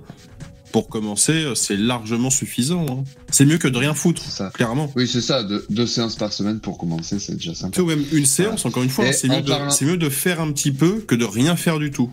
[0.71, 2.83] Pour commencer, c'est largement suffisant.
[2.89, 3.03] hein.
[3.29, 4.49] C'est mieux que de rien foutre, ça.
[4.49, 4.91] clairement.
[4.95, 5.43] Oui, c'est ça.
[5.43, 7.79] Deux, deux séances par semaine pour commencer, c'est déjà sympa.
[7.79, 10.09] Ou même une séance, encore une fois, hein, c'est mieux, de- parlant- c'est mieux de
[10.09, 12.11] faire un petit peu que de rien faire du tout.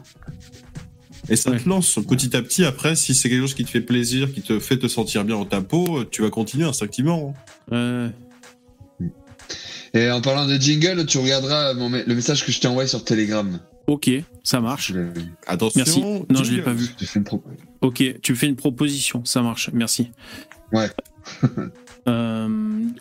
[1.30, 1.58] Et ça Ouais.
[1.58, 2.66] te lance petit à petit.
[2.66, 5.36] Après, si c'est quelque chose qui te fait plaisir, qui te fait te sentir bien
[5.36, 7.32] dans ta peau, tu vas continuer instinctivement.
[7.72, 8.10] hein.
[9.94, 12.88] Et en parlant de jingle, tu regarderas mon me- le message que je t'ai envoyé
[12.88, 13.58] sur Telegram.
[13.86, 14.10] ok
[14.44, 15.08] ça marche Je l'ai-
[15.46, 15.72] Attention.
[15.76, 16.00] Merci.
[16.30, 16.88] Non, je l'ai pas vu.
[17.16, 17.42] une pro-
[17.80, 20.10] Ok, tu me fais une proposition, ça marche, merci.
[20.72, 20.90] Ouais.
[22.08, 22.48] Euh,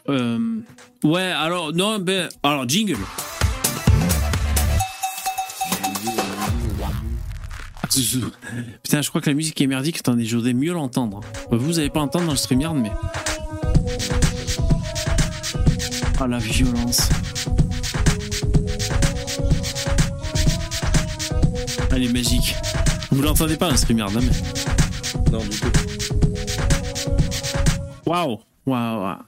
[0.09, 0.57] euh,
[1.05, 2.97] ouais, alors, non, ben, alors, jingle.
[8.83, 9.97] Putain, je crois que la musique est merdique.
[9.99, 11.21] Attendez, je voudrais mieux l'entendre.
[11.51, 12.91] Vous, vous allez pas entendre dans le StreamYard, mais.
[16.19, 17.09] Ah, la violence.
[21.91, 22.55] Elle est magique.
[23.11, 25.31] Vous l'entendez pas le StreamYard, hein, mais.
[25.31, 25.71] Non, du tout.
[28.05, 28.39] Waouh!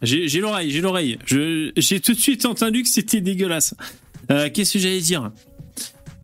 [0.01, 1.18] J'ai l'oreille, j'ai l'oreille.
[1.26, 3.73] Je- J'ai tout de suite entendu que c'était dégueulasse.
[4.30, 5.31] Euh, Qu'est-ce que j'allais dire?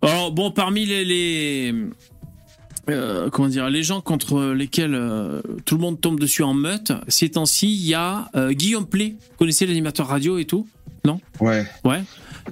[0.01, 1.03] Alors, bon, parmi les.
[1.05, 1.73] les
[2.89, 6.91] euh, comment dire, les gens contre lesquels euh, tout le monde tombe dessus en meute,
[7.07, 9.15] ces temps-ci, il y a euh, Guillaume Play.
[9.19, 10.67] Vous connaissez l'animateur radio et tout
[11.39, 11.65] Ouais.
[11.83, 12.03] Ouais.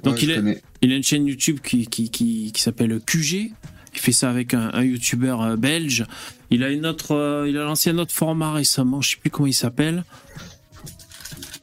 [0.02, 3.52] Donc Ouais, il est, a une chaîne YouTube qui, qui, qui, qui s'appelle QG.
[3.94, 6.04] Il fait ça avec un, un youtubeur euh, belge.
[6.50, 9.00] Il a une autre, il a lancé un autre format récemment.
[9.00, 10.04] Je sais plus comment il s'appelle.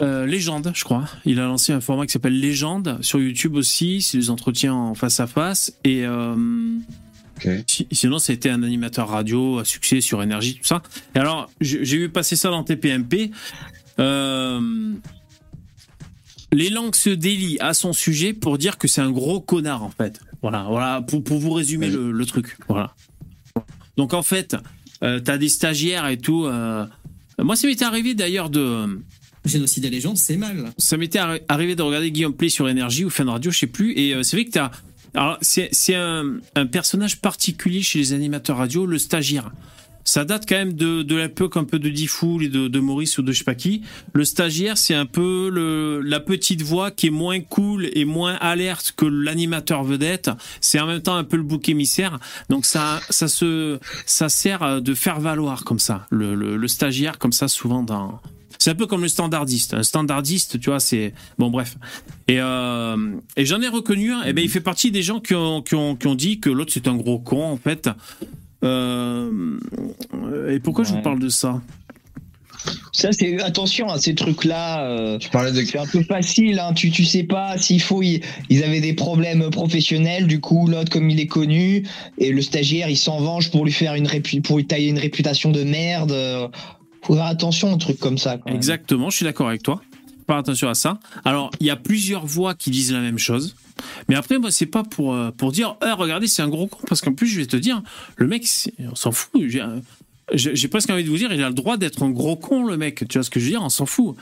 [0.02, 1.06] Euh, Légende, je crois.
[1.26, 4.02] Il a lancé un format qui s'appelle Légende sur YouTube aussi.
[4.02, 5.74] C'est des entretiens en face à face.
[5.84, 6.36] Et euh,
[7.46, 7.64] Ok.
[7.68, 10.82] si- sinon, c'était un animateur radio à succès sur énergie, tout ça.
[11.16, 13.32] Et alors, j'ai vu passer ça dans TPMP.
[14.00, 14.92] Euh,
[16.52, 19.90] les langues se délient à son sujet pour dire que c'est un gros connard, en
[19.90, 20.20] fait.
[20.42, 21.94] Voilà, voilà, pour, pour vous résumer Oui.
[21.94, 22.58] le, le truc.
[22.68, 22.94] Voilà.
[23.98, 24.56] Donc, en fait,
[25.04, 26.46] euh, t'as des stagiaires et tout.
[26.46, 26.86] euh,
[27.40, 29.02] Moi, ça m'était arrivé d'ailleurs de.
[29.46, 30.72] Génocider les gens, c'est mal.
[30.78, 33.60] Ça m'était arri- arrivé de regarder Guillaume Play sur Énergie ou Fin de Radio, je
[33.60, 33.92] sais plus.
[33.98, 34.72] Et euh, c'est vrai que t'as.
[35.16, 36.40] Alors, c'est un,
[36.72, 39.52] personnage particulier chez les animateurs radio, le stagiaire.
[40.06, 43.22] Ça date quand même de, de l'époque un peu de Diffoul et de, Maurice ou
[43.22, 43.84] de je sais pas qui.
[44.14, 48.94] Le stagiaire, c'est un peu la petite voix qui est moins cool et moins alerte
[48.98, 50.30] que l'animateur vedette.
[50.60, 52.20] C'est en même temps un peu le bouc émissaire.
[52.50, 56.06] Donc ça, ça se, ça sert de faire valoir comme ça.
[56.10, 58.20] Le stagiaire, comme ça, souvent dans,
[58.60, 59.74] c'est un peu comme le standardiste.
[59.74, 61.78] Un standardiste, tu vois, c'est bon, bref.
[62.28, 62.96] Et, euh,
[63.36, 64.24] et j'en ai reconnu un.
[64.24, 66.50] Et ben, il fait partie des gens qui ont, qui ont, qui ont dit que
[66.50, 67.90] l'autre c'est un gros con en fait.
[68.64, 69.58] Euh,
[70.50, 71.62] et pourquoi je vous parle de ça?
[72.94, 74.86] Ça, c'est attention à ces trucs-là.
[74.88, 75.66] euh, Tu parlais de.
[75.66, 76.72] c'est un peu facile, hein.
[76.74, 78.02] tu, tu sais pas s'il faut.
[78.02, 81.84] Ils, ils avaient des problèmes professionnels, du coup, l'autre, comme il est connu,
[82.20, 85.00] et le stagiaire, il s'en venge pour lui faire une répu- pour lui tailler une
[85.00, 86.12] réputation de merde.
[86.14, 86.48] euh,
[87.04, 88.38] Faut faire attention aux trucs comme ça.
[88.46, 89.82] Exactement, je suis d'accord avec toi.
[90.26, 91.00] Faire attention à ça.
[91.26, 93.56] Alors, il y a plusieurs voix qui disent la même chose.
[94.08, 96.80] Mais après, moi, c'est pas pour, euh, pour dire, Ah, regardez, c'est un gros con.
[96.88, 97.82] Parce qu'en plus, je vais te dire,
[98.16, 98.48] le mec,
[98.90, 99.32] on s'en fout.
[99.36, 99.82] Euh,
[100.34, 102.78] j'ai presque envie de vous dire, il a le droit d'être un gros con, le
[102.78, 103.06] mec.
[103.10, 103.62] Tu vois ce que je veux dire?
[103.62, 104.16] On s'en fout.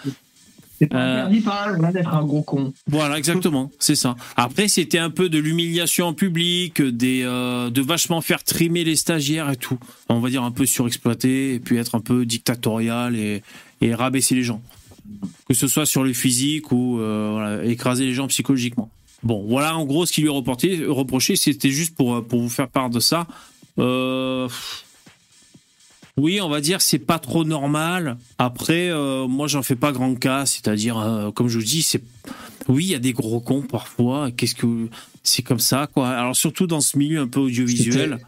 [0.81, 2.73] C'est pas Euh, interdit par d'être un gros con.
[2.87, 4.15] Voilà, exactement, c'est ça.
[4.35, 8.95] Après, c'était un peu de l'humiliation en public, des, euh, de vachement faire trimer les
[8.95, 9.77] stagiaires et tout.
[10.09, 13.43] On va dire un peu surexploité, et puis être un peu dictatorial et,
[13.81, 14.63] et rabaisser les gens.
[15.47, 18.89] Que ce soit sur le physique ou euh, voilà, écraser les gens psychologiquement.
[19.21, 22.69] Bon, voilà en gros ce qui lui est reproché, c'était juste pour, pour vous faire
[22.69, 23.27] part de ça.
[23.77, 24.47] Euh,
[26.22, 28.18] oui, on va dire c'est pas trop normal.
[28.38, 32.02] Après, euh, moi j'en fais pas grand cas, c'est-à-dire, euh, comme je vous dis, c'est
[32.68, 34.30] oui, il y a des gros cons parfois.
[34.31, 34.88] Qu'est-ce que
[35.23, 36.10] c'est comme ça, quoi.
[36.10, 38.19] Alors surtout dans ce milieu un peu audiovisuel,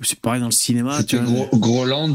[0.00, 0.98] c'est pareil dans le cinéma.
[0.98, 1.46] C'était vois.
[1.46, 2.14] Gro- Groland.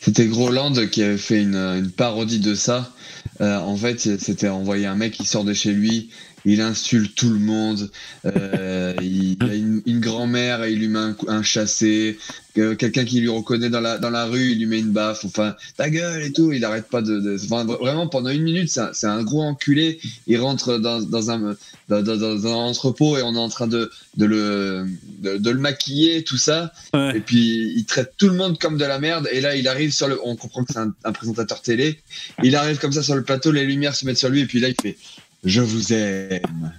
[0.00, 2.92] C'était Groland qui avait fait une, une parodie de ça.
[3.40, 6.08] Euh, en fait, c'était envoyer un mec qui sort de chez lui,
[6.44, 7.90] il insulte tout le monde,
[8.26, 10.98] euh, il a une, une grand-mère et il lui met
[11.28, 12.18] un, chassé,
[12.54, 15.24] que- quelqu'un qui lui reconnaît dans la, dans la rue, il lui met une baffe,
[15.24, 17.20] enfin, ta gueule et tout, il arrête pas de...
[17.20, 21.56] de- enfin, vraiment, pendant une minute, c'est un, gros enculé, il rentre dans, dans, un,
[21.88, 24.86] dans, un entrepôt et on est en train de, de, le,
[25.22, 27.16] de, le maquiller, tout ça, Ouais.
[27.16, 29.28] et puis il traite tout le monde comme de la merde.
[29.32, 30.18] Et là, il arrive sur le.
[30.24, 31.98] On comprend que c'est un, un présentateur télé.
[32.42, 34.60] Il arrive comme ça sur le plateau, les lumières se mettent sur lui, et puis
[34.60, 34.96] là, il fait
[35.44, 36.72] Je vous aime.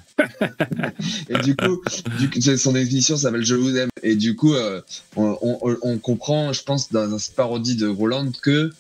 [1.29, 1.81] et du coup,
[2.19, 3.89] du coup, c'est- son définition s'appelle Je vous aime.
[4.03, 4.81] Et du coup, euh,
[5.15, 8.71] on, on- on comprend, je pense, dans cette parodie de Roland, que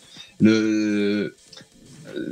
[0.41, 1.35] le.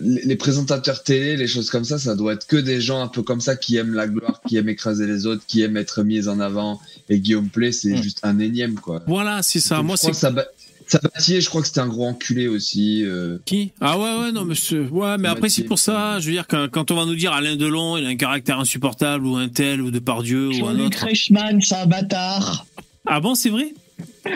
[0.01, 3.21] Les présentateurs télé, les choses comme ça, ça doit être que des gens un peu
[3.21, 6.27] comme ça qui aiment la gloire, qui aiment écraser les autres, qui aiment être mis
[6.27, 6.81] en avant.
[7.09, 8.01] Et Guillaume Play, c'est Mm.
[8.01, 9.03] juste un énième, quoi.
[9.05, 9.77] Voilà, c'est ça.
[9.77, 10.47] Donc, Moi, c'est Saba-
[10.87, 13.03] Sabatier, je crois que c'était un gros enculé aussi.
[13.05, 13.37] euh.
[13.45, 13.71] qui?
[13.81, 16.19] Ah ouais, ouais, non, mais c'est- ouais, mais après c'est pour ça.
[16.19, 18.59] Je veux dire que quand on va nous dire Alain Delon, il a un caractère
[18.59, 21.03] insupportable ou un tel ou de Pardieu ou un autre.
[21.05, 22.65] Reichmann, c'est un bâtard.
[23.05, 23.73] Ah bon, c'est vrai?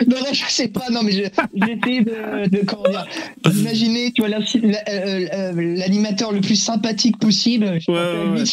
[0.08, 1.22] Non, non, je sais pas, non, mais je-
[1.54, 3.06] j'essaie de, de, comment dire,
[3.48, 7.78] d'imaginer, tu vois, la- euh, euh, l'animateur le plus sympathique possible.
[7.86, 8.44] Ouais, ouais.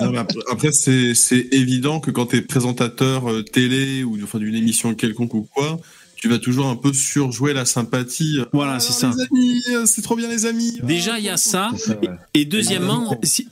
[0.00, 4.54] Non, après, après, c'est c'est évident que quand tu es présentateur télé ou enfin, d'une
[4.54, 5.78] émission quelconque ou quoi,
[6.24, 8.38] tu vas toujours un peu surjouer la sympathie.
[8.54, 9.10] Voilà, Ah, c'est ça.
[9.10, 10.78] Euh, c'est trop bien les amis.
[10.82, 11.68] Déjà, Ah, il y a ça.
[11.76, 12.08] C'est ça, ouais.
[12.32, 13.46] Et deuxièmement, si,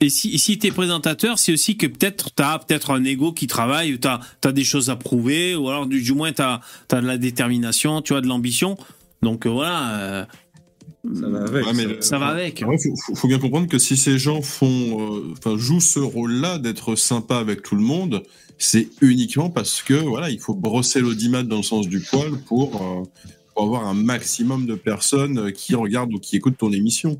[0.00, 3.98] et si t'es présentateur, c'est aussi que peut-être t'as peut-être un ego qui travaille, ou
[3.98, 6.60] t'as as des choses à prouver, ou alors du, du moins t'as
[6.92, 8.78] as de la détermination, tu as de l'ambition.
[9.22, 10.24] Donc euh, voilà, euh,
[11.12, 11.66] Ça va avec.
[11.66, 12.02] Ouais, mais ça.
[12.02, 12.62] ça va avec.
[12.64, 12.76] Ouais,
[13.16, 17.64] faut, bien comprendre que si ces gens font, euh, jouent ce rôle-là d'être sympa avec
[17.64, 18.22] tout le monde,
[18.58, 22.74] c'est uniquement parce que voilà, il faut brosser l'audimat dans le sens du poil pour,
[22.76, 23.02] euh,
[23.54, 27.18] pour avoir un maximum de personnes euh, qui regardent ou qui écoutent ton émission.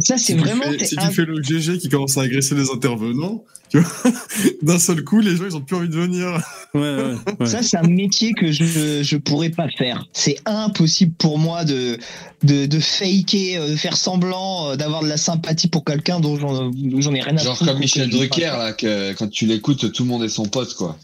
[0.00, 0.64] Ça, Si c'est tu vraiment.
[0.64, 3.78] fais- t'es si un- tu fais le GG qui commence à agresser les intervenants, tu
[3.80, 3.90] vois,
[4.62, 6.40] d'un seul coup, les gens ils ont plus envie de venir.
[6.74, 7.46] Ouais, ouais, ouais.
[7.46, 10.06] Ça, c'est un métier que je je pourrais pas faire.
[10.12, 11.98] C'est impossible pour moi de
[12.42, 16.36] de, de faker, euh, de faire semblant euh, d'avoir de la sympathie pour quelqu'un dont
[16.38, 17.70] j'en dont j'en ai rien à Genre foutre.
[17.72, 20.96] comme Michel Drucker, là, que quand tu l'écoutes, tout le monde est son pote, quoi.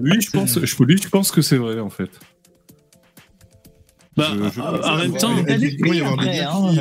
[0.00, 2.10] Lui, je pense, lui, je pense que c'est vrai en fait.
[4.16, 6.38] Bah, Je- je- en même temps, il y a- effectivement, il y a Après, des
[6.38, 6.72] gars hein.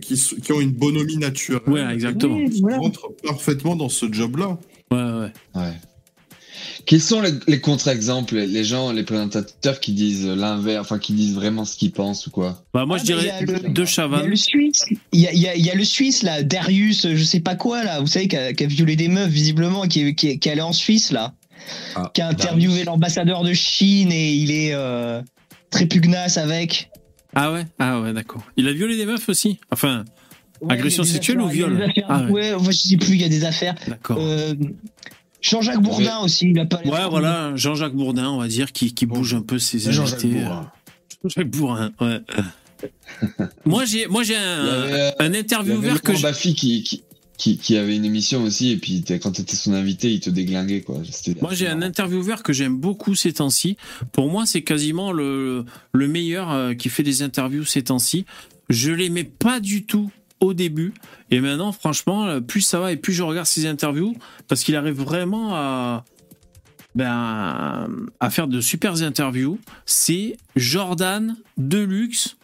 [0.00, 1.62] qui, euh, qui, ont une bonhomie naturelle.
[1.66, 2.36] ouais, exactement.
[2.36, 4.56] Oui, Qui rentrent parfaitement dans ce job-là.
[4.92, 5.32] Ouais, ouais.
[5.60, 5.72] Ouais.
[6.86, 11.34] Quels sont les, les contre-exemples, les- gens, les présentateurs qui disent l'inverse, enfin qui disent
[11.34, 12.62] vraiment ce qu'ils pensent ou quoi?
[12.72, 14.26] Bah, moi, Ah, je bah, dirais il y a le- De Il y a Chavannes.
[14.26, 17.06] le Suisse, il y a, il y a- il y a le Suisse là, Darius,
[17.14, 20.14] je sais pas quoi là, vous savez, qui a, violé des meufs visiblement, qui est,
[20.14, 21.34] qui est, qui est allé en Suisse là,
[21.94, 25.20] Ah, qui a interviewé l'ambassadeur de Chine et il est euh,
[25.70, 26.90] très pugnace avec.
[27.34, 28.42] Ah ouais Ah ouais, d'accord.
[28.56, 30.04] Il a violé des meufs aussi Enfin,
[30.60, 32.30] Ouais, Agression sexuelle ou viol affaires- Ah ouais.
[32.30, 33.74] ouais, enfin, je sais plus, il y a des affaires.
[33.88, 34.18] d'accord.
[34.20, 34.52] Euh,
[35.40, 36.82] Jean-Jacques Bourdin aussi, il a pas.
[36.84, 40.40] Ouais, voilà, Jean-Jacques Bourdin, on va dire, qui, qui bouge un peu ses Jean-Jacques invités.
[40.40, 40.70] Bourdin.
[41.24, 42.20] Jean-Jacques Bourdin, ouais.
[43.64, 46.20] moi, j'ai, moi, j'ai un, euh, un intervieweur que.
[46.20, 47.02] Baffy qui, qui,
[47.40, 50.82] qui, qui avait une émission aussi, et puis quand t'étais son invité, il te déglinguait
[50.82, 51.00] quoi.
[51.40, 53.78] Moi, j'ai un intervieweur que j'aime beaucoup ces temps-ci.
[54.12, 58.26] Pour moi, c'est quasiment le, le meilleur euh, qui fait des interviews ces temps-ci.
[58.68, 60.10] Je l'aimais pas du tout
[60.40, 60.92] au début.
[61.30, 64.14] Et maintenant, franchement, euh, plus ça va et plus je regarde ses interviews,
[64.46, 66.04] parce qu'il arrive vraiment à,
[66.94, 67.88] ben,
[68.20, 69.58] à faire de super interviews.
[69.86, 72.36] C'est Jordan Deluxe.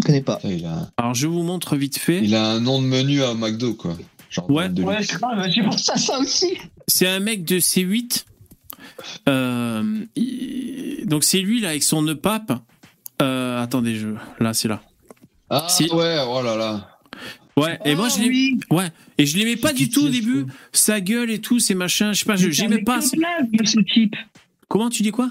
[0.00, 0.38] Je connais pas.
[0.44, 2.20] Il a, Alors, je vous montre vite fait.
[2.22, 3.96] il a un nom de menu à McDo quoi.
[4.30, 4.68] Genre Ouais.
[4.68, 6.58] de Ouais, j'ai pensé à ça aussi.
[6.86, 8.24] C'est un mec de C8.
[9.28, 12.52] Euh, il- donc c'est lui là avec son nœud pape.
[13.22, 14.08] Euh, attendez, je...
[14.40, 14.82] là c'est là.
[15.50, 15.84] Ah Si.
[15.90, 16.90] ouais, oh là là.
[17.56, 18.60] Ouais, et moi je l'ai, oui.
[18.70, 18.88] ouais,
[19.18, 20.46] et je l'aimais pas C'est du tout au début.
[20.72, 22.98] Sa gueule et tout, ces machins, je sais pas, je- j'aimais pas.
[22.98, 24.14] ectoplasme, ce type.
[24.68, 25.30] Comment tu dis quoi?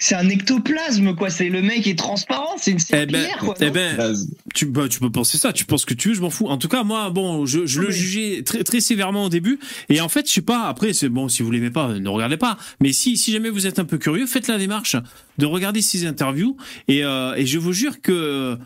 [0.00, 1.28] C'est un ectoplasme, quoi.
[1.28, 3.54] C'est le mec est transparent, c'est une Eh ben, quoi.
[3.60, 4.14] eh ben,
[4.54, 6.46] tu, bah, tu peux penser ça, tu penses que tu veux, je m'en fous.
[6.46, 9.58] En tout cas, moi, bon, je, je le jugeais très, très sévèrement au début.
[9.88, 12.36] Et en fait, je sais pas, après, c'est bon, si vous l'aimez pas, ne regardez
[12.36, 12.58] pas.
[12.80, 14.94] Mais si, si jamais vous êtes un peu curieux, faites la démarche
[15.38, 16.56] de regarder ses interviews.
[16.86, 18.56] Et, euh, et je vous jure que euh,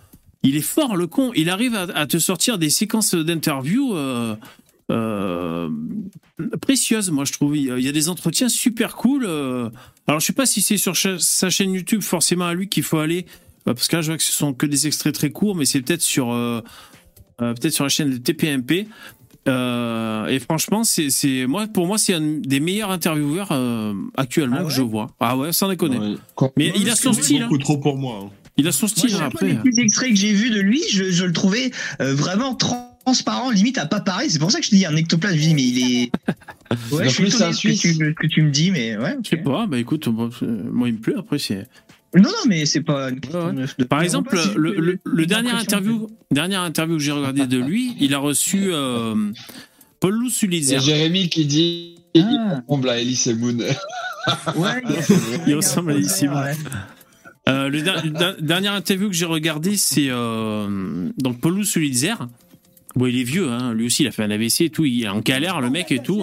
[0.43, 1.33] il est fort, le con.
[1.35, 3.97] Il arrive à, à te sortir des séquences d'interviews.
[3.97, 4.37] Euh,
[4.91, 5.69] euh,
[6.61, 7.57] précieuses, moi je trouve.
[7.57, 9.25] Il y a des entretiens super cool.
[9.27, 9.71] euh.
[10.07, 12.99] Alors je sais pas si c'est sur sa chaîne YouTube forcément à lui qu'il faut
[12.99, 13.27] aller,
[13.69, 15.65] euh, parce que là je vois que ce sont que des extraits très courts, mais
[15.65, 16.61] c'est peut-être sur euh,
[17.39, 18.87] peut-être sur la chaîne de TPMP.
[19.49, 24.59] Euh, et franchement, c'est c'est moi pour moi c'est un des meilleurs intervieweurs euh, actuellement
[24.61, 25.11] Ah que je vois.
[25.19, 25.99] Ah ouais, sans déconner.
[25.99, 26.49] Ouais.
[26.57, 27.43] Mais il a son style.
[27.43, 27.47] hein.
[27.49, 28.21] beaucoup trop pour moi.
[28.25, 28.31] hein.
[28.59, 29.49] Il a son Moi, style chaque hein, après.
[29.49, 32.55] les petits extraits que j'ai vus de lui, je, je le trouvais euh, vraiment
[33.05, 34.31] transparent, limite à pas pareil.
[34.31, 35.37] C'est pour ça que je te dis un ectoplasme.
[35.37, 36.11] Je dis, mais il est.
[36.93, 39.17] Ouais, En je suis étonné ce que tu, que me dis, mais ouais.
[39.25, 41.15] Je sais pas, bah écoute, moi, moi, il me plaît.
[41.19, 41.67] Après, c'est.
[42.15, 43.11] Non, non, mais c'est pas.
[43.11, 47.03] une question Ouais, de- de- Par exemple, le, le, le dernier interview, dernière interview que
[47.03, 49.15] j'ai regardé de lui, il a reçu euh,
[50.01, 52.21] Paul Lou a Jérémy qui dit Ah.
[52.21, 53.57] il ressemble à Elise Moon.
[54.57, 54.83] Ouais,
[55.47, 56.41] Il ressemble à Alice Simon.
[56.43, 56.55] Ouais.
[57.49, 61.65] Euh, le der- dernière interview que j'ai regardé, c'est euh, donc Paul Lou.
[62.95, 63.73] Bon, il est vieux, hein.
[63.75, 65.91] lui aussi, il a fait un AVC et tout, il est en galère, le mec
[65.93, 66.23] et tout.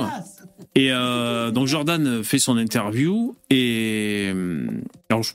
[0.76, 4.68] Et euh, donc Jordan fait son interview et euh,
[5.10, 5.34] alors je-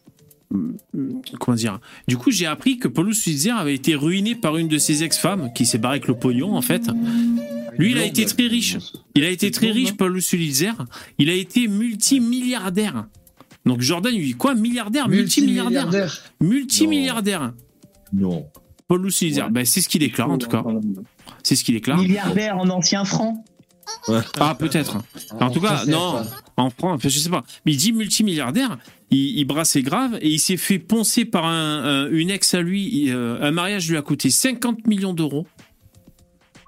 [1.41, 1.81] comment dire?
[2.07, 5.51] Du coup, j'ai appris que Paul Sulitzer avait été ruiné par une de ses ex-femmes
[5.55, 6.89] qui s'est barrée avec le pognon en fait.
[7.79, 8.77] Lui, il a été très riche.
[9.17, 10.73] Il a été très riche, Paul Sulitzer.
[11.19, 13.07] Il a été multimilliardaire.
[13.67, 14.55] Donc Jordan, lui, dit quoi?
[14.55, 15.91] Milliardaire Multimilliardaire
[16.41, 17.53] Multimilliardaire.
[18.13, 18.47] Non.
[18.87, 19.47] Paul Sulitzer.
[19.51, 20.63] Ben, c'est ce qu'il déclare en tout cas.
[21.43, 21.99] C'est ce qu'il déclare.
[21.99, 23.45] Milliardaire en ancien franc.
[24.41, 24.99] Ah, peut-être.
[25.41, 26.13] En tout cas, non.
[26.13, 26.27] pas.
[26.57, 27.43] En enfin, je sais pas.
[27.67, 28.79] Mais il dit multimilliardaire.
[29.11, 32.61] Il, il brassait grave et il s'est fait poncer par un, un- une ex à
[32.63, 32.89] lui.
[32.93, 35.47] Il, euh, un mariage lui a coûté 50 millions d'euros.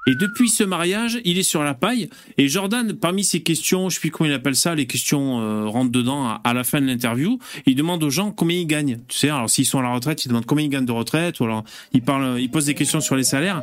[0.08, 2.08] Et depuis ce mariage, il est sur la paille.
[2.38, 5.66] Et Jordan, parmi ses questions, je sais plus comment il appelle ça, les questions euh,
[5.66, 7.38] rentrent dedans à, à la fin de l'interview.
[7.66, 9.00] Il demande aux gens combien ils gagnent.
[9.08, 11.40] Tu sais, alors s'ils sont à la retraite, il demande combien ils gagnent de retraite.
[11.40, 13.62] Ou alors il parle, il pose des questions sur les salaires.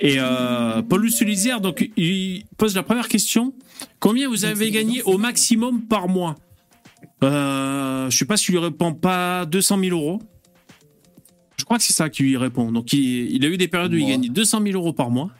[0.00, 3.52] Et euh, Paul Sulitzer, donc il pose la première question
[4.00, 6.36] combien vous avez gagné au maximum par mois?
[7.22, 10.22] Euh, Je sais pas s'il lui répond pas 200 000 euros.
[11.58, 12.72] Je crois que c'est ça qui lui répond.
[12.72, 15.30] Donc il, il a eu des périodes où il gagnait 200 000 euros par mois.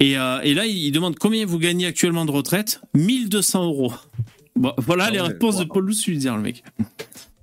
[0.00, 2.80] Et, euh, et là, il demande combien vous gagnez actuellement de retraite?
[2.94, 3.92] 1200 euros.
[4.56, 5.64] Bon, voilà Ah les ouais, réponses de.
[5.64, 6.64] Paul Sulitzer, le mec.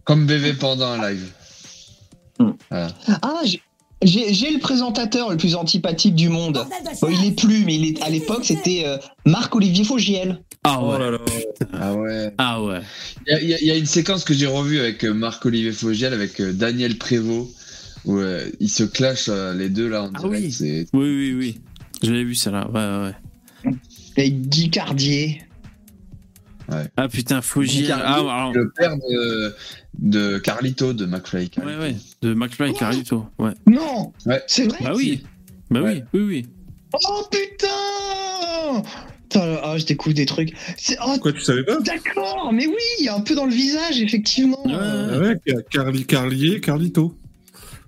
[0.04, 1.26] Comme BV pendant un live.
[2.70, 2.88] Voilà.
[3.22, 3.62] Ah, j'ai-
[4.52, 6.66] le présentateur le plus antipathique du monde.
[7.02, 10.42] Bon, il est plus, mais il est, à l'époque, c'était euh, Marc-Olivier Fogiel.
[10.64, 11.00] Ah ouais.
[11.00, 11.18] là là.
[11.74, 12.34] Ah ouais.
[12.38, 12.82] Ah ouais.
[13.42, 16.98] Il y a- y, une séquence que j'ai revue avec euh, Marc-Olivier Fogiel, avec Daniel
[16.98, 17.50] Prévost,
[18.06, 20.44] où euh, ils se clashent euh, les deux là en Ah direct.
[20.46, 20.52] oui.
[20.52, 21.58] C'est Oui, oui, oui.
[22.04, 22.68] Je l'avais vu ça là.
[22.70, 23.14] Ouais, ouais,
[23.66, 23.74] ouais.
[24.18, 25.42] Avec Guy Cardier.
[26.98, 27.92] Ah putain, Fogiel.
[27.94, 29.56] Ah, alors, Le père de,
[30.00, 31.50] de Carlito, de McFly.
[31.66, 33.26] ouais, ouais, de McFly et Carlito.
[33.40, 33.52] Ouais.
[33.66, 34.42] Non Ouais.
[34.48, 35.24] C'est vrai Bah oui.
[35.72, 36.04] Bah Ouais.
[36.14, 36.46] oui, oui, oui.
[37.08, 38.84] Oh putain
[39.30, 40.54] Putain, ah, je découvre des trucs.
[40.78, 43.46] C'est- Oh, Quoi, tu savais pas d'accord, mais oui, il y a un peu dans
[43.46, 44.66] le visage, effectivement.
[44.66, 44.74] Ouais.
[44.76, 47.18] Ah ouais, Car- Carli, Carlier, Carlito.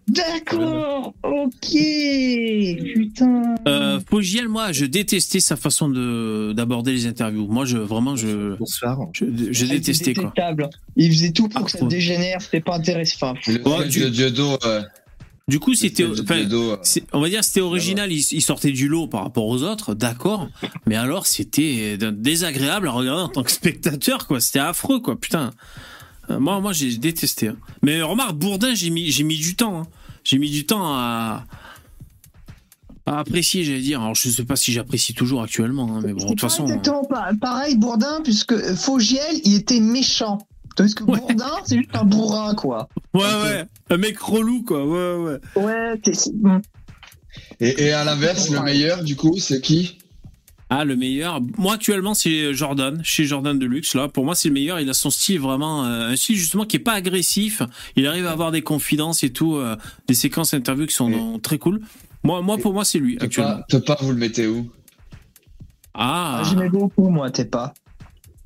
[0.10, 1.70] D'accord, ok,
[2.94, 3.56] putain.
[3.68, 7.48] Euh, Fogiel, moi, je détestais sa façon de d'aborder les interviews.
[7.48, 8.98] Moi, je vraiment, je, Bonsoir.
[9.14, 10.24] je, je Ah, détestais quoi.
[10.26, 10.70] détestable.
[10.96, 13.34] Il faisait tout pour que ça dégénère, c'était pas intéressant.
[13.66, 14.82] Enfin, le du- Diodo, euh,
[15.48, 16.78] Du coup, c'était, euh,
[17.14, 18.12] on va dire, c'était original.
[18.12, 20.48] Il, il sortait du lot par rapport aux autres, d'accord.
[20.86, 24.40] Mais alors, c'était désagréable à regarder en tant que spectateur, quoi.
[24.42, 25.20] C'était affreux, quoi.
[25.20, 25.52] Putain.
[26.30, 27.48] Euh, Moi, moi, j'ai détesté.
[27.50, 27.58] hein.
[27.82, 29.80] Mais remarque, Bourdin, j'ai mis, j'ai mis du temps.
[29.82, 29.88] hein.
[30.24, 31.44] J'ai mis du temps à,
[33.06, 34.02] à apprécier, j'allais dire.
[34.02, 36.64] Alors, je sais pas si j'apprécie toujours actuellement, hein, mais bon, de toute façon.
[36.66, 40.38] exactement pa- pareil, Bourdin, puisque Fogiel, il était méchant.
[40.76, 41.18] Parce que Ouais.
[41.20, 42.88] Bourdin, c'est juste un bourrin, quoi.
[43.14, 43.66] Ouais, ouais.
[43.90, 44.86] Un mec relou, quoi.
[44.86, 45.16] Ouais,
[45.56, 45.64] ouais.
[45.64, 46.62] Ouais, c'est- bon.
[47.60, 49.98] Et, et à l'inverse, le meilleur, du coup, c'est qui?
[50.72, 51.42] Ah, le meilleur.
[51.58, 53.96] Moi, actuellement, c'est Jordan, chez Jordan Deluxe.
[53.96, 54.80] Là, pour moi, c'est le meilleur.
[54.80, 57.64] Il a son style vraiment, euh, un style justement qui est pas agressif.
[57.96, 59.76] Il arrive à avoir des confidences et tout, euh,
[60.08, 61.82] des séquences interviews qui sont Et- très cool.
[62.24, 63.56] Moi, moi, pour moi, c'est lui actuellement.
[63.58, 64.70] pas, te pas, vous le mettez où?
[65.94, 67.74] Ah, Ah, J'aimais beaucoup, moi, t'es pas.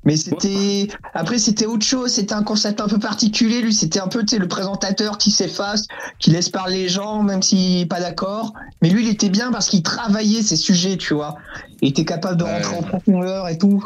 [0.04, 0.88] Mais c'était.
[1.14, 2.12] Après, c'était autre chose.
[2.12, 3.62] C'était un concept un peu particulier.
[3.62, 5.86] Lui, c'était un peu, tu sais, le présentateur qui s'efface,
[6.18, 8.52] qui laisse parler les gens, même s'il n'est pas d'accord.
[8.82, 11.36] Mais lui, il était bien parce qu'il travaillait ses sujets, tu vois.
[11.80, 13.84] Il était capable de rentrer en profondeur et tout.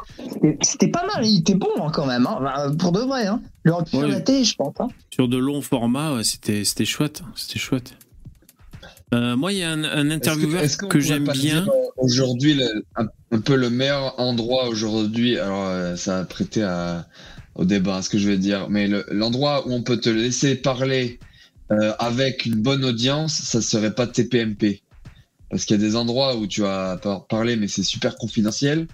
[0.63, 1.27] C'était pas mal.
[1.27, 2.27] Il était bon, hein, quand même.
[2.27, 2.73] Hein.
[2.79, 3.41] Pour de vrai, hein.
[3.65, 4.45] Pu Ouais.
[4.45, 4.75] je pense.
[4.81, 4.89] Hein.
[5.11, 7.23] sur de longs formats, ouais, c'était, c'était chouette.
[7.35, 7.95] C'était chouette.
[9.15, 11.67] Euh, moi, il y a un, un intervieweur que pourrait j'aime bien.
[11.69, 12.63] euh, Aujourd'hui,
[12.97, 17.07] un, un peu le meilleur endroit aujourd'hui, alors euh, ça a prêté à,
[17.55, 20.57] au débat, ce que je vais dire, mais le- l'endroit où on peut te laisser
[20.57, 21.19] parler
[21.73, 24.83] euh, avec une bonne audience, ça serait pas TPMP.
[25.51, 28.87] Parce qu'il y a des endroits où tu vas par- parler, mais c'est super confidentiel.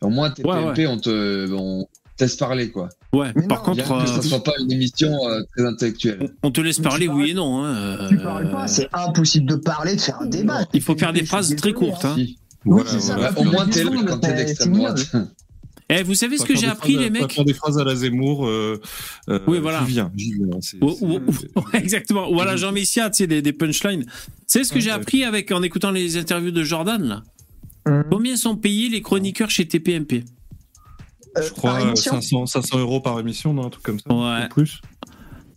[0.00, 2.88] Au moins, TPMP, on te on te laisse parler, quoi.
[3.12, 6.30] Ouais, Mais par non, contre, que ça euh, soit pas une émission euh, très intellectuelle.
[6.44, 7.64] on te laisse Mais parler tu oui et non.
[7.64, 8.68] hein, Tu euh, parles pas.
[8.68, 10.60] C'est impossible de parler, de faire un débat.
[10.72, 12.04] il faut faire des phrases très courtes.
[12.04, 12.14] hein.
[12.16, 12.22] Hein.
[12.66, 13.14] Oui, Voilà, c'est ça.
[13.16, 13.36] voilà.
[13.38, 15.16] Au moins, t'es là quand t'es d'extrême c'est droite.
[15.92, 17.96] Eh, vous savez ce que j'ai appris, phrases les mecs faire des phrases à la
[17.96, 18.46] Zemmour.
[18.46, 18.80] euh,
[19.28, 19.82] euh, Oui, voilà.
[19.84, 20.46] J'y viens, j'y viens.
[20.60, 21.20] c'est- Ou- c'est- ou-
[21.56, 22.30] ou- exactement.
[22.30, 24.04] Ou à la Jean Messia, tu sais, des, des punchlines.
[24.46, 24.94] C'est ce que Ouais, j'ai ouais.
[24.96, 27.22] appris avec en écoutant les interviews de Jordan là?
[27.86, 28.04] Hum.
[28.08, 30.22] Combien sont payés les chroniqueurs chez TPMP
[31.36, 34.12] Je par crois euh, émission 500, 500 euros par émission, non, un truc comme ça.
[34.12, 34.44] Ouais.
[34.44, 34.80] ou plus.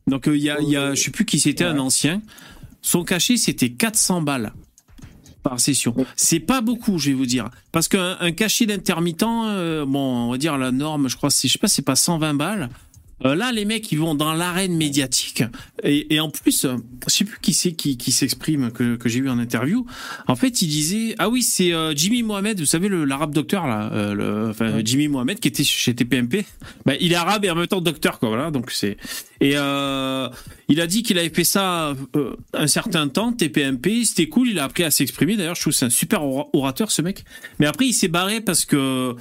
[0.08, 2.22] Donc il y a, il y a, je sais plus qui c'était, un ancien.
[2.82, 4.54] Son cachet c'était 400 balles
[5.44, 5.96] par session.
[6.16, 10.32] C'est pas beaucoup, je vais vous dire, parce qu'un un cachet d'intermittent, euh, bon, on
[10.32, 12.70] va dire la norme, je crois, je sais pas, c'est pas 120 balles.
[13.26, 15.44] Euh, là, les mecs, ils vont dans l'arène médiatique.
[15.84, 16.76] Et, et en plus, euh,
[17.08, 19.86] je sais plus qui c'est qui, qui s'exprime, que, que j'ai eu en interview.
[20.28, 23.92] En fait, il disait, ah oui, c'est euh, Jimmy Mohamed, vous savez, l'arabe docteur, là,
[23.94, 26.44] euh, le, enfin, Jimmy Mohamed, qui était chez TPMP.
[26.86, 28.52] Bah, il est arabe et en même temps docteur, quoi, voilà.
[28.52, 28.98] Donc c'est,
[29.40, 30.28] et euh,
[30.68, 31.96] il a dit qu'il avait fait ça
[32.54, 35.38] un certain temps, TPMP, c'était cool, il a appris à s'exprimer.
[35.38, 37.24] D'ailleurs, je trouve que c'est un super ora- orateur, ce mec.
[37.60, 39.16] Mais après, il s'est barré parce que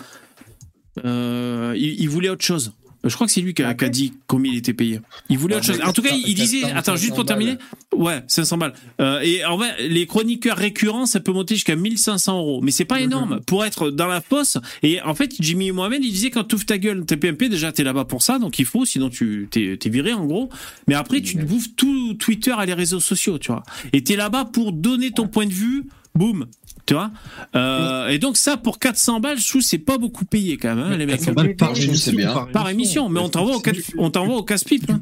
[1.05, 2.73] euh, il, il voulait autre chose.
[3.05, 5.01] Je crois que c'est lui qui a, qui a dit combien il était payé.
[5.29, 5.81] Il voulait autre chose.
[5.85, 7.57] En tout cas, il, disait, 400, attends, juste pour 500 terminer,
[7.95, 8.75] ouais, 500 balles.
[9.01, 12.61] Euh, et en vrai, les chroniqueurs récurrents, ça peut monter jusqu'à 1500 euros.
[12.63, 14.59] Mais c'est pas énorme pour être dans la fosse.
[14.83, 17.85] Et en fait, Jimmy Mohamed, il disait quand tu ouvres ta gueule, TPMP, déjà, t'es
[17.85, 20.49] là-bas pour ça, donc il faut, sinon tu t'es t'es viré, en gros.
[20.87, 23.63] Mais après, tu te bouffes tout Twitter et les réseaux sociaux, tu vois.
[23.93, 25.85] Et t'es là-bas pour donner ton point de vue,
[26.15, 26.47] boum.
[26.85, 27.11] Tu vois
[27.55, 30.85] euh, Et donc ça, pour 400 balles, je trouve c'est pas beaucoup payé quand même,
[30.85, 31.19] hein, les mecs.
[31.19, 31.95] 400 balles par émission.
[31.95, 32.49] c'est bien.
[32.53, 34.91] Par émission, mais on t'envoie au, casse-pipe.
[34.91, 35.01] hein.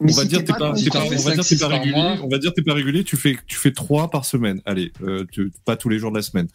[0.00, 1.00] On va si dire pas, pas- content.
[1.00, 1.96] on va dire Cinq, t'es pas par régulier.
[1.96, 2.16] mois.
[2.22, 3.02] On va dire t'es pas régulier.
[3.04, 4.60] Tu fais tu fais trois par semaine.
[4.64, 6.46] Allez, euh, tu, pas tous les jours de la semaine.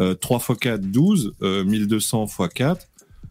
[0.00, 1.34] Euh, 3 x 4, 12.
[1.42, 2.86] Euh, 1200 x 4,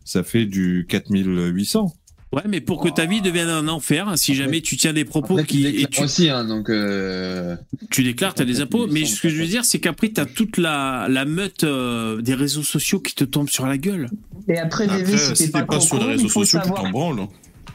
[0.05, 1.93] ça fait du 4800.
[2.37, 5.05] Ouais, mais pour que ta vie devienne un enfer, si Après- jamais tu tiens des
[5.05, 6.69] propos Après, tu qui et déclares tu, aussi, hein, donc.
[6.69, 7.55] Euh...
[7.89, 8.85] tu déclares, t'as des impôts.
[8.85, 12.21] Mais ce que je veux 1800, dire, c'est qu'après, t'as toute la, la meute euh,
[12.21, 14.09] des réseaux sociaux qui te tombe sur la gueule.
[14.47, 17.27] Et après, Après, si si t'es pas, sur les réseaux sociaux, tu t'en branles.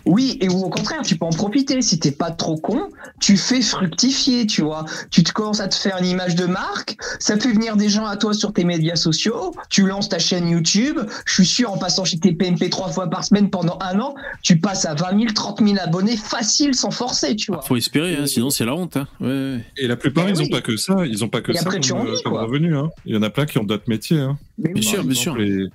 [0.07, 1.81] Oui, et ou au contraire, tu peux en profiter.
[1.83, 2.89] Si t'es pas trop con,
[3.21, 4.85] tu fais fructifier, tu vois.
[5.11, 8.07] Tu te commences à te faire une image de marque, ça fait venir des gens
[8.07, 10.99] à toi sur tes médias sociaux, tu lances ta chaîne YouTube.
[11.25, 14.15] Je suis sûr, en passant chez tes PMP trois fois par semaine pendant un an,
[14.43, 17.63] tu passes à 20 000, 30 000 abonnés facile sans forcer, tu vois.
[17.63, 18.97] Faut espérer, hein, sinon c'est la honte.
[18.97, 19.07] Hein.
[19.21, 19.65] Ouais, ouais.
[19.77, 20.51] Et la plupart, Bah ils ont oui.
[20.51, 21.07] pas que ça.
[21.07, 22.43] Ils ont pas que Et ça après, tu en vis, comme quoi.
[22.45, 22.77] revenu.
[22.77, 22.91] Hein.
[23.07, 24.19] Il y en a plein qui ont d'autres métiers.
[24.21, 24.39] Hein.
[24.59, 25.37] Mais Bien sûr, bien sûr.
[25.37, 25.67] les-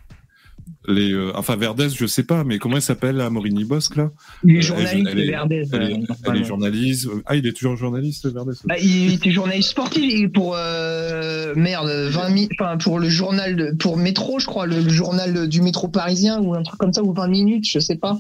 [0.87, 4.09] les, euh, enfin Verdez, je sais pas, mais comment elle s'appelle, Morini Bosque là?
[4.43, 5.63] Il est Euh, journaliste elle Verdez.
[5.73, 6.43] Elle euh, est, elle est normalement.
[6.45, 7.07] journaliste.
[7.25, 8.53] Ah, il est toujours journaliste, Verdez.
[8.65, 13.71] Bah, il était journaliste sportif pour euh, merde 20 mi- enfin pour le journal de-
[13.77, 17.03] pour Métro je crois le, le journal du métro parisien ou un truc comme ça
[17.03, 18.17] ou 20 minutes je sais pas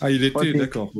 [0.00, 0.92] Ah, il était, d'accord.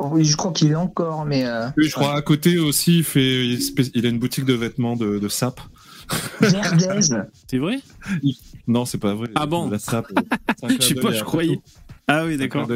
[0.00, 3.04] oui je crois qu'il est encore mais euh, Oui, je crois à côté aussi, il
[3.04, 3.60] fait, il
[3.94, 5.60] il a une boutique de vêtements de, de sap.
[6.40, 7.00] Verdez
[7.50, 7.80] C'est vrai?
[8.66, 9.28] Non, c'est pas vrai.
[9.34, 9.68] Ah bon?
[9.70, 10.06] La sap.
[10.10, 11.58] euh, Je sais pas, je croyais.
[12.08, 12.68] Ah oui, d'accord.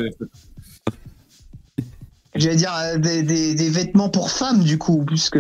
[2.35, 5.37] j'allais dire euh, des, des, des vêtements pour femmes du coup puisque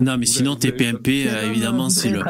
[0.00, 2.22] Non, mais sinon, TPMP, euh, évidemment, c'est le.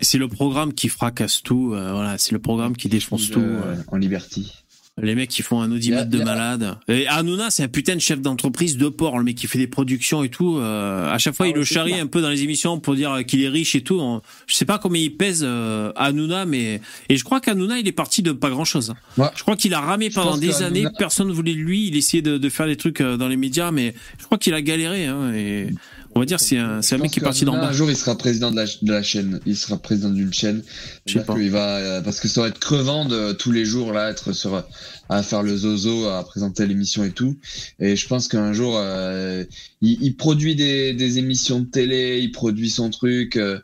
[0.00, 3.44] c'est- le programme qui fracasse tout, euh, voilà, c'est le programme qui défonce tout.
[3.88, 4.61] En liberty.
[5.00, 6.76] Les mecs qui font un audimat de malade.
[6.86, 9.66] Et Hanouna, c'est un putain de chef d'entreprise de port, le mec qui fait des
[9.66, 10.58] productions et tout.
[10.58, 13.24] euh, à chaque fois, Ah il le charrie un peu dans les émissions pour dire
[13.26, 14.20] qu'il est riche et tout.
[14.46, 17.92] Je sais pas combien il pèse euh, Hanouna, mais et je crois qu'Hanouna, il est
[17.92, 18.92] parti de pas grand chose.
[19.16, 19.28] Ouais.
[19.34, 20.84] Je crois qu'il a ramé Je pendant des années.
[20.98, 21.86] Personne ne voulait de lui.
[21.86, 24.52] Il essayait de, de faire des trucs euh, dans les médias, mais je crois qu'il
[24.52, 25.06] a galéré.
[25.06, 25.68] Hein, et
[26.14, 27.68] on va dire c'est un, c'est un mec qui est parti d'en bas.
[27.68, 29.40] Un jour, il sera président de la, de la chaîne.
[29.46, 30.62] Il sera président d'une chaîne.
[31.06, 31.34] Je sais pas.
[31.34, 34.32] qu'il va, euh, parce que ça va être crevant de tous les jours là, être
[34.32, 34.64] sur,
[35.08, 37.36] à faire le zozo, à présenter l'émission et tout.
[37.78, 39.44] Et je pense qu'un jour, euh,
[39.80, 43.36] il, il produit des, des émissions de télé, il produit son truc.
[43.36, 43.58] euh,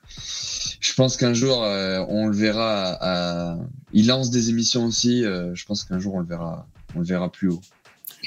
[0.80, 2.96] je pense qu'un jour, euh, on le verra.
[3.00, 3.58] À,
[3.92, 5.24] il lance des émissions aussi.
[5.24, 7.60] euh, je pense qu'un jour, on le verra, on le verra plus haut.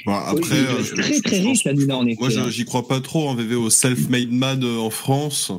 [0.05, 2.65] Bon, après, Oui, il euh, très je- très je riche en effet Moi, je- j'y
[2.65, 5.51] crois pas trop en VV au self-made man euh, en France,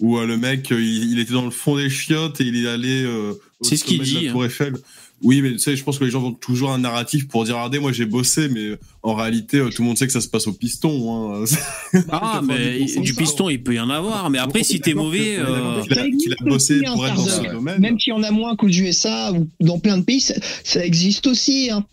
[0.00, 2.64] où euh, le mec, euh, il, il était dans le fond des chiottes et il
[2.64, 4.44] est allé euh, au C'est ce qu'il de dit, la hein.
[4.44, 4.74] Eiffel.
[5.20, 7.56] Oui, mais tu sais, je pense que les gens ont toujours un narratif pour dire,
[7.56, 10.20] regardez, moi j'ai bossé, mais euh, en réalité, euh, tout le monde sait que ça
[10.20, 11.34] se passe au piston.
[11.42, 11.44] Hein.
[12.12, 13.20] Ah, mais 90% du ça.
[13.20, 14.30] piston, il peut y en avoir.
[14.30, 17.50] Mais après, si t'es mauvais, euh, qu'il a, qu'il a bossé pour être dans ce
[17.50, 17.80] domaine.
[17.80, 20.84] Même s'il y en a moins qu'aux USA ou dans plein de pays, ça, ça
[20.86, 21.68] existe aussi.
[21.72, 21.84] Hein.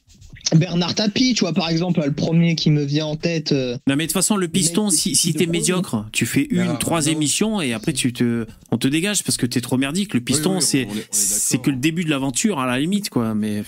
[0.53, 3.51] Bernard Tapie, tu vois, par exemple, le premier qui me vient en tête.
[3.51, 6.43] euh, Non mais de toute façon le piston si, si t'es te médiocre tu fais
[6.49, 9.77] une Bernard trois émissions et après tu te on te dégage parce que t'es trop
[9.77, 13.33] merdique le piston Oui, oui, c'est que le début de l'aventure à la limite quoi
[13.33, 13.63] mais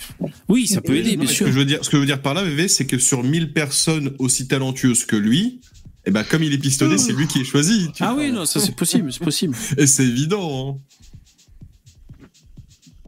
[0.48, 1.96] oui ça peut aider Non, bien mais sûr Ce que je veux dire, ce que
[1.96, 5.60] je veux dire par là, VV, c'est que sur 1000 personnes aussi talentueuses que lui,
[6.06, 7.88] eh ben, comme il est pistonné, c'est lui qui est choisi.
[7.94, 8.22] tu ah vois.
[8.22, 10.78] oui non ça c'est possible c'est possible Et c'est évident.
[10.80, 12.28] Hein.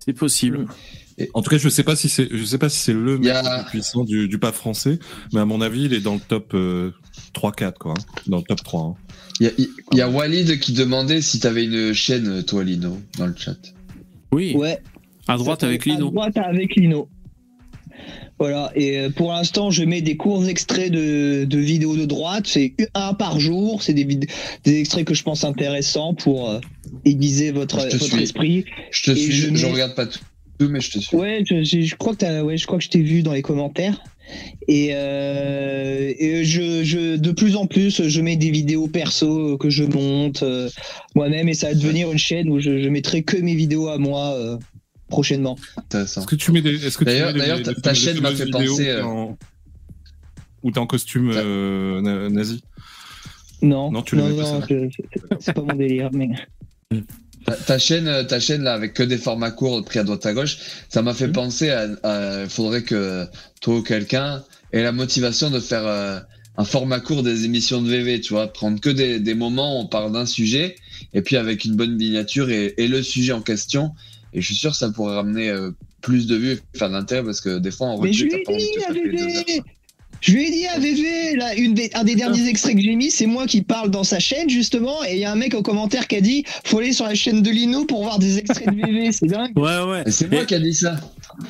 [0.04, 0.66] c'est possible
[1.34, 3.28] En tout cas, je sais pas si c'est, je sais pas si c'est le mec
[3.30, 4.98] a- le plus puissant du, du pas français,
[5.32, 6.92] mais à mon avis, il est dans le top euh,
[7.34, 7.92] 3-4, quoi.
[7.98, 8.02] hein.
[8.26, 8.80] Dans le top 3.
[8.82, 8.94] hein.
[9.40, 9.46] Il
[9.96, 13.56] y a, y Walid qui demandait si t'avais une chaîne, toi, Lino, dans le chat.
[14.32, 14.78] oui ouais.
[15.28, 17.08] à droite avec À Lino droite avec Lino.
[18.38, 22.44] Voilà, et euh, pour l'instant, je mets des courts extraits de, de vidéos de droite.
[22.46, 23.82] C'est un par jour.
[23.82, 24.18] C'est des,
[24.64, 26.58] extraits que je pense intéressants pour euh,
[27.04, 28.22] aiguiser votre, Je te votre suis.
[28.22, 28.64] esprit.
[28.90, 30.20] Je te Et suis, je je, mets- regarde pas tout,
[30.68, 31.16] mais je te suis.
[31.16, 34.02] Ouais, je, crois que t'as- ouais, je crois que je t'ai vu dans les commentaires.
[34.68, 39.70] Et, euh, et je, je, de plus en plus, je mets des vidéos perso que
[39.70, 40.68] je monte euh,
[41.16, 43.98] moi-même, et ça va devenir une chaîne où je, je mettrai que mes vidéos à
[43.98, 44.56] moi euh,
[45.08, 45.56] prochainement.
[45.76, 46.20] Intéressant.
[46.20, 47.80] Est-ce que tu mets des, est-ce que tu D'ailleurs- mets des- d'ailleurs, des- ta- des
[47.80, 49.38] ta fameuses chaîne m'a fait penser, où t'es euh, en-
[50.62, 52.62] Où t'es en costume euh, nazi?
[53.62, 54.90] Non, Non, tu le non, non, c'est-
[55.40, 56.10] c'est pas mon délire.
[56.12, 56.28] Mais...
[57.50, 60.32] Ta, ta chaîne, ta chaîne là, avec que des formats courts pris à droite à
[60.32, 60.58] gauche,
[60.88, 61.32] ça m'a fait Mhm.
[61.32, 63.26] penser à, à- faudrait que
[63.60, 66.20] toi ou quelqu'un ait la motivation de faire euh,
[66.56, 69.82] un format court des émissions de VV, tu vois, prendre que des, des moments où
[69.82, 70.76] on parle d'un sujet,
[71.14, 73.92] et puis avec une bonne miniature et, et le sujet en question.
[74.32, 75.70] Et je suis sûr que ça pourrait ramener euh,
[76.02, 78.12] plus de vues et faire de l'intérêt parce que des fois en Mais
[80.20, 80.80] je lui ai dit à heures.
[80.80, 83.90] VV là, une des, un des derniers extraits que j'ai mis, c'est moi qui parle
[83.90, 86.44] dans sa chaîne, justement, et il y a un mec en commentaire qui a dit
[86.64, 89.56] faut aller sur la chaîne de Lino pour voir des extraits de VV, c'est dingue.
[89.58, 90.96] ouais ouais Et c'est moi Et- qui a dit ça.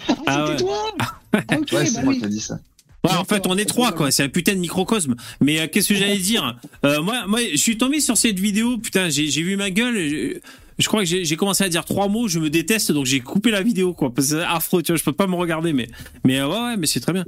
[0.08, 0.68] Ah, Ah c'était ouais.
[0.68, 0.94] toi
[1.34, 2.18] Ok, Ouais, bah c'est moi oui.
[2.18, 2.58] qui a dit ça.
[3.02, 4.10] Ouais, en fait, on est trois, quoi.
[4.10, 5.14] C'est un putain de microcosme.
[5.40, 6.58] Mais euh, qu'est-ce que j'allais dire?
[6.84, 8.76] Euh, Moi, moi, je suis tombé sur cette vidéo.
[8.76, 10.38] Putain, j'ai j'ai vu ma gueule.
[10.80, 12.26] Je, crois que j'ai commencé à dire trois mots.
[12.28, 14.12] Je me déteste, donc j'ai coupé la vidéo, quoi.
[14.12, 14.98] Parce que c'est affreux, tu vois.
[14.98, 15.88] Je peux pas me regarder, mais
[16.24, 17.24] mais euh, ouais, ouais, mais c'est très bien.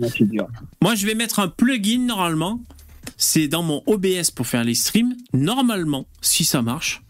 [0.81, 2.61] Moi, je vais mettre un plugin normalement.
[3.17, 5.15] C'est dans mon OBS pour faire les streams.
[5.33, 7.03] Normalement, si ça marche,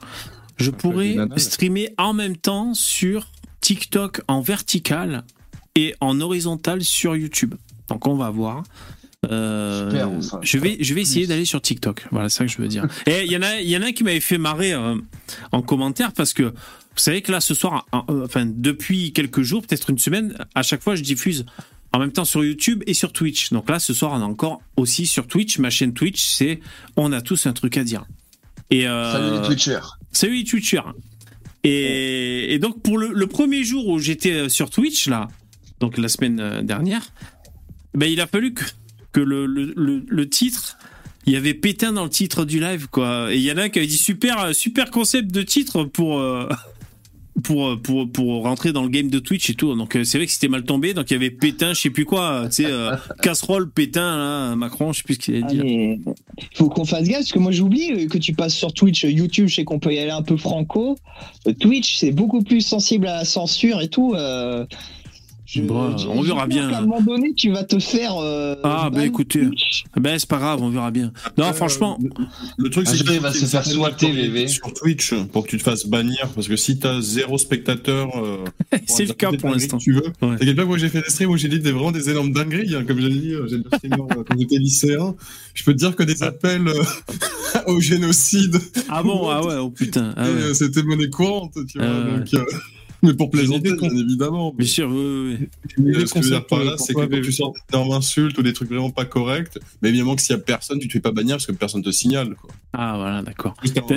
[0.57, 3.29] je pourrais streamer en même temps sur
[3.61, 5.25] TikTok en vertical
[5.75, 7.55] et en horizontal sur YouTube.
[7.89, 8.65] Donc on va voir.
[9.31, 12.07] Euh, Super, je vais, je vais essayer d'aller sur TikTok.
[12.11, 12.87] Voilà, c'est ça que je veux dire.
[13.07, 14.97] Et il y en a, il y en a un qui m'avait fait marrer euh,
[15.53, 16.53] en commentaire parce que vous
[16.97, 20.83] savez que là ce soir, euh, enfin depuis quelques jours, peut-être une semaine, à chaque
[20.83, 21.47] fois je diffuse
[21.93, 23.53] en même temps sur YouTube et sur Twitch.
[23.53, 25.59] Donc là ce soir on est encore aussi sur Twitch.
[25.59, 26.59] Ma chaîne Twitch, c'est
[26.97, 28.05] on a tous un truc à dire.
[28.71, 29.87] Et Salut les Twitchers.
[30.11, 30.83] Salut les Twitchers.
[31.63, 35.29] Et, et donc pour le, le premier jour où j'étais sur Twitch là,
[35.79, 37.03] donc la semaine dernière,
[37.95, 38.65] ben il a fallu que,
[39.13, 40.79] que le, le, le, le titre,
[41.27, 43.33] il y avait Pétain dans le titre du live quoi.
[43.33, 45.85] Et il y en a un qui avait dit super euh, super concept de titre
[45.85, 46.49] pour euh,
[47.45, 49.75] pour, euh, pour, pour rentrer dans le game de Twitch et tout.
[49.75, 50.95] Donc c'est vrai que c'était mal tombé.
[50.95, 54.57] Donc il y avait Pétain, je sais plus quoi, tu sais, euh, casserole, Pétain, là,
[54.57, 55.61] Macron, je sais plus ce qu'il a dit.
[55.61, 56.01] Allez,
[56.55, 59.55] faut qu'on fasse gaffe parce que moi j'oublie que tu passes sur Twitch, YouTube, je
[59.57, 60.99] sais qu'on peut y aller un peu franco.
[61.61, 64.15] Twitch, c'est beaucoup plus sensible à la censure et tout.
[64.15, 64.67] euh,
[65.53, 66.71] je- Bon, je- on verra bien.
[66.71, 68.17] qu'à un moment donné, tu vas te faire.
[68.17, 69.47] euh, Ah, bah, ban écoutez.
[69.47, 69.85] Twitch.
[70.01, 71.13] Ben c'est pas grave, on verra bien.
[71.37, 72.11] Non, Euh, franchement, le,
[72.57, 74.49] le truc, c'est Après, qu'il il va se faire notoriété VV.
[74.49, 78.45] Sur Twitch, pour que tu te fasses bannir, parce que si t'as zéro spectateur, euh,
[78.87, 79.79] c'est le cas pour l'instant.
[79.79, 80.03] Tu veux.
[80.23, 80.37] Ouais.
[80.39, 82.75] T'inquiète pas, moi j'ai fait des streams où j'ai dit des, vraiment des énormes dingueries,
[82.75, 83.61] hein, comme j'ai dit, j'ai
[83.91, 85.15] quand j'étais lycéen.
[85.55, 86.83] Je peux te dire que des appels euh,
[87.67, 88.57] au génocide,
[88.89, 90.15] Ah bon, ah ouais, oh putain.
[90.17, 90.55] Ah ouais.
[90.55, 91.87] c'était monnaie courante, tu vois.
[91.89, 92.45] Ah donc, euh,
[93.09, 94.53] mais pour J'ai une plaisanter, idée de bien évidemment.
[94.53, 95.49] Bien sûr, oui, oui,
[95.79, 97.33] idée Euh, de ce que je veux dire par euh, là, c'est que quand tu
[97.33, 100.43] sors d'énormes insultes ou des trucs vraiment pas corrects, mais évidemment que s'il y a
[100.43, 102.35] personne, tu te fais pas bannir parce que personne te signale.
[102.41, 102.51] Quoi.
[102.73, 103.55] Ah voilà, d'accord.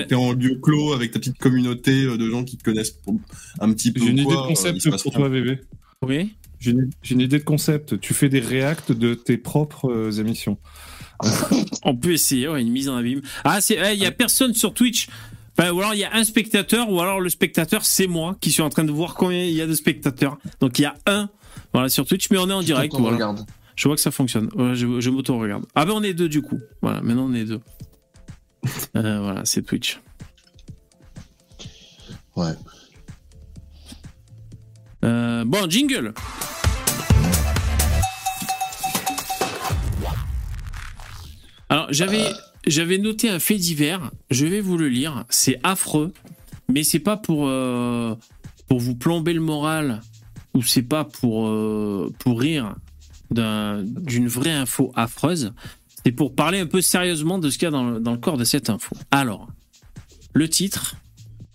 [0.08, 3.20] T'es en, lieu clos avec ta petite communauté euh, de gens qui te connaissent pour-
[3.60, 4.02] un petit peu.
[4.02, 5.20] J'ai une idée de concept pour rien.
[5.20, 5.60] toi, VV.
[6.02, 6.34] Oui.
[6.60, 8.00] J'ai une, idée de concept.
[8.00, 10.58] Tu fais des réacts de tes propres euh, émissions.
[11.84, 13.22] On peut essayer, ouais, une mise en abîme.
[13.44, 15.08] Ah, eh, il y a personne sur Twitch.
[15.58, 18.52] Enfin, ou alors il y a un spectateur, ou alors le spectateur c'est moi qui
[18.52, 20.38] suis en train de voir combien il y a de spectateurs.
[20.60, 21.30] Donc il y a un,
[21.74, 22.94] voilà, sur Twitch, mais on est en direct.
[22.96, 23.16] On Voilà.
[23.16, 23.46] regarde.
[23.76, 24.50] Je vois que ça fonctionne.
[24.74, 25.66] Je je m'auto-regarde.
[25.76, 26.60] Ah ben on est deux du coup.
[26.82, 27.62] Voilà, maintenant on est deux.
[28.96, 30.00] Euh, voilà, c'est Twitch.
[32.36, 32.54] Ouais.
[35.04, 36.14] Euh, bon, jingle.
[41.70, 42.24] Alors, j'avais,
[42.68, 44.12] j'avais noté un fait divers.
[44.32, 45.26] Je vais vous le lire.
[45.30, 46.14] C'est affreux,
[46.70, 48.16] mais c'est pas pour, euh,
[48.68, 50.02] pour vous plomber le moral
[50.54, 52.76] ou c'est pas pour, euh, pour rire
[53.32, 55.54] d'un- d'une vraie info affreuse.
[56.06, 58.44] C'est pour parler un peu sérieusement de ce qu'il y a dans le, corps de
[58.46, 58.96] cette info.
[59.12, 59.48] Alors,
[60.34, 60.96] le titre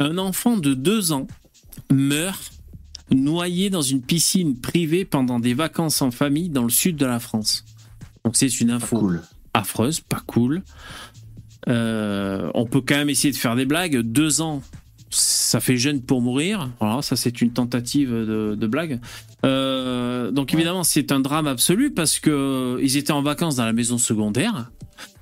[0.03, 1.27] Un enfant de deux ans
[1.93, 2.53] meurt
[3.11, 7.20] noyé dans une piscine privée pendant des vacances en famille dans le sud de la
[7.20, 7.65] France.
[8.24, 9.23] Donc c'est une info Cool.
[9.55, 10.62] Affreuse, pas cool.
[11.68, 13.98] Euh, on peut quand même essayer de faire des blagues.
[13.98, 14.62] Deux ans,
[15.10, 16.70] ça fait jeune pour mourir.
[16.81, 19.01] Voilà, ça c'est une tentative de, de blague.
[19.44, 23.72] Euh, donc évidemment, c'est un drame absolu parce que ils étaient en vacances dans la
[23.72, 24.70] maison secondaire.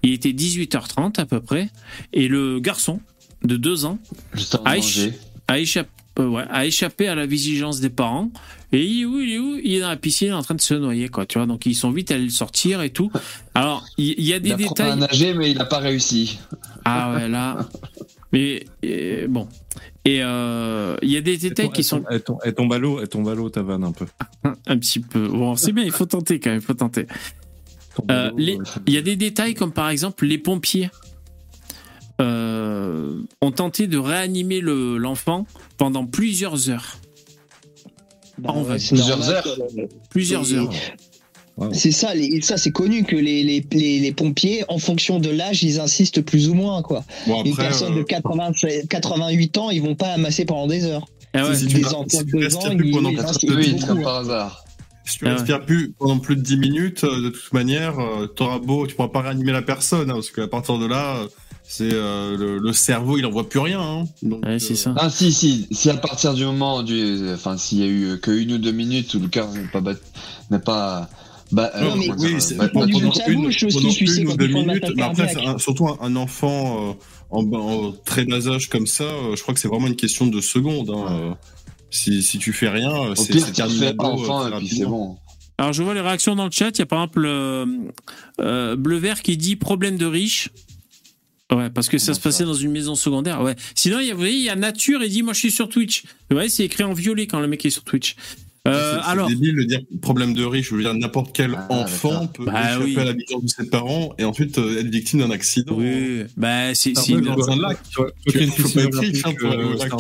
[0.02, 1.70] Il était 18h30 à peu près,
[2.12, 3.00] et le garçon
[3.44, 3.98] de deux ans
[4.34, 8.30] Juste a échappé, euh, ouais, a échappé à la vigilance des parents.
[8.72, 9.56] Et il est où Il est où?
[9.62, 11.24] Il est dans la piscine en train de se noyer, quoi.
[11.26, 13.10] Tu vois, donc ils sont vite allés le sortir et tout.
[13.54, 14.98] Alors, il il y, a des Il à détails.
[14.98, 16.38] nager, mais il n'a pas réussi.
[16.84, 17.66] Ah ouais, là.
[18.32, 19.48] Mais et, bon.
[20.04, 23.00] Et euh, il y a des détails qui sont Elle tombe, elle tombe à l'eau,
[23.00, 24.06] elle tombe à l'eau, ta vanne un peu.
[24.66, 25.28] un petit peu.
[25.28, 27.06] Bon, c'est bien, il faut tenter quand même, il faut tenter.
[28.08, 30.90] À Euh, les- euh, Il y a des détails comme par exemple les pompiers
[32.20, 35.46] euh, ont tenté de réanimer le- l'enfant
[35.76, 36.96] pendant plusieurs heures.
[38.39, 38.78] Bah En vrai.
[38.78, 39.44] c'est Plusieurs normal heures.
[39.44, 40.70] que- Plusieurs Et- heures.
[41.56, 41.74] Waouh.
[41.74, 45.28] C'est ça, les- ça c'est connu que les, les, les, les pompiers, en fonction de
[45.28, 46.82] l'âge, ils insistent plus ou moins.
[46.82, 47.05] quoi.
[47.27, 48.52] Bon, Une après, personne de euh, 80,
[48.89, 51.06] 88 ans, ils vont pas amasser pendant des heures.
[51.35, 51.56] Ah ouais.
[51.56, 51.89] si Des tu si de
[52.73, 54.02] ans, plus pendant ils quatre- insistent Oui, beaucoup, comme hein.
[54.05, 54.65] par hasard.
[55.05, 55.35] Si tu Ah ouais.
[55.36, 58.94] respires plus pendant plus de 10 minutes, euh, de toute manière, euh, t'auras beau, tu
[58.94, 61.28] pourras pas réanimer la personne, hein, parce qu'à partir de là, euh,
[61.70, 63.80] c'est euh, le, le cerveau, il en voit plus rien.
[63.80, 64.04] hein.
[64.22, 64.94] Donc, Ouais, c'est euh, ça.
[64.96, 68.30] Ah si si si à partir du moment du enfin s'il y a eu que
[68.30, 69.94] une ou deux minutes où le cœur n'est pas bat-
[70.50, 71.10] n'est pas
[71.52, 72.36] bah, Non, mais- comment Oui,
[72.72, 73.06] pendant une-
[74.28, 76.92] ou deux minutes, mais après, un- surtout un, un enfant euh,
[77.30, 80.26] en, en très bas âge comme ça, euh, je crois que c'est vraiment une question
[80.26, 80.90] de secondes.
[80.90, 81.34] hein, euh.
[81.90, 84.12] Si, si tu fais rien, euh, Au c'est pire, c'est tu refais terminado, pas euh,
[84.12, 85.06] enfant très et puis c'est rapidement.
[85.06, 85.16] bon.
[85.56, 86.70] Alors je vois les réactions dans le chat.
[86.76, 87.66] Il y a par exemple euh,
[88.40, 90.50] euh, Bleu Vert qui dit problème de riche.
[91.50, 93.40] Ouais, parce que ça se passait ça dans une maison secondaire.
[93.40, 93.56] Ouais.
[93.74, 95.50] Sinon, il y a, vous voyez, il y a Nature et dit moi je suis
[95.50, 96.02] sur Twitch.
[96.30, 98.16] Vous voyez, c'est écrit en violet quand le mec est sur Twitch.
[98.66, 100.68] Euh, C'est- c'est alors, débile de dire problème de riche.
[100.68, 102.98] Je veux dire, n'importe quel Ah, enfant peut Bah échapper oui.
[102.98, 105.74] à la vigilance de ses parents et ensuite euh, être victime d'un accident.
[105.78, 107.78] oui, bah c'est Starbucks, c'est une- dans un lac.
[108.26, 109.92] Tu une faut piscine pas être riche hein, olympique, pour aller au euh, lac.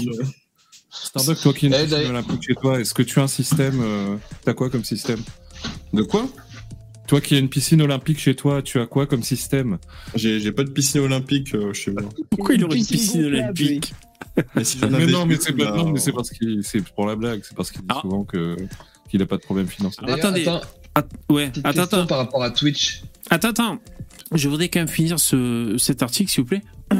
[0.90, 3.78] Starbucks, toi qui as une Eh, olympique chez toi, est-ce que tu as un système
[3.80, 5.20] euh, T'as quoi comme système?
[5.94, 6.28] De quoi?
[7.08, 9.78] Toi qui as une piscine olympique chez toi, tu as quoi comme système?
[10.14, 12.02] J'ai pas de piscine olympique euh, chez moi.
[12.30, 13.94] pourquoi il aurait une Piscine olympique?
[14.54, 16.62] Mais, si Mais avais non, mais une, c'est bah, pas, non, mais c'est parce qu'il
[16.62, 18.00] c'est pour la blague, c'est parce qu'il dit Ah.
[18.02, 18.56] souvent que
[19.10, 20.04] qu'il a pas de problème financier.
[20.04, 20.46] Alors, attendez.
[20.46, 23.02] attends, ouais, attends, attends, par rapport à Twitch.
[23.30, 23.78] attends, attends.
[24.34, 26.62] Je voudrais quand même finir ce, cet article, s'il vous plaît.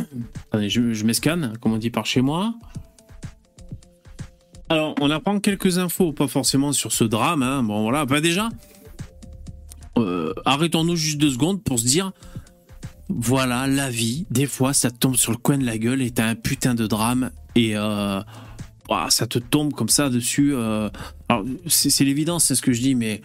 [0.51, 2.55] Attendez, je, je m'escanne, comme on dit par chez moi.
[4.71, 7.43] Alors, on apprend quelques infos, pas forcément sur ce drame.
[7.43, 7.63] Hein.
[7.63, 8.05] Bon, voilà.
[8.07, 8.49] Bah, déjà,
[10.01, 12.13] euh, arrêtons-nous juste deux secondes pour se dire
[13.11, 16.11] voilà, la vie, des fois, ça te tombe sur le coin de la gueule et
[16.11, 18.21] t'as un putain de drame et euh,
[19.09, 20.53] ça te tombe comme ça dessus.
[20.55, 20.91] euh.
[21.31, 23.23] Alors, c'est c'est l'évidence, c'est ce que je dis, mais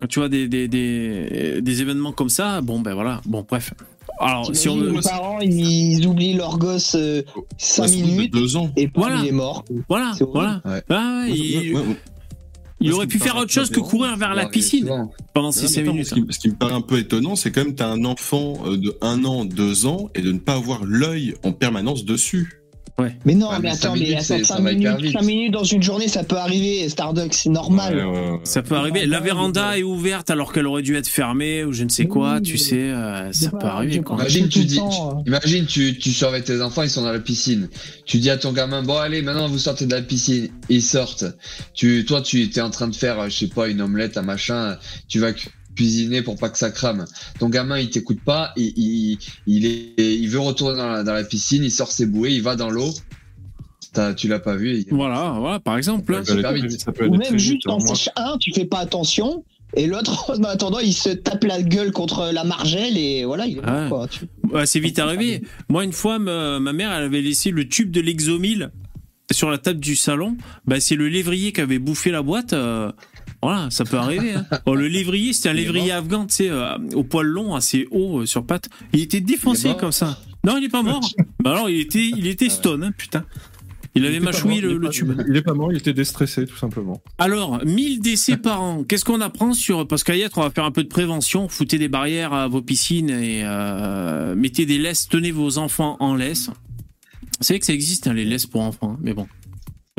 [0.00, 3.74] quand tu vois des, des, des, des événements comme ça, bon, ben voilà, bon, bref.
[4.20, 6.96] Alors, si on les parents, ils oublient leur gosse
[7.58, 8.70] 5 Ouais, c'est de minutes deux ans.
[8.76, 9.16] et Voilà.
[9.16, 9.22] voilà.
[9.22, 9.64] il est mort.
[9.88, 10.62] Voilà, voilà.
[10.64, 10.82] Ouais.
[10.88, 11.96] Ah ouais, il, Ouais, ouais.
[12.84, 15.10] Il aurait pu faire autre chose que courir vers la piscine souvent.
[15.32, 16.06] pendant Non, 6 mais attends, minutes.
[16.08, 18.54] ce, qui, ce qui me paraît un peu étonnant, c'est quand même t'as un enfant
[18.66, 22.63] euh, de 1 an, 2 ans, et de ne pas avoir l'œil en permanence dessus.
[22.96, 25.04] Mais non, Ouais, mais mais attends, mais minutes, attends, c'est- ça 5 va hyper minutes,
[25.06, 25.18] vite.
[25.18, 27.96] cinq minutes dans une journée, ça peut arriver, Starduck, c'est normal.
[27.96, 28.38] Ouais, ouais, ouais.
[28.44, 29.04] Ça peut arriver.
[29.06, 32.36] La véranda est ouverte alors qu'elle aurait dû être fermée ou je ne sais quoi,
[32.36, 34.00] Oui, tu mais- sais, euh, ça peut arriver.
[34.00, 34.16] Quoi.
[34.16, 37.18] Imagine, tu dis, temps, tu- imagine, tu, tu surveilles tes enfants, ils sont dans la
[37.18, 37.68] piscine.
[38.06, 40.48] Tu dis à ton gamin, bon allez, maintenant vous sortez de la piscine.
[40.68, 41.24] Ils sortent.
[41.74, 44.22] Tu, toi, tu es en train de faire, euh, je sais pas, une omelette, un
[44.22, 44.76] machin.
[45.08, 45.32] Tu vas
[45.74, 47.04] cuisiner pour pas que ça crame.
[47.38, 48.52] Ton gamin, il t'écoute pas.
[48.56, 51.64] Il, il, il, est, il veut retourner dans la, dans la piscine.
[51.64, 52.32] Il sort ses bouées.
[52.32, 52.90] Il va dans l'eau.
[53.92, 54.78] T'as- Tu l'as pas vu.
[54.78, 56.20] il- Voilà, voilà, par exemple.
[56.24, 56.68] Ça peut aller.
[56.70, 57.72] Ça peut Ou même juste hein.
[57.74, 59.44] en sèche un, tu fais pas attention,
[59.76, 63.60] et l'autre, en attendant, il se tape la gueule contre la margelle, et voilà, il.
[64.10, 64.26] Tu-
[64.66, 65.42] c'est vite arrivé.
[65.68, 68.70] Moi, une fois, ma, ma mère, elle avait laissé le tube de l'exomil
[69.30, 70.36] sur la table du salon.
[70.66, 72.52] Bah, c'est le lévrier qui avait bouffé la boîte.
[72.52, 72.90] euh,
[73.44, 74.32] voilà, ça peut arriver.
[74.32, 74.46] hein.
[74.66, 78.20] Bon, le lévrier, c'était un lévrier afghan, tu sais, euh, au poil long, assez haut
[78.20, 78.70] euh, sur pattes.
[78.94, 80.18] Il était défoncé comme ça.
[80.44, 81.06] Non, il est pas mort.
[81.42, 83.24] bah alors, il était, il était stone, hein, putain.
[83.94, 85.12] Il avait il mâchouillé le, tube.
[85.28, 87.00] Il est pas mort, il était déstressé, tout simplement.
[87.18, 88.82] Alors, 1000 décès par an.
[88.82, 91.48] Qu'est-ce qu'on apprend sur parce qu'à on va faire un peu de prévention.
[91.48, 95.06] Foutez des barrières à vos piscines et euh, mettez des laisses.
[95.08, 96.50] Tenez vos enfants en laisse.
[97.40, 99.28] C'est vrai que ça existe hein, les laisses pour enfants, hein, mais bon.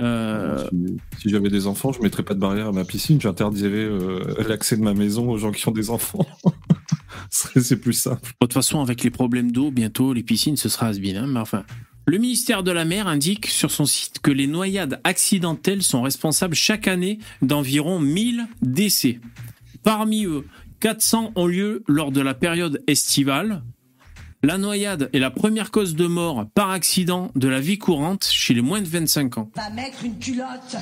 [0.01, 3.77] Euh, Si, si j'avais des enfants, je mettrais pas de barrière à ma piscine, j'interdirais
[3.77, 6.25] euh, l'accès de ma maison aux gens qui ont des enfants.
[7.29, 8.21] C'est plus simple.
[8.25, 11.39] de toute façon, avec les problèmes d'eau, bientôt les piscines ce sera has hein, mais
[11.39, 11.63] enfin.
[12.07, 16.53] Le ministère de la Mer indique sur son site que les noyades accidentelles sont responsables
[16.53, 19.19] chaque année d'environ 1000 décès.
[19.81, 20.45] Parmi eux,
[20.81, 23.63] 400 ont lieu lors de la période estivale.
[24.45, 28.53] La noyade est la première cause de mort par accident de la vie courante chez
[28.53, 29.49] les moins de 25 ans.
[29.55, 30.75] Va mettre une culotte.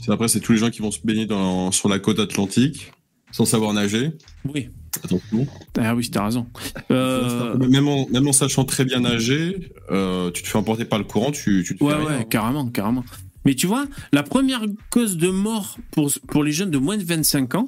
[0.00, 2.90] C'est- Après, c'est tous les gens qui vont se baigner dans, sur la côte atlantique
[3.30, 4.10] sans savoir nager.
[4.52, 4.68] Oui.
[5.04, 5.46] Attention.
[5.78, 6.48] Ah oui, t'as raison.
[6.90, 10.98] Euh, Même, en, même en sachant très bien nager, euh, tu te fais emporter par
[10.98, 12.18] le courant, tu, tu te Ouais, fais rien.
[12.18, 13.04] ouais, carrément, carrément.
[13.44, 17.04] Mais tu vois, la première cause de mort pour, pour les jeunes de moins de
[17.04, 17.66] 25 ans,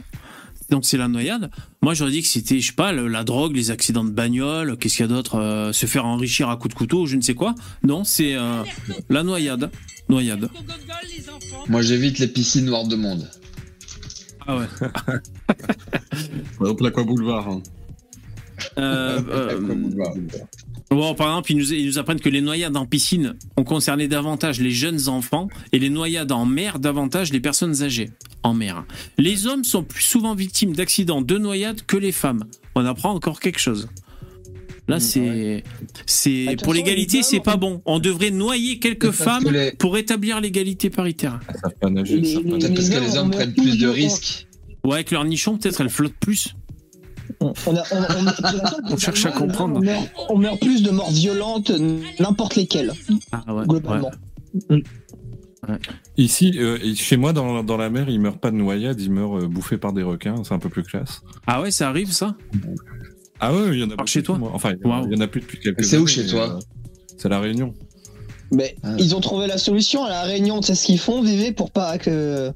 [0.70, 1.50] donc c'est la noyade.
[1.82, 4.76] Moi, j'aurais dit que c'était, je sais pas, le- la drogue, les accidents de bagnole,
[4.78, 7.20] qu'est-ce qu'il y a d'autre, euh, se faire enrichir à coups de couteau, je ne
[7.22, 7.54] sais quoi.
[7.84, 8.62] Non, c'est euh,
[9.08, 9.70] la noyade.
[10.08, 10.48] Noyade.
[11.68, 13.28] Moi, j'évite les piscines noires de monde.
[14.46, 14.66] Ah ouais.
[16.60, 17.48] Exemple, l'Aqua Boulevard.
[17.48, 17.62] hein.
[18.78, 19.60] Euh, euh,
[20.90, 24.06] Bon, par exemple, ils nous, ils nous apprennent que les noyades en piscine ont concerné
[24.06, 28.10] davantage les jeunes enfants et les noyades en mer davantage les personnes âgées
[28.44, 28.84] en mer.
[29.18, 32.44] Les hommes sont plus souvent victimes d'accidents de noyade que les femmes.
[32.76, 33.88] On apprend encore quelque chose.
[34.88, 35.64] Là, c'est,
[36.06, 37.82] c'est pour l'égalité, c'est pas bon.
[37.84, 41.40] On devrait noyer quelques que femmes les- pour établir l'égalité paritaire.
[41.48, 41.60] Peut-être
[42.74, 44.46] parce que hommes, les hommes prennent plus de risques.
[44.84, 46.54] Ouais, avec leur nichon, peut-être elles flottent plus.
[47.40, 49.76] On, on a- on- on- On cherche à comprendre.
[49.76, 51.70] On meurt, on meurt plus de morts violentes,
[52.20, 52.92] n'importe lesquelles,
[53.32, 53.64] Ah ouais.
[53.66, 54.10] globalement.
[54.70, 54.82] ouais.
[56.16, 59.38] Ici, euh, chez moi, dans, dans la mer, ils meurent pas de noyade, ils meurent
[59.40, 60.36] euh, bouffés par des requins.
[60.44, 61.22] C'est un peu plus classe.
[61.46, 62.36] Ah ouais, ça arrive ça?
[63.40, 64.38] Ah ouais, il y en a Par beaucoup chez toi?
[64.38, 64.50] moi.
[64.54, 65.08] Enfin, il y, en a- Waouh.
[65.10, 66.56] il y en a plus depuis quelques C'est où chez mais, toi?
[66.56, 66.60] euh,
[67.18, 67.74] C'est la Réunion.
[68.52, 68.94] Mais Ah.
[68.98, 70.60] ils ont trouvé la solution à la Réunion.
[70.60, 72.52] Tu sais ce qu'ils font, VV, pour pas que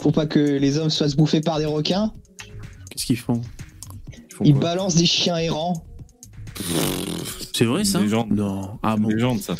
[0.00, 2.12] pour pas que les hommes soient bouffés par des requins?
[2.90, 3.40] Qu'est-ce qu'ils font?
[4.44, 5.84] Ils balancent des chiens errants.
[7.54, 8.32] C'est vrai ça légende.
[8.32, 8.78] Non.
[8.82, 9.08] Ah C'est bon.
[9.08, 9.54] une légende, ça.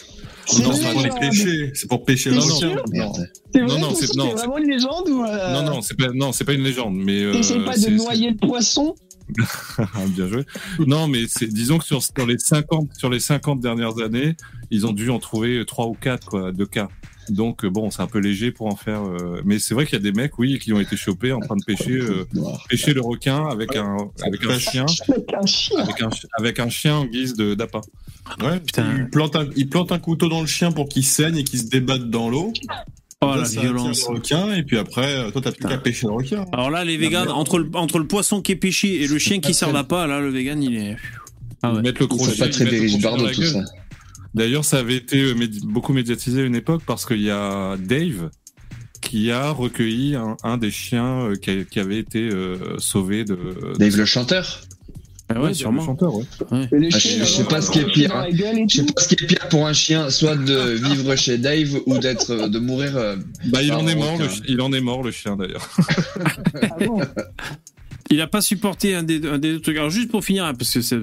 [0.46, 1.70] C'est Non, pour les pêcher.
[1.74, 5.82] C'est pour pêcher Non, non, toi, c'est- non, vraiment une légende ou euh, Non, non,
[5.82, 7.22] c'est pas, non, c'est pas une légende, mais.
[7.22, 8.94] euh, T'essayes pas de noyer le poisson
[10.08, 10.44] Bien joué.
[10.86, 14.36] Non, mais c'est, disons que sur, sur les 50, sur les 50 dernières années,
[14.70, 16.88] ils ont dû en trouver trois ou quatre, quoi, de cas.
[17.28, 19.94] Donc, euh, bon, c'est un peu léger pour en faire, euh, mais c'est vrai qu'il
[19.94, 22.26] y a des mecs, oui, qui ont été chopés en train de pêcher, euh,
[22.68, 26.58] pêcher le requin avec un, avec un chien, avec un chien avec un, chi- avec
[26.58, 27.80] un chien en guise de, d'appât.
[28.40, 28.86] Ouais, Putain.
[28.98, 31.58] Il plante, un, il plante un couteau dans le chien pour qu'il saigne et qu'il
[31.60, 32.52] se débatte dans l'eau.
[33.20, 34.08] Oh Là, la violence.
[34.08, 36.44] Le requin, et puis après, toi, t'as plus qu'à pêcher le requin.
[36.52, 39.38] Alors là, les véganes, entre le, entre le poisson qui est pêché et le chien
[39.38, 40.96] qui sert d'appât, là, le vegan, il est.
[41.62, 41.82] Ah ouais.
[41.82, 43.60] Mettre le crochet, C'est pas très la tout ça.
[44.34, 47.76] D'ailleurs, ça avait été euh, médi- beaucoup médiatisé à une époque parce qu'il y a
[47.78, 48.30] Dave,
[49.00, 53.24] qui a recueilli un, un des chiens euh, qui, a- qui avait été euh, sauvé
[53.24, 53.36] de.
[53.78, 54.60] Dave le chanteur.
[55.34, 55.82] Ah ouais, sûrement.
[55.84, 56.24] chanteur, ouais.
[56.72, 58.26] Et les Ah, chiens, je- je sais pas ce qui est pire, hein.
[58.30, 61.78] Je sais pas ce qui est pire pour un chien, soit de vivre chez Dave
[61.86, 62.96] ou d'être, de mourir.
[62.96, 64.18] euh, Bah, il en est mort.
[64.18, 65.66] Le, il en est mort le chien d'ailleurs.
[66.62, 67.00] Ah bon?
[68.10, 69.76] Il n'a pas supporté un des, un des deux trucs.
[69.76, 70.98] Alors, juste pour finir, hein, parce que c'est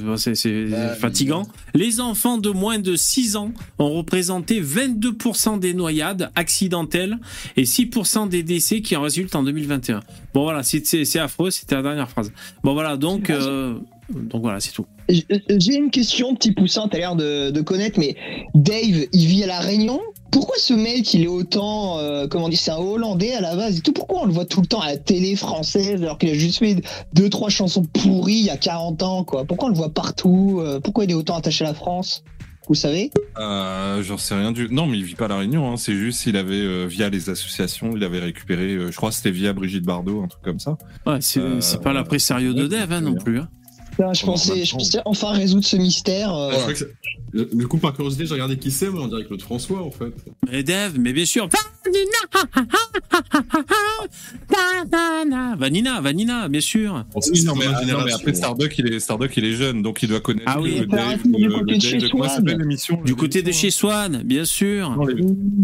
[0.65, 7.17] Bah, fatigant, les enfants de moins de 6 ans ont représenté 22% des noyades accidentelles
[7.57, 10.01] et 6% des décès qui en résultent en 2021.
[10.34, 12.31] Bon, voilà, c'est- affreux, c'était la dernière phrase.
[12.63, 13.73] Bon, voilà, donc, euh,
[14.13, 14.85] donc voilà, c'est tout.
[15.07, 15.26] J-
[15.57, 18.15] J'ai une question, petit poussin, t'as l'air de, de connaître, mais
[18.53, 19.99] Dave, il vit à La Réunion?
[20.31, 23.77] Pourquoi ce mec, il est autant, euh, comment dire, c'est un Hollandais à la base
[23.77, 26.30] et tout Pourquoi on le voit tout le temps à la télé française alors qu'il
[26.30, 26.81] a juste fait
[27.14, 29.45] deux, trois chansons pourries il y a 40 ans, quoi?
[29.45, 32.23] Pourquoi on le voit partout Euh, Pourquoi il est autant attaché à la France?
[32.68, 33.10] Vous savez?
[33.39, 34.69] Euh, J'en sais rien du.
[34.69, 35.72] Non, mais il vit pas à la Réunion.
[35.72, 35.77] Hein.
[35.77, 38.73] C'est juste il avait euh, via les associations, il avait récupéré.
[38.76, 40.77] euh, je crois que c'était via Brigitte Bardot, un truc comme ça.
[41.07, 43.39] Ouais, c'est Euh, c'est pas l'après sérieux de Dev hein, non plus.
[43.39, 43.49] hein.
[43.99, 46.34] Putain, je, pensais, je pensais enfin résoudre ce mystère.
[46.34, 49.26] euh, Ah, je que Du coup, par curiosité, j'ai regardé qui c'est, moi, on dirait
[49.26, 50.13] Claude François, en fait.
[50.49, 51.49] Mais Dev, mais bien sûr.
[54.49, 57.05] Vanina, Vanina, Vanina, bien sûr.
[57.31, 58.34] Oui, non, mais, ah, non, mais après.
[58.34, 60.80] Starduck, il est Starduck, il est jeune, donc il doit connaître Ah oui.
[60.80, 63.51] le Dave, le, du le côté de Dave chez de s'appelle l'émission Du côté de
[63.51, 64.95] chez Swan, bien sûr.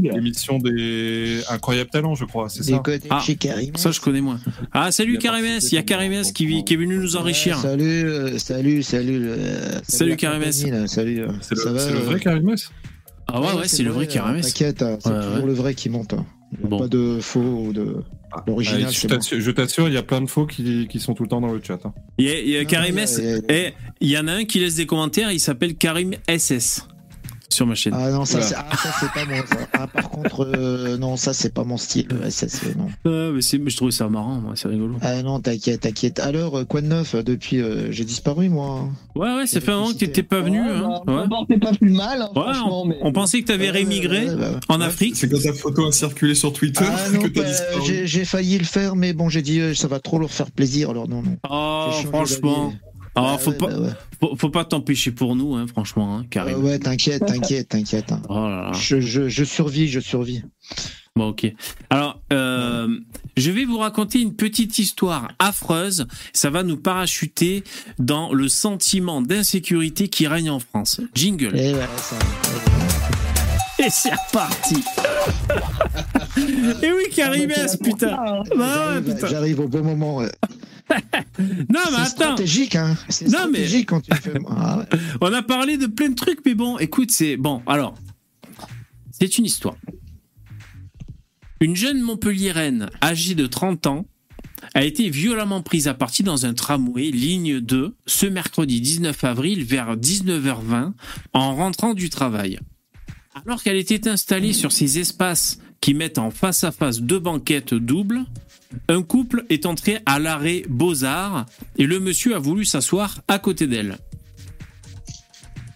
[0.02, 2.82] L'émission des incroyables talents, je crois, c'est ça.
[3.10, 3.76] Ah, chez Karim.
[3.76, 4.40] Ça, je connais moins.
[4.74, 6.44] Ah, salut Karimès, participé il y a pendant- Karimès qui,
[6.74, 7.58] est venu nous enrichir.
[7.60, 8.06] salut,
[8.38, 9.28] salut, salut.
[9.30, 11.22] euh, Salut, compagnie, là, Salut.
[11.22, 12.70] euh, C'est le, ça va, c'est le euh, vrai Karimès
[13.28, 14.46] Ah ouais, ouais, c'est le vrai euh, Karimès.
[14.46, 15.46] T'inquiète, hein, c'est Ouais, toujours ouais.
[15.46, 16.14] le vrai qui monte.
[16.14, 16.26] hein.
[16.62, 16.80] Bon.
[16.80, 17.98] Pas de faux ou de.
[18.48, 21.14] L'original, Ah, je t'assure- je t'assure, il y a plein de faux qui, qui sont
[21.14, 21.80] tout le temps dans le chat.
[21.86, 21.94] hein.
[22.18, 22.62] Il y a, y il y y a-
[23.50, 26.88] et il y en a un qui laisse des commentaires, il s'appelle Karim SS
[27.56, 27.94] sur ma chaîne.
[27.96, 28.48] Ah non, ça, Voilà.
[28.48, 29.44] c'est ah, ça, c'est pas moi.
[29.48, 29.58] Ça.
[29.74, 32.08] Ah, par contre, euh, non, ça c'est pas mon style.
[32.22, 32.88] Ouais, ça, c'est- non.
[33.06, 34.96] Ah, mais, c'est- mais je trouvais ça marrant, moi, c'est rigolo.
[35.02, 36.20] Ah non, t'inquiète, t'inquiète.
[36.20, 38.90] Alors, euh, quoi de neuf euh, depuis euh, J'ai disparu moi.
[39.16, 40.60] Ouais, ouais, ça fait un moment que t'étais pas venu.
[40.62, 41.02] ouais, hein.
[41.06, 41.28] bah, Ouais.
[41.28, 42.82] bon, t'es pas plus mal, hein, Ouais, franchement.
[42.84, 42.98] on, mais...
[43.02, 45.16] on pensait que t'avais rémigré bah, en Ouais, Afrique.
[45.16, 47.82] C'est quand ta photo a circulé sur Twitter Ah non, que t'as bah, disparu.
[47.88, 50.52] j'ai j'ai failli le faire, mais bon, j'ai dit euh, ça va trop leur faire
[50.52, 51.38] plaisir, alors non, non.
[51.50, 52.74] Oh, franchement.
[53.16, 53.28] D'avis.
[53.34, 53.90] Ah, faut, ouais, pas, ouais.
[54.20, 56.56] faut, faut pas t'empêcher pour nous, hein, franchement, hein, Karim.
[56.58, 58.12] Euh, ouais, t'inquiète, t'inquiète, t'inquiète.
[58.12, 58.22] hein.
[58.30, 58.72] Oh là là.
[58.74, 60.44] Je, je, je survis, je survis.
[61.18, 61.46] Bon, ok.
[61.90, 63.00] Alors, euh,
[63.38, 66.08] je vais vous raconter une petite histoire affreuse.
[66.34, 67.64] Ça va nous parachuter
[68.00, 71.00] dans le sentiment d'insécurité qui règne en France.
[71.14, 71.58] Jingle.
[71.58, 72.18] Et voilà, ça.
[73.80, 74.76] Et c'est reparti.
[76.82, 78.16] Et oui, Karimès, putain.
[78.18, 79.28] Ah, ouais, J'arrive putain.
[79.28, 80.18] j'arrive au bon moment.
[80.18, 80.32] ouais.
[81.40, 82.06] Non, mais C'est attends.
[82.06, 82.96] stratégique, hein.
[83.10, 84.34] C'est Non, mais- stratégique quand tu fais.
[84.50, 85.00] Ah, ouais.
[85.22, 87.62] On a parlé de plein de trucs, mais bon, écoute, c'est bon.
[87.66, 87.96] Alors,
[89.12, 89.76] c'est une histoire.
[91.60, 94.06] Une jeune Montpelliéraine âgée de 30 ans
[94.74, 99.64] a été violemment prise à partie dans un tramway ligne 2 ce mercredi 19 avril
[99.64, 100.92] vers 19h20
[101.34, 102.60] en rentrant du travail.
[103.44, 107.74] Alors qu'elle était installée sur ces espaces qui mettent en face à face deux banquettes
[107.74, 108.22] doubles,
[108.88, 111.46] un couple est entré à l'arrêt Beaux-Arts
[111.78, 113.98] et le monsieur a voulu s'asseoir à côté d'elle.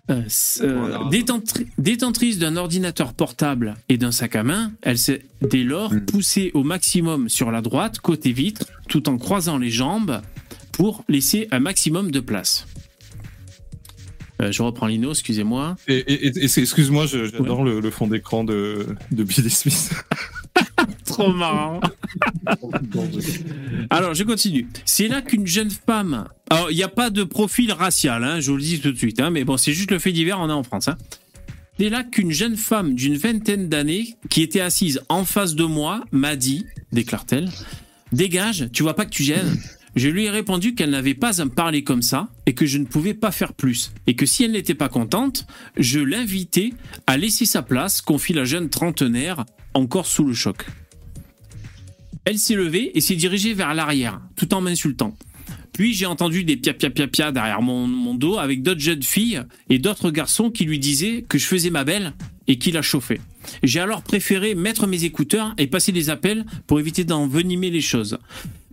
[0.10, 0.23] Euh,
[0.61, 0.98] euh, Voilà.
[1.11, 6.06] détentri- détentrice d'un ordinateur portable et d'un sac à main, elle s'est dès lors Mm.
[6.06, 10.22] poussée au maximum sur la droite, côté vitre, tout en croisant les jambes
[10.72, 12.65] pour laisser un maximum de place.
[14.41, 15.76] Euh, je reprends Lino, excusez-moi.
[15.88, 19.91] Et, et- et- excuse-moi, j'adore le, le fond d'écran de, de Billy Smith.
[21.06, 21.82] Trop marrant.
[23.90, 24.68] Alors, je continue.
[24.86, 26.26] C'est là qu'une jeune femme.
[26.49, 28.98] Alors, il n'y a pas de profil racial, hein, je vous le dis tout de
[28.98, 30.88] suite, hein, mais bon, c'est juste le fait divers, on est en France.
[30.88, 30.98] Hein.
[31.78, 36.03] C'est là qu'une jeune femme d'une vingtaine d'années, qui était assise en face de moi,
[36.11, 37.49] m'a dit, déclare-t-elle,
[38.11, 39.56] Dégage, tu vois pas que tu gênes?
[39.95, 42.78] Je lui ai répondu qu'elle n'avait pas à me parler comme ça et que je
[42.78, 43.91] ne pouvais pas faire plus.
[44.07, 45.48] Et que si elle n'était pas contente,
[45.78, 46.74] je l'invitais
[47.07, 50.66] à laisser sa place, confie la jeune trentenaire, encore sous le choc.
[52.26, 55.18] Elle s'est levée et s'est dirigée vers l'arrière, tout en m'insultant.
[55.74, 59.41] Puis j'ai entendu des pia pia pia pia derrière mon, dos avec d'autres jeunes filles
[59.70, 62.14] et d'autres garçons qui lui disaient que je faisais ma belle
[62.48, 63.22] et qui la chauffait.
[63.64, 68.18] J'ai alors préféré mettre mes écouteurs et passer des appels pour éviter d'envenimer les choses.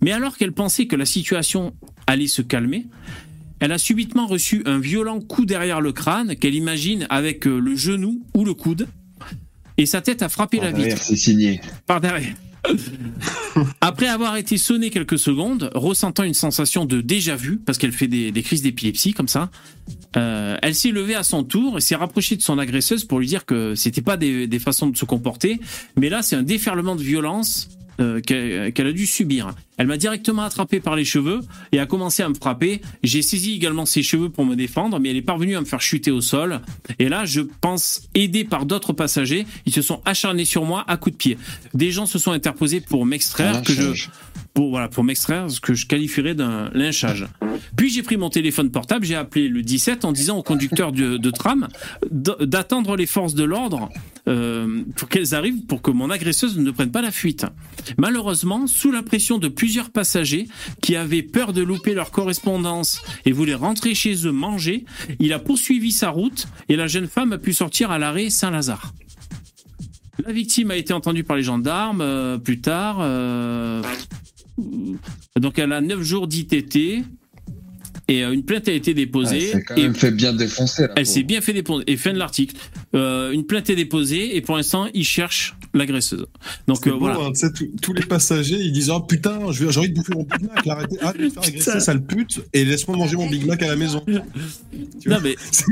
[0.03, 1.75] Mais alors qu'elle pensait que la situation
[2.07, 2.87] allait se calmer,
[3.61, 7.75] elle a subitement reçu un violent coup derrière le crâne qu'elle imagine avec euh, le
[7.75, 8.87] genou ou le coude
[9.79, 11.61] et sa tête a frappé la vitre Derrière, c'est signé.
[11.87, 12.35] par derrière.
[13.81, 18.33] Après avoir été sonnée quelques secondes, ressentant une sensation de déjà-vu, parce qu'elle fait des,
[18.33, 19.51] des crises d'épilepsie comme ça,
[20.17, 23.27] euh, elle s'est levée à son tour et s'est rapprochée de son agresseuse pour lui
[23.27, 25.61] dire que c'était pas des, des façons de se comporter,
[25.97, 27.69] mais là c'est un déferlement de violence
[28.01, 29.55] euh, qu'elle qu'elle a dû subir.
[29.79, 31.41] Elle m'a directement attrapé par les cheveux
[31.73, 32.81] et a commencé à me frapper.
[33.03, 35.83] J'ai saisi également ses cheveux pour me défendre, mais elle est parvenue à me faire
[35.83, 36.61] chuter au sol.
[36.99, 40.97] Et là, je pense, aidé par d'autres passagers, ils se sont acharnés sur moi à
[40.97, 41.39] coups de pied.
[41.75, 44.09] Des gens se sont interposés pour m'extraire, que je,
[44.55, 47.27] pour voilà, pour m'extraire, ce que je qualifierais d'un lynchage.
[47.77, 51.19] Puis j'ai pris mon téléphone portable, j'ai appelé le 17 en disant au conducteur de,
[51.19, 51.69] de tram
[52.11, 53.91] d'attendre les forces de l'ordre
[54.29, 57.47] euh, pour qu'elles arrivent pour que mon agresseuse ne prenne pas la fuite.
[57.99, 59.49] Malheureusement, sous la pression de
[59.91, 60.49] passagers
[60.81, 64.85] qui avaient peur de louper leur correspondance et voulaient rentrer chez eux manger,
[65.19, 68.93] il a poursuivi sa route et la jeune femme a pu sortir à l'arrêt Saint-Lazare.
[70.25, 72.99] La victime a été entendue par les gendarmes euh, plus tard.
[73.01, 73.83] euh,
[75.39, 77.05] donc elle a 9 jours d'ITT
[78.09, 79.49] et euh, une plainte a été Ah, déposée.
[79.53, 80.83] c'est quand et même fait bien défoncer.
[80.83, 81.85] là, elle pour- s'est bien fait déposer.
[81.89, 82.55] Et fin de l'article.
[82.95, 86.27] Euh, une plainte est déposée et pour l'instant, ils cherchent l'agresseuse.
[86.69, 87.19] Donc euh, beau, voilà.
[87.21, 87.33] hein,
[87.83, 91.01] tous- les passagers, ils disent Oh putain, j'ai envie de bouffer mon Big Mac, arrêtez,
[91.01, 93.77] arrête de me faire agresser, sale pute, et laisse-moi manger mon Big Mac à la
[93.77, 94.03] maison.
[94.07, 94.23] Tu Non
[95.07, 95.65] vois, mais c'est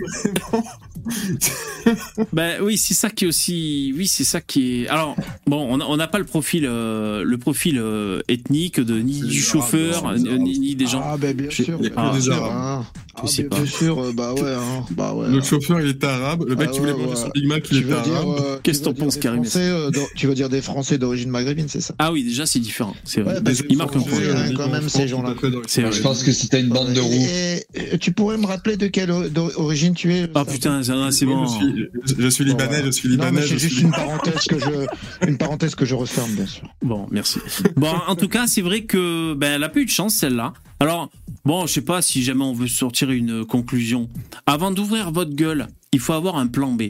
[0.51, 0.65] vraiment.
[2.33, 3.93] ben oui, c'est ça qui est aussi.
[3.97, 4.89] Oui, c'est ça qui est.
[4.89, 5.17] Alors
[5.47, 10.13] bon, on n'a pas le profil, euh, le profil euh, ethnique de ni du chauffeur
[10.13, 11.03] les ni, des gens.
[11.05, 11.79] Ah, ben bien Je- sûr.
[11.81, 12.53] il y a bien que des Arabes.
[12.55, 12.87] hein.
[13.17, 13.57] Je Ah, sais bien, pas.
[13.63, 15.29] bien sûr, euh, bah ouais, hein, bah ouais.
[15.29, 15.43] Le hein.
[15.43, 17.17] chauffeur, il était arabe, le mec Ah qui voulait ouais, manger ouais.
[17.23, 18.37] son Big Mac, il dire, arabe.
[18.41, 21.81] euh, Qu'est-ce que t'en penses, Karim euh, Tu veux dire des Français d'origine maghrébine, c'est
[21.81, 21.95] ça?
[22.01, 22.97] Ah oui, déjà c'est différent.
[23.05, 23.37] C'est vrai.
[23.69, 24.19] Il marque un point.
[24.19, 25.35] hein, quand même, ces gens-là.
[25.69, 29.11] Je pense que si t'as une bande de et tu pourrais me rappeler de quelle
[29.57, 31.47] origine tu es Ah putain, ça, c'est bon.
[31.47, 31.89] Je suis,
[32.19, 33.43] je suis libanais, je suis libanais.
[33.43, 36.69] c'est je juste suis une parenthèse que je, une parenthèse que je referme, bien sûr.
[36.83, 37.39] Bon, merci.
[37.77, 40.53] Bon, en tout cas, c'est vrai que ben, elle a pas eu de chance celle-là.
[40.81, 41.11] Alors,
[41.45, 44.09] bon, je sais pas si jamais on veut sortir une conclusion.
[44.47, 46.83] Avant d'ouvrir votre gueule, il faut avoir un plan B.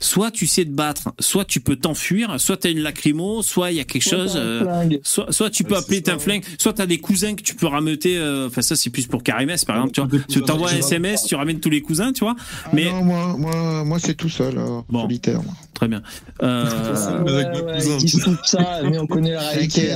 [0.00, 3.72] Soit tu sais te battre, soit tu peux t'enfuir, soit tu as une lacrymo, soit
[3.72, 4.32] il y a quelque chose.
[4.36, 7.42] euh, soit, soit tu peux Ouais, appeler ta flingue, soit tu as des cousins que
[7.42, 8.16] tu peux rameuter.
[8.16, 9.92] euh, Enfin, ça, c'est plus pour Karimès, par exemple.
[10.30, 10.76] Tu vois, t'envoies un.
[10.78, 12.36] SMS, tu ramènes tous les cousins, tu vois.
[12.64, 15.02] Ah Mais- non, moi, moi, moi c'est tout seul, euh, Bon.
[15.02, 15.42] solitaire.
[15.42, 15.52] moi.
[15.74, 16.02] Très bien.
[16.42, 16.64] Euh,
[18.00, 18.08] ils
[18.44, 19.94] ça, mais on connaît la réalité.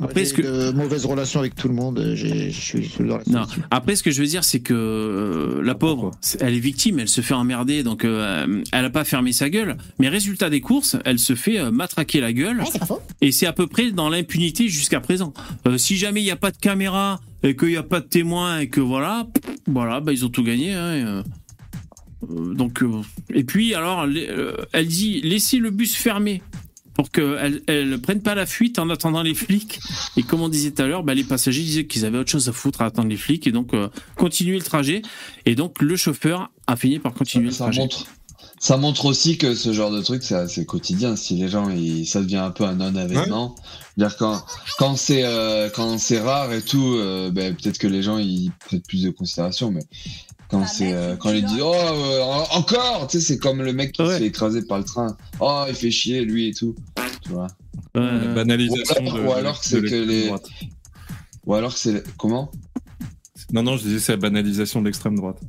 [0.00, 2.12] Après, est-ce que- de mauvaises relations avec tout le monde.
[2.16, 3.42] Je suis je suis dans la Non.
[3.44, 3.62] solitude.
[3.70, 6.10] Après, ce que je veux dire, c'est que euh, la pauvre,
[6.40, 9.76] elle est victime, elle se fait emmerder, donc euh, elle a pas fermé sa gueule.
[9.98, 12.62] Mais résultat des courses, elle se fait euh, matraquer la gueule.
[13.20, 15.32] Et c'est à peu près dans l'impunité jusqu'à présent.
[15.66, 18.06] Euh, si jamais il n'y a pas de caméra et qu'il n'y a pas de
[18.06, 20.72] témoins et que voilà, pff, voilà, bah ils ont tout gagné.
[20.74, 22.84] hein, et, donc,
[23.34, 24.28] et puis alors, les-
[24.72, 26.40] elle dit laissez le bus fermé
[26.94, 29.80] pour qu'elle elle prenne pas la fuite en attendant les flics.
[30.16, 32.48] Et comme on disait tout à l'heure, bah, les passagers disaient qu'ils avaient autre chose
[32.48, 35.02] à foutre à attendre les flics et donc euh, continuer le trajet.
[35.46, 37.82] Et donc le chauffeur a fini par continuer le Ça trajet.
[37.82, 38.06] montre,
[38.58, 41.16] ça montre aussi que ce genre de truc, c'est assez quotidien.
[41.16, 43.56] Si les gens, ils, ça devient un peu un non-événement.
[43.96, 44.44] C'est-à-dire quand,
[44.78, 48.50] quand c'est euh, quand c'est rare et tout, euh, ben, peut-être que les gens ils
[48.60, 49.82] prêtent plus de considération, mais
[50.52, 53.72] quand c'est euh, quand ils disent oh euh, en- encore, tu sais, c'est comme le
[53.72, 54.12] mec qui Ouais.
[54.14, 55.16] se fait écraser par le train.
[55.40, 56.74] Oh, il fait chier lui et tout.
[57.22, 57.48] Tu vois.
[57.94, 60.48] La banalisation Ou alors- de, ou alors que de c'est que les- droite.
[61.46, 62.52] Ou alors que c'est comment?
[63.52, 65.40] Non, non, je disais c'est la banalisation de l'extrême droite.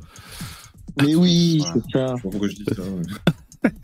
[1.01, 1.73] Mais oui, Voilà.
[1.73, 2.07] c'est ça.
[2.07, 2.81] Je sais pas pourquoi je dis ça.
[2.81, 3.71] ouais.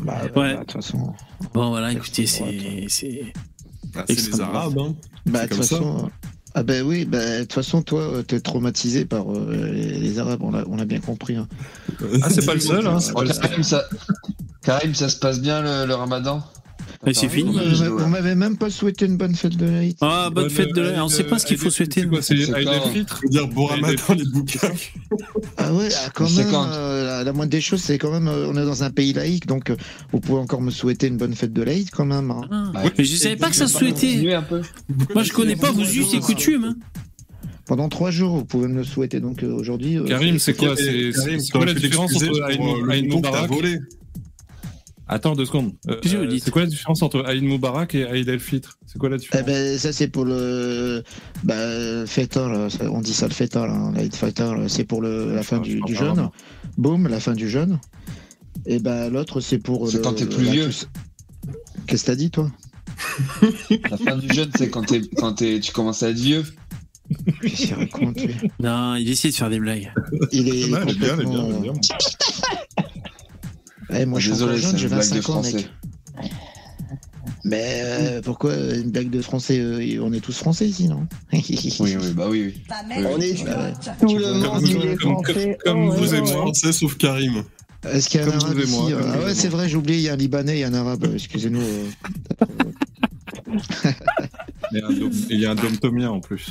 [0.00, 0.30] Bah, Ouais.
[0.34, 1.12] bah, de toute façon,
[1.52, 3.32] Bon voilà, écoutez, c'est c'est
[3.94, 4.94] Ah, c'est les Arabes, hein.
[5.26, 6.10] bah, de toute comme ça.
[6.54, 10.18] Ah ben oui, bah, de toute façon, toi, euh, t'es traumatisé par euh, les les
[10.18, 11.36] Arabes, on l'a on a bien compris.
[11.36, 11.46] hein.
[12.22, 13.42] Ah, c'est pas le seul, hein, c'est pas le seul.
[13.42, 13.84] Karim, ça...
[14.62, 16.42] Karim, ça se passe bien le, le Ramadan?
[17.06, 17.56] Et c'est fini.
[18.04, 19.96] On m'avait- même pas souhaité une bonne fête de l'Aïd.
[20.02, 21.04] Ah, bonne fête de la...
[21.04, 22.06] On sait pas ce qu'il faut souhaiter.
[22.20, 22.68] C'est Aïd
[23.22, 24.58] veux dire, bon ramadan, les bouquins.
[25.56, 28.28] Ah ouais, ah, quand même, quand euh, la, la moindre des choses, c'est quand même,
[28.28, 29.76] euh, on est dans un pays laïque, donc euh,
[30.12, 32.30] vous pouvez encore me souhaiter une bonne fête de l'Aïd quand même.
[32.30, 32.42] hein.
[32.74, 34.16] Ah, mais je savais pas que ça se souhaitait.
[35.14, 36.64] Moi, je connais pas vos us et coutumes.
[36.64, 36.76] hein.
[37.66, 39.20] Pendant trois jours, vous pouvez me le souhaiter.
[39.20, 41.12] Donc euh, aujourd'hui, euh, Karim, c'est quoi C'est
[41.52, 42.42] quoi la différence entre
[42.90, 43.48] Aïd Moubarak?
[45.12, 45.72] Attends deux secondes.
[45.88, 48.28] Euh, Qu'est-ce que vous euh, dites C'est quoi la différence entre Aïd Moubarak et Aïd
[48.28, 48.78] el-Fitr?
[48.86, 49.44] C'est quoi la Eh différence?
[49.46, 51.02] ben, ça c'est pour le
[51.42, 52.06] bah,
[52.70, 53.32] ça- on dit ça le
[53.66, 54.14] là, hein, l'Aïd
[54.68, 56.28] c'est pour le, la fin Je du, du jeûne.
[56.78, 57.80] Boum, la fin du jeûne.
[58.66, 59.90] Et ben l'autre c'est pour.
[59.90, 60.70] C'est quand t'es plus la vieux.
[61.88, 62.48] Qu'est-ce que t'as dit toi?
[63.90, 66.44] La fin du jeûne, c'est quand, t'es- quand t'es- tu commences à être vieux.
[67.44, 68.34] Qu'il raconte lui?
[68.60, 69.92] Non, il essaie de faire des blagues.
[70.30, 71.48] Il est Non, elle est bien, elle est bien, complètement.
[71.48, 71.72] elle est bien.
[73.92, 75.52] Eh, moi je suis Désolé, jeune, c'est j'ai une blague de 25 ans français.
[75.56, 75.70] mec.
[77.44, 81.06] Mais euh, pourquoi une blague de français euh, On est tous français ici, non?
[81.32, 81.42] Oui,
[81.80, 82.54] oui, bah oui.
[82.54, 82.62] oui.
[83.06, 83.72] On est Bah ouais.
[84.00, 85.58] tout le monde, Comme- il est comme- français.
[85.64, 86.32] comme Oh, vous ouais, et ouais.
[86.32, 86.42] moi.
[86.42, 87.44] Français sauf Karim.
[87.90, 89.48] Est-ce qu'il y a un Comme arabe vous et moi, ici comme Ah ouais, c'est
[89.48, 91.62] vrai, j'ai oublié, il y a un libanais et un arabe, excusez-nous.
[91.62, 91.88] euh.
[94.72, 96.46] Il y a un dom- il y a un domtomien en plus.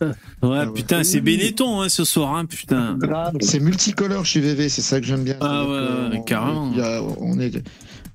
[0.00, 0.72] Ouais, ouais.
[0.74, 2.98] putain, c'est Benetton hein, ce soir, hein, putain.
[3.40, 5.36] C'est multicolore, je suis VV, c'est ça que j'aime bien.
[5.40, 5.78] Ah ouais,
[6.18, 6.70] on- carrément.
[6.72, 7.54] il y a- on est.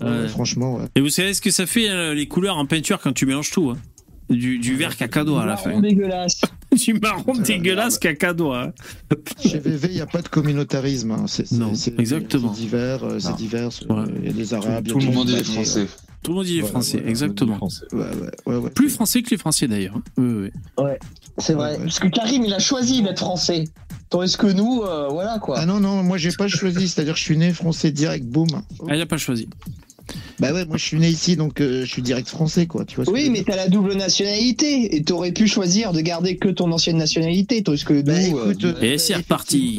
[0.02, 0.28] Ouais.
[0.30, 0.86] Franchement, ouais.
[0.96, 3.52] Et vous savez ce que ça fait euh, les couleurs en peinture quand tu mélanges
[3.52, 3.78] tout hein?
[4.30, 5.70] Du, du vert cacadois à la fin.
[5.70, 6.42] Marron dégueulasse.
[6.86, 8.62] du marron dégueulasse cacadois.
[8.66, 8.74] hein.
[9.44, 11.12] Chez VV, il n'y a pas de communautarisme.
[11.12, 11.26] hein.
[11.28, 12.54] C'est- c'est- Non, c'est- exactement.
[12.54, 13.70] C'est divers, euh, c'est divers.
[13.90, 13.96] Ouais.
[13.98, 14.88] euh, Il y a des Arabes.
[14.88, 15.88] Tout le monde est français.
[16.24, 17.56] Tout le monde dit les Ouais, français, ouais, exactement.
[17.56, 17.86] Français.
[17.94, 18.70] Ouais, ouais, ouais, ouais.
[18.72, 19.96] Plus français que les français d'ailleurs.
[19.96, 20.04] hein.
[20.18, 20.84] Oui, oui.
[21.38, 21.72] C'est vrai.
[21.72, 21.84] Ouais, ouais.
[21.86, 23.64] Parce que Karim, il a choisi d'être français.
[24.10, 25.60] Tandis que nous, euh, voilà quoi.
[25.60, 28.48] Ah non, non, moi j'ai pas choisi, c'est-à-dire que je suis né français direct, boum.
[28.88, 29.48] Ah, il a pas choisi.
[30.40, 32.86] Bah ouais, moi je suis né ici, donc euh, je suis direct français, quoi.
[32.86, 36.38] Tu vois ce Oui, mais t'as la double nationalité et t'aurais pu choisir de garder
[36.38, 39.78] que ton ancienne nationalité, tandis que nous, Bah, euh, écoute, Et euh, c'est reparti.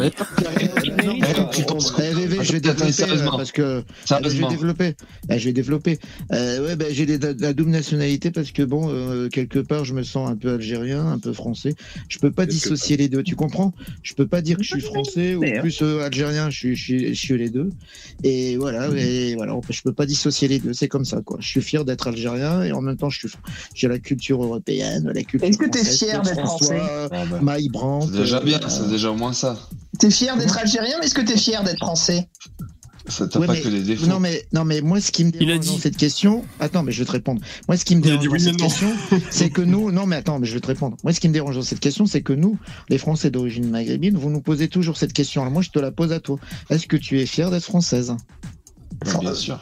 [2.43, 3.35] Je vais développer sérieusement.
[3.35, 4.94] euh, parce que je vais développer.
[5.31, 5.98] Je vais développer.
[6.31, 10.31] Ouais, bah, j'ai la double nationalité parce que bon, euh, quelque part, je me sens
[10.31, 11.74] un peu algérien, un peu français.
[12.09, 13.23] Je peux pas dissocier les deux.
[13.23, 13.73] Tu comprends?
[14.02, 15.61] Je peux pas dire que je suis français ou hein.
[15.61, 16.51] plus euh, algérien.
[16.51, 17.70] Je suis, je les deux.
[18.24, 20.72] Et voilà, et voilà, je peux pas dissocier les deux.
[20.74, 21.38] C'est comme ça, quoi.
[21.40, 23.28] Je suis fier d'être algérien et en même temps, je suis,
[23.74, 25.48] j'ai la culture européenne, la culture.
[25.48, 28.09] Est-ce que t'es française, fier d'être français Ah bah, Maï Brandt.
[28.12, 29.56] C'est déjà bien, euh, c'est déjà au moins ça.
[29.98, 32.28] T'es fier d'être algérien, mais est-ce que t'es fier d'être français?
[33.09, 34.06] Ça t'a Ouais, pas mais- que des défauts.
[34.06, 35.70] Non mais non mais moi ce qui me dérange dit.
[35.70, 37.40] dans cette question, attends mais je vais te répondre.
[37.66, 38.92] Moi ce qui me dérange dans oui, cette question,
[39.30, 40.97] c'est que nous non mais attends mais je vais te répondre.
[41.02, 42.56] Moi ce qui me dérange dans cette question, c'est que nous
[42.88, 45.40] les Français d'origine maghrébine, vous nous posez toujours cette question.
[45.40, 46.38] Alors moi je te la pose à toi.
[46.68, 48.14] Est-ce que tu es fier d'être française?
[49.20, 49.59] Bien sûr.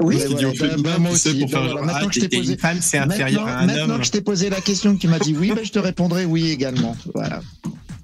[0.00, 0.18] Oui.
[0.28, 1.38] Voilà, bah, bah, moi aussi.
[1.40, 3.44] pour Bah, faire genre, maintenant ah, que je t'ai t'es posé une femme, c'est inférieur
[3.44, 4.00] Maintenant, à un maintenant homme.
[4.00, 6.24] que je t'ai posé la question, que tu m'as dit oui, ben je te répondrai
[6.24, 6.96] oui également.
[7.14, 7.40] Voilà.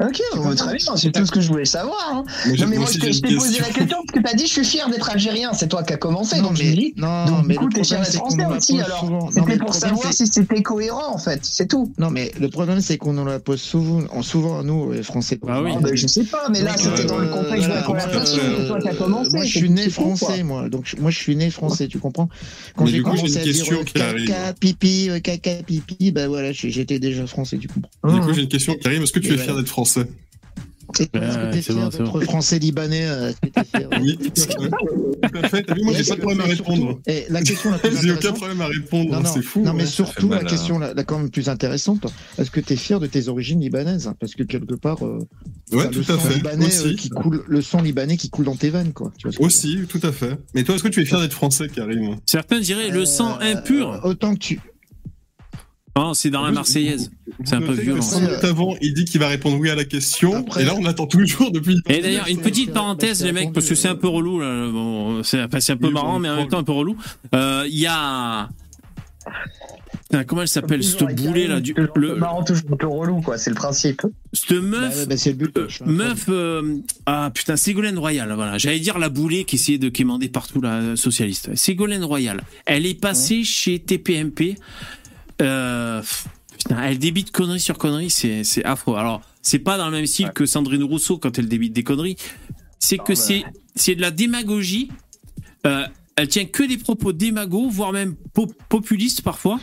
[0.03, 1.97] Ok, bon, très bien, c'est tout ce que je voulais savoir.
[2.13, 2.25] hein.
[2.47, 3.65] Mais Non, mais moi, aussi, je t'ai je posé question.
[3.67, 5.97] la question parce que t'as dit je suis fier d'être algérien, c'est toi qui as
[5.97, 6.95] commencé, non donc je mais dis.
[6.97, 9.29] non Donc, mais du coup, t'es fier d'être français aussi, alors.
[9.33, 11.93] C'était pour problème, savoir si c'était cohérent, en fait, c'est tout.
[11.99, 15.03] Non mais le problème c'est qu'on nous la pose souvent, en souvent à nous les
[15.03, 15.39] Français.
[15.47, 15.73] Ah oui.
[15.77, 18.43] Ah, ben, je sais pas, mais là, c'était euh, dans le contexte de la conversation,
[18.59, 19.31] c'est toi qui as euh, commencé.
[19.33, 20.69] Moi, je suis né français, moi.
[20.69, 22.29] Donc, je- moi, je suis né français, tu comprends?
[22.77, 24.27] Quand j'ai commencé une à dire question euh, qui arrive.
[24.27, 28.33] caca, pipi, euh, caca, pipi, ben voilà, je- j'étais déjà français, tu comprends Du coup,
[28.35, 29.03] j'ai une question qui arrive.
[29.03, 29.92] Est-ce que tu es fier d'être français?
[30.95, 32.21] T'es c'est fier bon, bon.
[32.21, 35.63] français-libanais euh, est-ce que t'es fier Oui, tout à fait.
[35.63, 37.01] T'as vu, moi, j'ai pas de problème à répondre.
[37.07, 38.37] Et la question la plus J'ai aucun intéressante.
[38.37, 39.23] problème à répondre.
[39.33, 39.63] C'est fou.
[39.63, 39.89] non, mais ouais.
[39.89, 40.45] surtout, la hein.
[40.45, 43.61] question la, la quand même plus intéressante, est-ce que tu es fier de tes origines
[43.61, 44.13] libanaises?
[44.21, 45.19] Parce que quelque part, euh,
[45.73, 46.35] Ouais, tout le à sang fait.
[46.35, 49.13] libanais euh, qui coule, le sang libanais qui coule dans tes veines, quoi.
[49.17, 50.37] Tu vois Aussi, tout à fait.
[50.55, 52.17] Mais toi, est-ce que tu es fier d'être français, Karim?
[52.27, 54.01] Certains diraient le sang Euh, impur.
[54.05, 54.61] Autant que tu.
[55.95, 57.11] Non, c'est dans la Marseillaise.
[57.45, 58.01] C'est un peu violent.
[58.43, 60.37] avant, il dit qu'il va répondre oui à la question.
[60.37, 61.81] Après- Et là, on attend toujours depuis.
[61.89, 64.69] Et d'ailleurs, une petite parenthèse, les mecs, parce que c'est un euh, peu relou, là.
[64.71, 66.97] Bon, c'est enfin, un peu marrant, mais en même temps un peu relou.
[67.35, 68.49] Euh, Il y a.
[70.11, 72.77] Putain, comment elle s'appelle, cette boulet là du, Toujours un peu le, marrant, toujours un
[72.77, 74.03] peu relou, quoi, c'est le principe.
[74.33, 75.09] Cette Bah, meuf.
[75.09, 75.57] bah, le but.
[75.57, 78.59] euh, meuf, euh, ah putain, Ségolène Royal, voilà.
[78.59, 81.55] J'allais dire la boulet qui essayait de quémander partout la socialiste.
[81.55, 84.57] Ségolène Royal, elle est passée chez TPMP.
[85.43, 86.03] Euh,
[86.59, 88.97] putain, elle débite conneries sur conneries, c'est c'est affreux.
[88.97, 92.17] Alors, c'est pas dans le même style que Sandrine Rousseau quand elle débite des conneries.
[92.79, 93.45] C'est que c'est
[93.75, 94.89] c'est de la démagogie.
[95.67, 95.85] Euh,
[96.17, 99.61] elle tient que des propos démagos, voire même po- populistes parfois.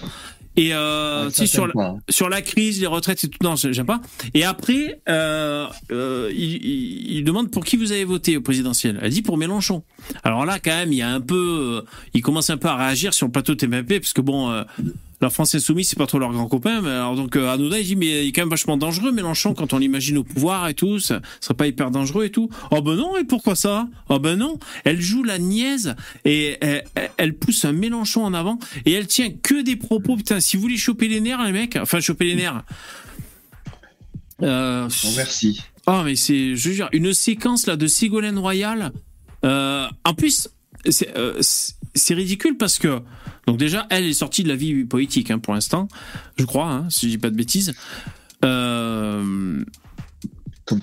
[0.55, 1.97] Et euh, Ouais, ça, sur, la- hein.
[2.09, 3.37] sur la crise, les retraites, c'est tout.
[3.43, 4.01] Non, j'aime pas.
[4.33, 8.99] Et après, euh, euh, il, il- il demande pour qui vous avez voté au présidentiel.
[9.01, 9.83] Elle dit pour Mélenchon.
[10.23, 11.83] Alors là, quand même, il y a un peu,
[12.13, 14.49] il commence un peu à réagir sur le plateau TMP, parce que bon,
[15.21, 16.81] la France insoumise, c'est pas trop leur grand copain.
[16.81, 19.53] Mais alors donc, euh, Hanouna, il dit mais il est quand même vachement dangereux, Mélenchon,
[19.53, 22.49] quand on l'imagine au pouvoir et tout, ça serait pas hyper dangereux et tout.
[22.71, 23.87] Oh ben non, et pourquoi ça?
[24.09, 24.57] Oh ben non.
[24.85, 26.57] Elle joue la niaise et
[27.17, 30.15] elle, pousse un Mélenchon en avant et elle tient que des propos.
[30.15, 32.63] Putain, si vous voulez choper les nerfs, les mecs, enfin choper les nerfs.
[34.41, 35.61] Euh, Bon, merci.
[35.87, 38.91] Oh, mais c'est, je veux dire, une séquence là de Ségolène Royal.
[39.43, 40.49] Euh, en plus,
[40.89, 43.01] c'est euh, c'est- c'est ridicule parce que,
[43.45, 45.87] donc déjà, elle est sortie de la vie politique hein, pour l'instant,
[46.37, 47.73] je crois, hein, si je dis pas de bêtises.
[48.43, 49.63] Euh,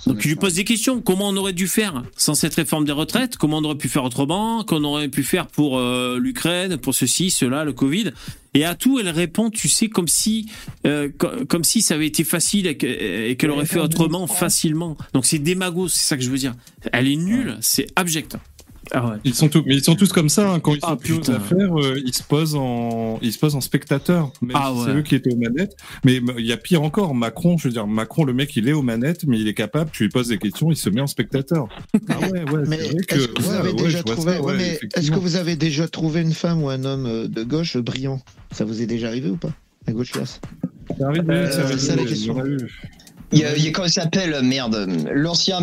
[0.05, 1.01] donc tu lui poses des questions.
[1.01, 3.37] Comment on aurait dû faire sans cette réforme des retraites?
[3.37, 4.65] Comment on aurait pu faire autrement?
[4.65, 8.11] Qu'on aurait pu faire pour euh, l'Ukraine, pour ceci, cela, le Covid?
[8.55, 10.51] Et à tout, elle répond, tu sais, comme si,
[10.87, 14.97] euh, co- comme si ça avait été facile et qu'elle aurait fait autrement facilement.
[15.13, 16.55] Donc c'est démago, c'est ça que je veux dire.
[16.93, 18.37] Elle est nulle, c'est abject.
[18.93, 19.17] Ah ouais.
[19.25, 20.51] Ils sont tous, mais ils sont tous comme ça.
[20.53, 20.61] hein.
[20.61, 21.35] Quand ils Ah, sont plus putain.
[21.35, 24.31] affaires, euh, ils se posent en, ils se posent en spectateurs.
[24.41, 24.85] Même Ah, si ouais.
[24.87, 25.77] C'est eux qui étaient aux manettes.
[26.05, 27.15] Mais il y a pire encore.
[27.15, 29.91] Macron, je veux dire, Macron, le mec, il est aux manettes, mais il est capable.
[29.93, 31.69] Tu lui poses des questions, il se met en spectateur.
[32.09, 32.63] Ah ouais, ouais.
[32.69, 34.87] Mais est-ce que vous ouais, avez ouais, déjà trouvé ça, ouais, ouais, mais est-ce que
[34.87, 35.19] effectivement.
[35.19, 38.21] vous avez déjà trouvé une femme ou un homme euh, de gauche brillant?
[38.53, 39.51] Ça vous est déjà arrivé ou pas?
[39.89, 40.41] À gauche classe?
[40.97, 42.37] C'est Euh, ça la question.
[43.33, 45.59] Il y a, il y a comment il s'appelle, merde, l'ancien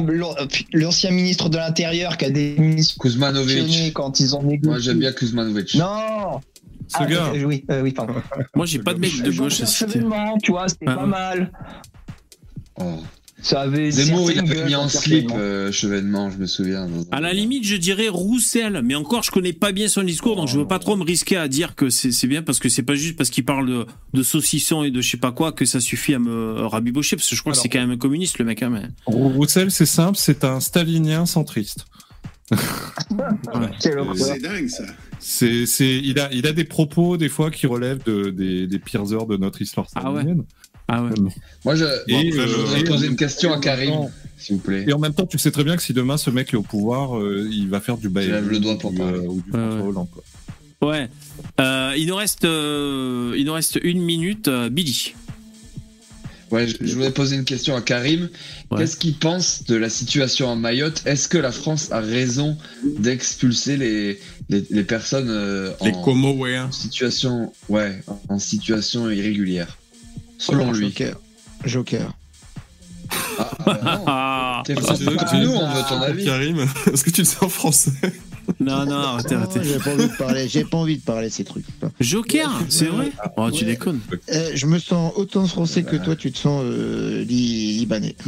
[0.74, 3.94] l'ancien ministre de l'Intérieur qui a démissionné Kuzmanovic.
[3.94, 4.70] quand ils ont négocié.
[4.70, 5.76] Moi, j'aime bien Kuzmanovic.
[5.76, 6.42] Non
[6.90, 8.16] Ce Ah, gars, euh, Oui, euh, oui, pardon.
[8.54, 10.02] Moi, j'ai pas de mec de gauche à citer.
[10.44, 10.96] Tu vois, c'était Ah.
[10.96, 11.52] pas mal.
[12.82, 13.00] Oh.
[13.44, 15.36] Ça avait Zemmour, il avait mis en slip, Chevènement.
[15.38, 16.88] euh, Chevènement, je me souviens.
[17.12, 20.48] À la limite, je dirais Roussel, mais encore, je connais pas bien son discours, donc
[20.48, 22.96] je veux pas trop me risquer à dire que c'est bien parce que c'est pas
[22.96, 25.82] juste parce qu'il parle de, de saucisson et de je sais pas quoi que ça
[25.82, 28.46] suffit à me rabibocher, parce que je crois que c'est quand même un communiste le
[28.46, 28.64] mec.
[28.64, 28.88] Hein, mais...
[29.06, 31.86] Roussel, c'est simple, c'est un stalinien centriste.
[33.80, 34.84] C'est dingue ça.
[35.20, 38.80] C'est, c'est, il a, il a des propos des fois qui relèvent de, des, des
[38.80, 40.24] pires heures de notre histoire Ah ouais.
[40.88, 41.12] Ah ouais.
[41.66, 44.86] Moi, je, Et, je voudrais poser une question à Karim, s'il vous plaît.
[44.88, 46.62] Et en même temps, tu sais très bien que si demain ce mec est au
[46.62, 48.28] pouvoir, euh, il va faire du bail.
[48.28, 49.20] lève le doigt pour ou, parler.
[49.20, 49.88] euh, ou du Ouais, François ouais.
[49.88, 50.24] Hollande, quoi.
[50.90, 51.10] Ouais.
[51.62, 54.50] Euh, il nous reste, euh, il nous reste une minute.
[54.50, 55.14] euh, Billy.
[56.52, 58.30] Ouais, je, je voudrais poser une question à Karim.
[58.70, 58.78] Ouais.
[58.80, 61.02] Qu'est-ce qu'il pense de la situation à Mayotte?
[61.06, 62.58] Est-ce que la France a raison
[63.00, 64.20] d'expulser les,
[64.50, 66.66] les, les personnes euh, en, Les Comoéens.
[66.66, 69.78] en situation, ouais, en situation irrégulière?
[70.46, 70.88] Selon lui.
[70.88, 71.16] Joker.
[71.66, 72.14] Joker.
[73.38, 74.04] Ah, ah, non.
[74.08, 75.06] Ah, T'es Ah, français.
[75.06, 76.26] c'est- c'est- Nous, on veut ton avis.
[76.26, 76.58] Karim,
[76.94, 77.92] est-ce que tu le sais en français
[78.60, 79.62] non, non, arrêtez, arrêtez.
[79.64, 80.48] J'ai pas envie de parler.
[80.50, 81.64] J'ai pas envie de parler ces trucs.
[82.02, 83.72] Joker, c'est vrai Oh, tu Ouais.
[83.72, 84.02] déconnes.
[84.34, 86.18] Euh, je me sens autant français que toi.
[86.18, 88.16] Tu te sens euh, li- libanais.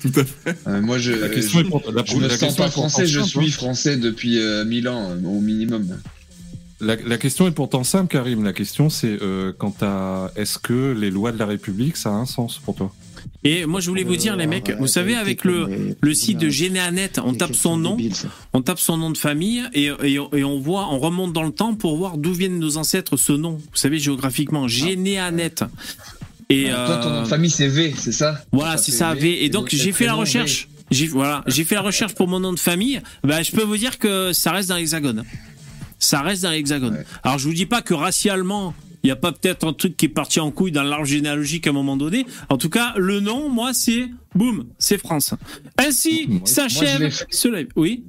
[0.00, 0.56] Tout à fait.
[0.66, 3.06] Euh, moi, je, La question je, est pour, la, je me la sens pas français,
[3.06, 3.50] je suis hein.
[3.50, 5.98] français depuis euh, 1000 ans euh, au minimum.
[6.80, 8.44] La, la question est pourtant simple, Karim.
[8.44, 12.12] La question, c'est euh, quant à est-ce que les lois de la République, ça a
[12.12, 12.92] un sens pour toi?
[13.44, 16.48] Et moi, je voulais vous dire, les mecs, vous savez, avec le, le site de
[16.48, 17.96] Généanet, on tape son nom,
[18.52, 21.50] on tape son nom de famille et, et, et on voit, on remonte dans le
[21.52, 23.52] temps pour voir d'où viennent nos ancêtres ce nom.
[23.52, 25.54] Vous savez, géographiquement, Généanet.
[26.50, 28.42] Et Ah, Toi, ton nom euh, de famille, c'est V, c'est ça?
[28.52, 29.44] Voilà, c'est ça, V.
[29.44, 30.68] Et donc, j'ai fait la recherche.
[30.90, 33.00] J'ai voilà, j'ai fait la recherche pour mon nom de famille.
[33.22, 35.24] Bah, je peux vous dire que ça reste dans l'hexagone.
[35.98, 36.94] Ça reste dans l'hexagone.
[36.94, 37.04] Ouais.
[37.24, 40.06] Alors, je vous dis pas que racialement, il y a pas peut-être un truc qui
[40.06, 42.26] est parti en couille dans l'arbre généalogique à un moment donné.
[42.48, 45.34] En tout cas, le nom, moi, c'est boum, c'est France.
[45.78, 47.26] Ainsi s'achève l'ai fait.
[47.30, 47.68] ce live.
[47.76, 48.04] Oui.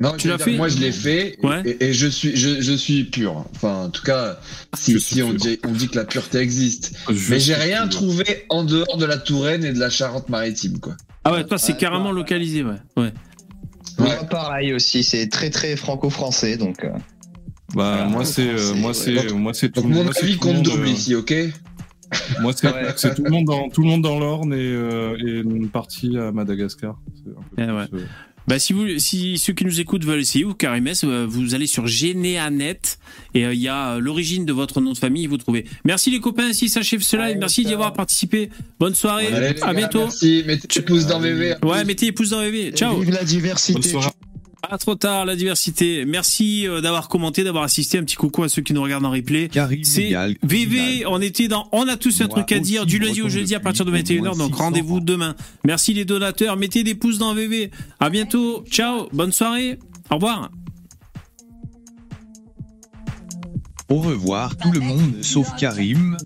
[0.00, 1.62] Non, Tu l'as fait Moi, je l'ai fait Ouais.
[1.64, 3.46] et, et je suis, je, je suis pur.
[3.54, 4.38] Enfin, en tout cas,
[4.76, 6.92] si, on, dit, on dit que la pureté existe.
[7.08, 10.96] Je Mais j'ai rien trouvé en dehors de la Touraine et de la Charente-Maritime, quoi.
[11.22, 12.16] Ah ouais, toi, c'est Ouais, carrément ouais.
[12.16, 12.74] localisé, ouais.
[12.96, 13.12] ouais.
[13.98, 14.04] Ouais.
[14.06, 16.84] Moi, pareil aussi, c'est très très franco-français, donc.
[16.84, 16.90] euh,
[17.74, 18.94] Bah, Voilà, moi, c'est, euh, c'est- moi, ouais.
[18.94, 19.80] c'est, moi, c'est tout.
[19.82, 21.34] Donc, mon avis tout le compte monde, double euh, ici, ok
[22.40, 23.14] Moi, c'est, Ouais.
[23.14, 26.30] tout le monde dans, tout le monde dans l'Orne et, euh, et une partie à
[26.30, 27.00] Madagascar.
[27.24, 27.34] C'est un
[27.66, 27.88] peu Eh ouais.
[27.88, 28.06] plus, euh,
[28.46, 31.66] Bah, si, vous, si ceux qui nous écoutent veulent essayer, ou Karimès, euh, vous allez
[31.66, 32.80] sur Généanet
[33.34, 35.64] et euh, il y a euh, l'origine de votre nom de famille, vous trouvez.
[35.84, 37.24] Merci les copains, si s'achève ce live.
[37.24, 38.50] Allez, Merci d'y avoir participé.
[38.78, 40.00] Bonne soirée, Allez, les à gars, bientôt.
[40.00, 41.54] Merci, mettez des pouces dans VV.
[41.62, 42.72] Ouais, mettez les pouces dans VV.
[42.72, 43.00] Ciao.
[43.00, 43.96] Vive la Bonne diversité.
[44.70, 46.04] Pas trop tard, la diversité.
[46.06, 47.98] Merci euh, d'avoir commenté, d'avoir assisté.
[47.98, 49.48] Un petit coucou à ceux qui nous regardent en replay.
[49.48, 52.98] Karim C'est VV, on était dans, on a tous un Moi truc à dire du
[52.98, 55.34] lundi au jeudi à partir de au 21h, moins donc 600 rendez-vous demain.
[55.64, 57.70] Merci les donateurs, mettez des pouces dans VV.
[58.00, 59.78] À bientôt, ciao, bonne soirée,
[60.10, 60.50] au revoir.
[63.90, 66.16] Au revoir tout le monde sauf Karim.